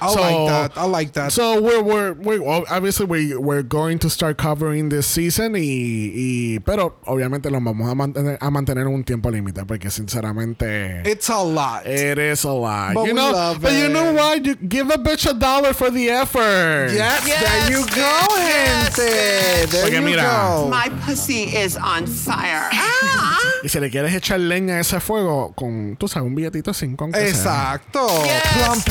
I 0.00 0.14
like 0.14 0.48
that, 0.48 0.72
I 0.78 0.84
like 0.86 1.12
that. 1.14 1.32
So 1.32 1.60
we're, 1.60 1.82
we're, 1.82 2.12
we're 2.14 2.42
well, 2.42 2.64
obviously 2.70 3.06
we, 3.06 3.36
we're 3.36 3.62
going 3.62 3.98
to 4.00 4.10
start 4.10 4.36
covering 4.38 4.88
this 4.88 5.06
season 5.06 5.54
y, 5.54 6.12
y 6.14 6.58
pero 6.60 6.96
obviamente 7.06 7.50
lo 7.50 7.60
vamos 7.60 7.90
a 7.90 7.94
mantener 7.94 8.38
a 8.40 8.50
mantener 8.50 8.86
un 8.86 9.04
tiempo 9.04 9.30
límite 9.30 9.64
porque 9.66 9.90
sinceramente 9.90 11.02
It's 11.06 11.28
a 11.28 11.42
lot. 11.42 11.86
it 11.86 12.18
is 12.18 12.44
a 12.44 12.52
lot. 12.52 12.94
But 12.94 13.02
you 13.06 13.12
we 13.12 13.12
know, 13.14 13.30
love 13.32 13.60
but 13.60 13.72
you 13.72 13.88
know 13.88 14.12
what? 14.12 14.44
You 14.44 14.54
give 14.56 14.90
a 14.90 14.98
bitch 14.98 15.28
a 15.28 15.34
dollar 15.34 15.72
for 15.74 15.90
the 15.90 16.10
effort. 16.10 16.90
yes, 16.92 17.26
Yes, 17.26 17.42
there 17.42 17.70
you 17.70 17.84
go, 17.86 18.26
yes, 18.36 18.96
gente. 18.96 19.10
yes. 19.10 19.70
There 19.70 19.82
Porque 19.82 19.94
you 19.96 20.02
mira. 20.02 20.22
go. 20.22 20.68
My 20.70 20.88
pussy 21.04 21.44
is 21.44 21.76
on 21.76 22.06
fire. 22.06 22.68
Ah! 22.72 23.24
Y 23.64 23.68
si 23.68 23.80
le 23.80 23.90
quieres 23.90 24.14
echar 24.14 24.38
leña 24.38 24.76
a 24.76 24.80
ese 24.80 25.00
fuego 25.00 25.52
con, 25.56 25.96
tú 25.98 26.06
sabes, 26.06 26.28
un 26.28 26.34
billetito 26.36 26.70
aunque 26.98 27.18
sea. 27.18 27.28
Exacto. 27.28 28.06
Yes, 28.24 28.42
plump 28.52 28.88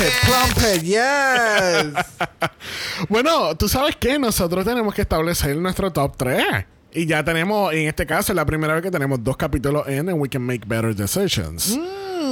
yes. 0.97 2.05
Bueno, 3.09 3.55
tú 3.55 3.69
sabes 3.69 3.95
que 3.95 4.17
nosotros 4.19 4.65
tenemos 4.65 4.93
que 4.93 5.01
establecer 5.01 5.55
nuestro 5.57 5.91
top 5.91 6.15
3. 6.17 6.43
Y 6.93 7.05
ya 7.05 7.23
tenemos, 7.23 7.73
en 7.73 7.87
este 7.87 8.05
caso, 8.07 8.31
es 8.31 8.35
la 8.35 8.45
primera 8.45 8.73
vez 8.73 8.81
que 8.81 8.89
tenemos 8.89 9.23
dos 9.23 9.37
capítulos 9.37 9.87
en 9.87 10.09
and 10.09 10.19
we 10.19 10.27
can 10.29 10.41
make 10.41 10.61
better 10.65 10.95
decisions. 10.95 11.77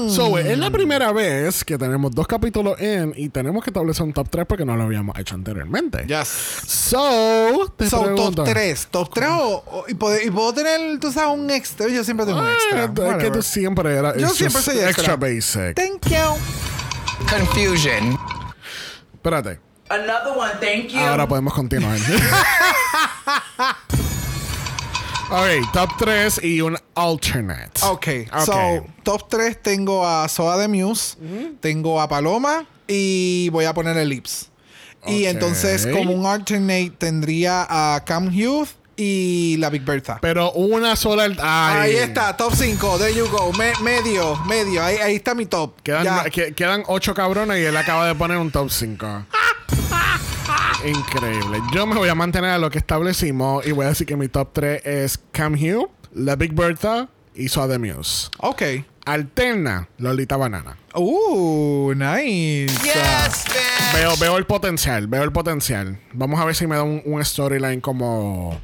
So, 0.10 0.38
es 0.40 0.58
la 0.58 0.72
primera 0.72 1.12
vez 1.12 1.64
que 1.64 1.78
tenemos 1.78 2.12
dos 2.14 2.26
capítulos 2.28 2.80
en 2.82 3.14
y 3.16 3.30
tenemos 3.30 3.64
que 3.64 3.70
establecer 3.70 4.04
un 4.04 4.14
top 4.14 4.28
3 4.30 4.46
porque 4.48 4.66
no 4.66 4.76
lo 4.76 4.84
habíamos 4.84 5.18
hecho 5.20 5.36
anteriormente. 5.36 6.06
yes. 6.08 6.28
So, 6.68 7.72
te 7.78 7.88
So, 7.90 8.02
pregunto. 8.04 8.44
top 8.44 8.46
3. 8.54 8.88
Top 8.90 9.14
3 9.14 9.30
o, 9.30 9.64
o- 9.68 9.86
y, 9.88 9.94
puedo, 9.94 10.20
y 10.20 10.32
puedo 10.32 10.54
tener, 10.54 11.00
tú 11.00 11.12
sabes, 11.12 11.38
un 11.38 11.50
extra. 11.52 11.88
Yo 11.88 12.04
siempre 12.04 12.26
tengo 12.26 12.40
un 12.40 12.46
Ah, 12.48 12.54
extra. 12.54 12.84
es 13.18 13.24
que 13.24 13.32
tú 13.32 13.42
siempre 13.44 13.96
eras 13.96 14.16
Yo 14.18 14.30
siempre 14.30 14.62
soy 14.62 14.80
extra. 14.80 15.16
basic. 15.16 15.76
Thank 15.76 16.08
you. 16.10 16.40
Confusion. 17.30 18.18
Espérate. 19.26 19.60
Another 19.90 20.38
one, 20.38 20.52
thank 20.60 20.92
you. 20.94 21.00
Ahora 21.00 21.28
podemos 21.28 21.52
continuar. 21.52 21.98
ok, 25.32 25.72
top 25.74 25.90
3 25.98 26.44
y 26.44 26.62
un 26.62 26.78
alternate. 26.94 27.82
Ok, 27.82 28.08
Ok. 28.32 28.46
so 28.46 28.86
top 29.02 29.28
3 29.28 29.64
tengo 29.64 30.06
a 30.06 30.28
Soa 30.30 30.58
de 30.58 30.68
Muse, 30.68 31.18
tengo 31.60 32.00
a 32.00 32.08
Paloma 32.08 32.68
y 32.88 33.50
voy 33.50 33.66
a 33.66 33.74
poner 33.74 33.98
el 33.98 34.10
Lips. 34.10 34.52
Y 35.08 35.26
entonces, 35.26 35.88
como 35.88 36.12
un 36.14 36.28
alternate, 36.28 36.92
tendría 36.92 37.66
a 37.68 38.04
Cam 38.06 38.28
Hughes 38.28 38.76
y 38.98 39.58
la 39.58 39.70
Big 39.70 39.84
Bertha. 39.84 40.20
Pero 40.22 40.52
una 40.54 40.96
sola. 40.96 41.26
ay. 41.42 41.92
Ahí 41.92 41.96
está, 41.96 42.36
top 42.38 42.54
5, 42.56 42.98
there 42.98 43.14
you 43.14 43.28
go. 43.30 43.52
Me- 43.54 43.74
medio, 43.82 44.36
medio, 44.46 44.84
ahí, 44.84 44.98
ahí 44.98 45.16
está 45.16 45.36
mi 45.36 45.46
top. 45.46 45.82
Quedan, 45.82 46.30
que- 46.30 46.54
quedan 46.54 46.84
ocho 46.88 47.14
cabrones 47.14 47.60
y 47.60 47.66
él 47.66 47.76
acaba 47.78 48.08
de 48.08 48.16
poner 48.16 48.38
un 48.38 48.52
top 48.52 48.70
5. 48.70 49.26
Increíble. 50.86 51.60
Yo 51.74 51.86
me 51.88 51.96
voy 51.96 52.10
a 52.10 52.16
mantener 52.16 52.52
a 52.52 52.58
lo 52.58 52.70
que 52.70 52.78
establecimos 52.78 53.66
y 53.66 53.72
voy 53.72 53.86
a 53.86 53.90
decir 53.90 54.06
que 54.06 54.16
mi 54.16 54.28
top 54.28 54.50
3 54.54 54.82
es 54.86 55.20
Cam 55.32 55.54
Hugh, 55.54 55.90
La 56.14 56.36
Big 56.36 56.54
Bertha 56.54 57.08
y 57.34 57.48
Muse. 57.80 58.30
Ok. 58.40 58.62
Alterna, 59.06 59.88
Lolita 59.98 60.38
Banana. 60.38 60.78
Uh, 60.96 61.94
nice. 61.96 62.74
Yes. 62.84 63.46
Veo, 63.94 64.16
veo 64.18 64.38
el 64.38 64.46
potencial, 64.46 65.08
veo 65.08 65.24
el 65.24 65.32
potencial. 65.32 66.00
Vamos 66.14 66.40
a 66.40 66.46
ver 66.46 66.56
si 66.56 66.68
me 66.68 66.76
da 66.76 66.84
un, 66.84 67.02
un 67.06 67.24
storyline 67.24 67.82
como 67.82 68.58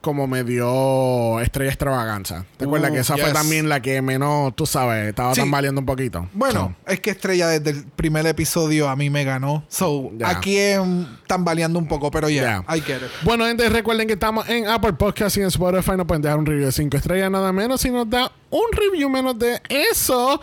como 0.00 0.26
me 0.28 0.44
dio 0.44 1.40
Estrella 1.40 1.70
Extravaganza. 1.70 2.44
¿Te 2.56 2.64
Uh, 2.64 2.68
acuerdas 2.68 2.92
que 2.92 2.98
esa 3.00 3.16
fue 3.16 3.32
también 3.32 3.68
la 3.68 3.80
que 3.82 4.00
menos, 4.00 4.54
tú 4.54 4.64
sabes, 4.64 5.08
estaba 5.08 5.34
Sí. 5.34 5.40
tambaleando 5.40 5.80
un 5.80 5.86
poquito? 5.86 6.28
Bueno, 6.34 6.76
es 6.86 7.00
que 7.00 7.10
Estrella 7.10 7.48
desde 7.48 7.70
el 7.70 7.84
primer 7.84 8.24
episodio 8.26 8.88
a 8.88 8.94
mí 8.96 9.10
me 9.10 9.24
ganó. 9.24 9.64
So, 9.68 10.10
aquí 10.24 10.56
mm, 10.80 11.26
tambaleando 11.26 11.78
un 11.78 11.88
poco, 11.88 12.10
pero 12.10 12.28
ya. 12.30 12.64
I 12.74 12.80
get 12.80 12.96
it. 12.98 13.02
Bueno, 13.22 13.44
gente, 13.46 13.68
recuerden 13.68 14.06
que 14.06 14.12
estamos 14.14 14.48
en 14.48 14.68
Apple 14.68 14.92
Podcast 14.92 15.36
y 15.36 15.40
en 15.40 15.46
Spotify. 15.48 15.92
Nos 15.96 16.06
pueden 16.06 16.22
dejar 16.22 16.38
un 16.38 16.46
review 16.46 16.66
de 16.66 16.72
5 16.72 16.96
estrellas, 16.96 17.30
nada 17.30 17.52
menos. 17.52 17.80
Si 17.80 17.90
nos 17.90 18.08
da 18.08 18.30
un 18.50 18.66
review 18.72 19.08
menos 19.10 19.38
de 19.38 19.60
eso, 19.68 20.40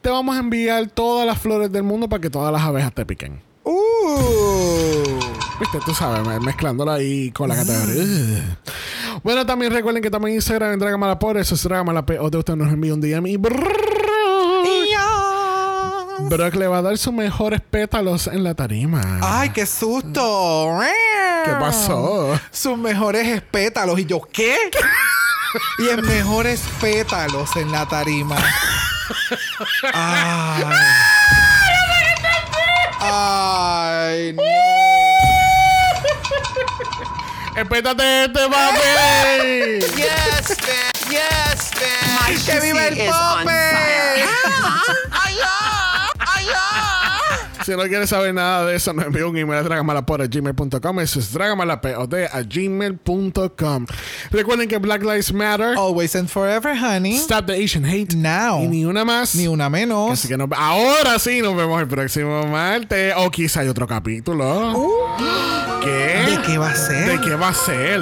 te 0.00 0.08
vamos 0.10 0.34
a 0.36 0.40
enviar 0.40 0.88
todas 0.88 1.26
las 1.26 1.38
flores 1.38 1.70
del 1.70 1.82
mundo 1.82 2.08
para 2.08 2.20
que 2.22 2.30
todas 2.30 2.52
las 2.52 2.62
abejas 2.62 2.92
te 2.94 3.04
piquen. 3.06 3.40
Uh. 3.64 5.02
Viste, 5.60 5.78
tú 5.86 5.94
sabes, 5.94 6.26
me- 6.26 6.40
mezclándola 6.40 6.94
ahí 6.94 7.30
con 7.30 7.48
la 7.48 7.56
categoría. 7.56 8.02
Ugh. 8.02 8.42
Bueno, 9.24 9.46
también 9.46 9.72
recuerden 9.72 10.02
que 10.02 10.10
también 10.10 10.32
en 10.32 10.36
Instagram 10.36 10.74
en 10.74 10.78
Dragamala 10.78 11.18
por 11.18 11.38
eso 11.38 11.54
es 11.54 11.62
Dragamala 11.64 12.04
P. 12.04 12.18
O 12.18 12.28
de 12.28 12.36
usted 12.36 12.56
nos 12.56 12.70
envía 12.70 12.92
un 12.92 13.00
DM 13.00 13.26
y 13.26 13.36
Brock, 13.38 13.58
Brock 16.28 16.54
le 16.56 16.66
va 16.66 16.78
a 16.78 16.82
dar 16.82 16.98
sus 16.98 17.14
mejores 17.14 17.62
pétalos 17.62 18.26
en 18.26 18.44
la 18.44 18.52
tarima. 18.54 19.20
Ay, 19.22 19.48
qué 19.48 19.64
susto. 19.64 20.78
¿Qué 21.46 21.52
pasó? 21.52 22.38
Sus 22.50 22.76
mejores 22.76 23.40
pétalos. 23.40 23.98
Y 23.98 24.04
yo, 24.04 24.20
¿qué? 24.30 24.58
y 25.78 25.88
en 25.88 26.04
mejores 26.04 26.62
pétalos 26.78 27.56
en 27.56 27.72
la 27.72 27.88
tarima. 27.88 28.36
Ay. 29.94 30.64
Ay, 33.00 34.32
no. 34.34 34.83
¡Espétate 37.56 38.24
este, 38.24 38.40
papi! 38.48 38.80
Yes, 39.96 40.48
bitch. 40.58 41.10
Yes. 41.10 41.70
My 42.28 42.34
¡Que 42.44 42.60
viva 42.60 42.86
el 42.86 42.94
pussy 42.94 43.02
is 43.06 43.14
on 43.14 43.44
fire. 43.44 44.28
Si 47.64 47.70
no 47.70 47.82
quieres 47.84 48.10
saber 48.10 48.34
nada 48.34 48.66
de 48.66 48.76
eso, 48.76 48.92
nos 48.92 49.06
envía 49.06 49.26
un 49.26 49.38
email 49.38 49.60
a 49.60 49.62
dragamalapod.gmail.com. 49.62 51.00
Eso 51.00 51.18
es 51.18 51.32
dragamalapod 51.32 52.12
a 52.30 52.42
gmail.com. 52.42 53.86
Recuerden 54.30 54.68
que 54.68 54.76
Black 54.76 55.02
Lives 55.02 55.32
Matter. 55.32 55.74
Always 55.78 56.14
and 56.14 56.28
forever, 56.28 56.76
honey. 56.76 57.16
Stop 57.16 57.46
the 57.46 57.54
Asian 57.64 57.86
hate. 57.86 58.14
Now. 58.14 58.62
Y 58.62 58.68
ni 58.68 58.84
una 58.84 59.06
más. 59.06 59.34
Ni 59.34 59.46
una 59.48 59.70
menos. 59.70 60.10
Así 60.12 60.28
que 60.28 60.36
nos- 60.36 60.50
ahora 60.54 61.18
sí 61.18 61.40
nos 61.40 61.56
vemos 61.56 61.80
el 61.80 61.88
próximo 61.88 62.46
martes. 62.46 63.14
O 63.16 63.30
quizá 63.30 63.60
hay 63.60 63.68
otro 63.68 63.86
capítulo. 63.86 65.16
¿Qué? 65.84 66.30
¿De 66.30 66.42
qué 66.46 66.56
va 66.56 66.70
a 66.70 66.74
ser? 66.74 67.10
¿De 67.10 67.20
qué 67.20 67.34
va 67.34 67.48
a 67.48 67.54
ser? 67.54 68.00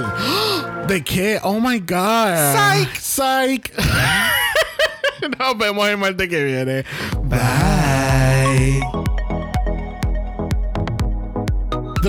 ¿De 0.87 1.03
qué? 1.03 1.41
Oh 1.43 1.59
my 1.59 1.81
God. 1.81 2.55
Psych. 2.55 3.01
Psych. 3.01 3.73
nos 5.39 5.59
vemos 5.59 5.89
el 5.89 5.97
martes 5.97 6.29
que 6.29 6.45
viene. 6.45 6.85
Bye. 7.25 7.72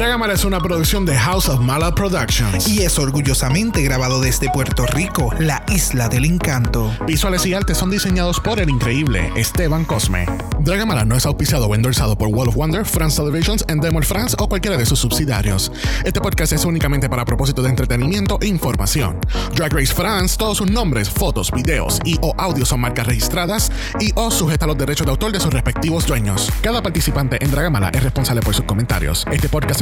Dragamala 0.04 0.34
es 0.34 0.43
una 0.43 0.60
producción 0.60 1.06
de 1.06 1.18
House 1.18 1.47
of 1.47 1.62
Mala 1.62 1.95
Productions. 1.95 2.68
Y 2.68 2.82
es 2.82 2.99
orgullosamente 2.99 3.82
grabado 3.84 4.20
desde 4.20 4.49
Puerto 4.49 4.86
Rico, 4.86 5.34
la 5.39 5.64
isla 5.70 6.10
del 6.10 6.26
encanto. 6.26 6.93
Visuales 7.08 7.45
y 7.45 7.54
artes 7.54 7.78
son 7.78 7.89
diseñados 7.89 8.41
por 8.41 8.60
el 8.60 8.70
increíble 8.70 9.32
Esteban 9.38 9.86
Cosme. 9.86 10.26
Dragamala 10.60 11.06
no 11.06 11.16
es 11.16 11.26
auspiciado 11.26 11.68
o 11.68 11.76
endorsado 11.76 12.18
por 12.18 12.28
Wall 12.28 12.49
of 12.49 12.56
Wonder, 12.56 12.86
France 12.86 13.16
Televisions, 13.16 13.64
Endemol 13.70 14.04
France 14.04 14.36
o 14.39 14.49
cualquiera 14.49 14.76
de 14.76 14.86
sus 14.86 14.99
subsidiarios. 14.99 15.72
Este 16.04 16.20
podcast 16.20 16.51
es 16.51 16.66
únicamente 16.66 17.10
para 17.10 17.24
propósitos 17.24 17.64
de 17.64 17.70
entretenimiento 17.70 18.39
e 18.41 18.47
información. 18.47 19.18
Drag 19.56 19.74
Race 19.74 19.93
France, 19.93 20.36
todos 20.38 20.58
sus 20.58 20.70
nombres, 20.70 21.10
fotos, 21.10 21.49
videos 21.49 21.99
y 22.04 22.18
o 22.22 22.34
audios 22.38 22.68
son 22.68 22.82
marcas 22.82 23.08
registradas 23.08 23.72
y 24.01 24.12
o 24.16 24.32
sujeta 24.32 24.66
a 24.66 24.68
los 24.68 24.78
derechos 24.78 25.06
de 25.06 25.12
autor 25.12 25.32
de 25.32 25.39
sus 25.39 25.54
respectivos 25.54 26.06
dueños. 26.06 26.51
Cada 26.62 26.84
participante 26.84 27.38
en 27.41 27.51
Dragamala 27.51 27.89
es 27.93 28.04
responsable 28.04 28.41
por 28.41 28.54
sus 28.54 28.66
comentarios. 28.66 29.26
Este 29.32 29.47
podcast 29.47 29.82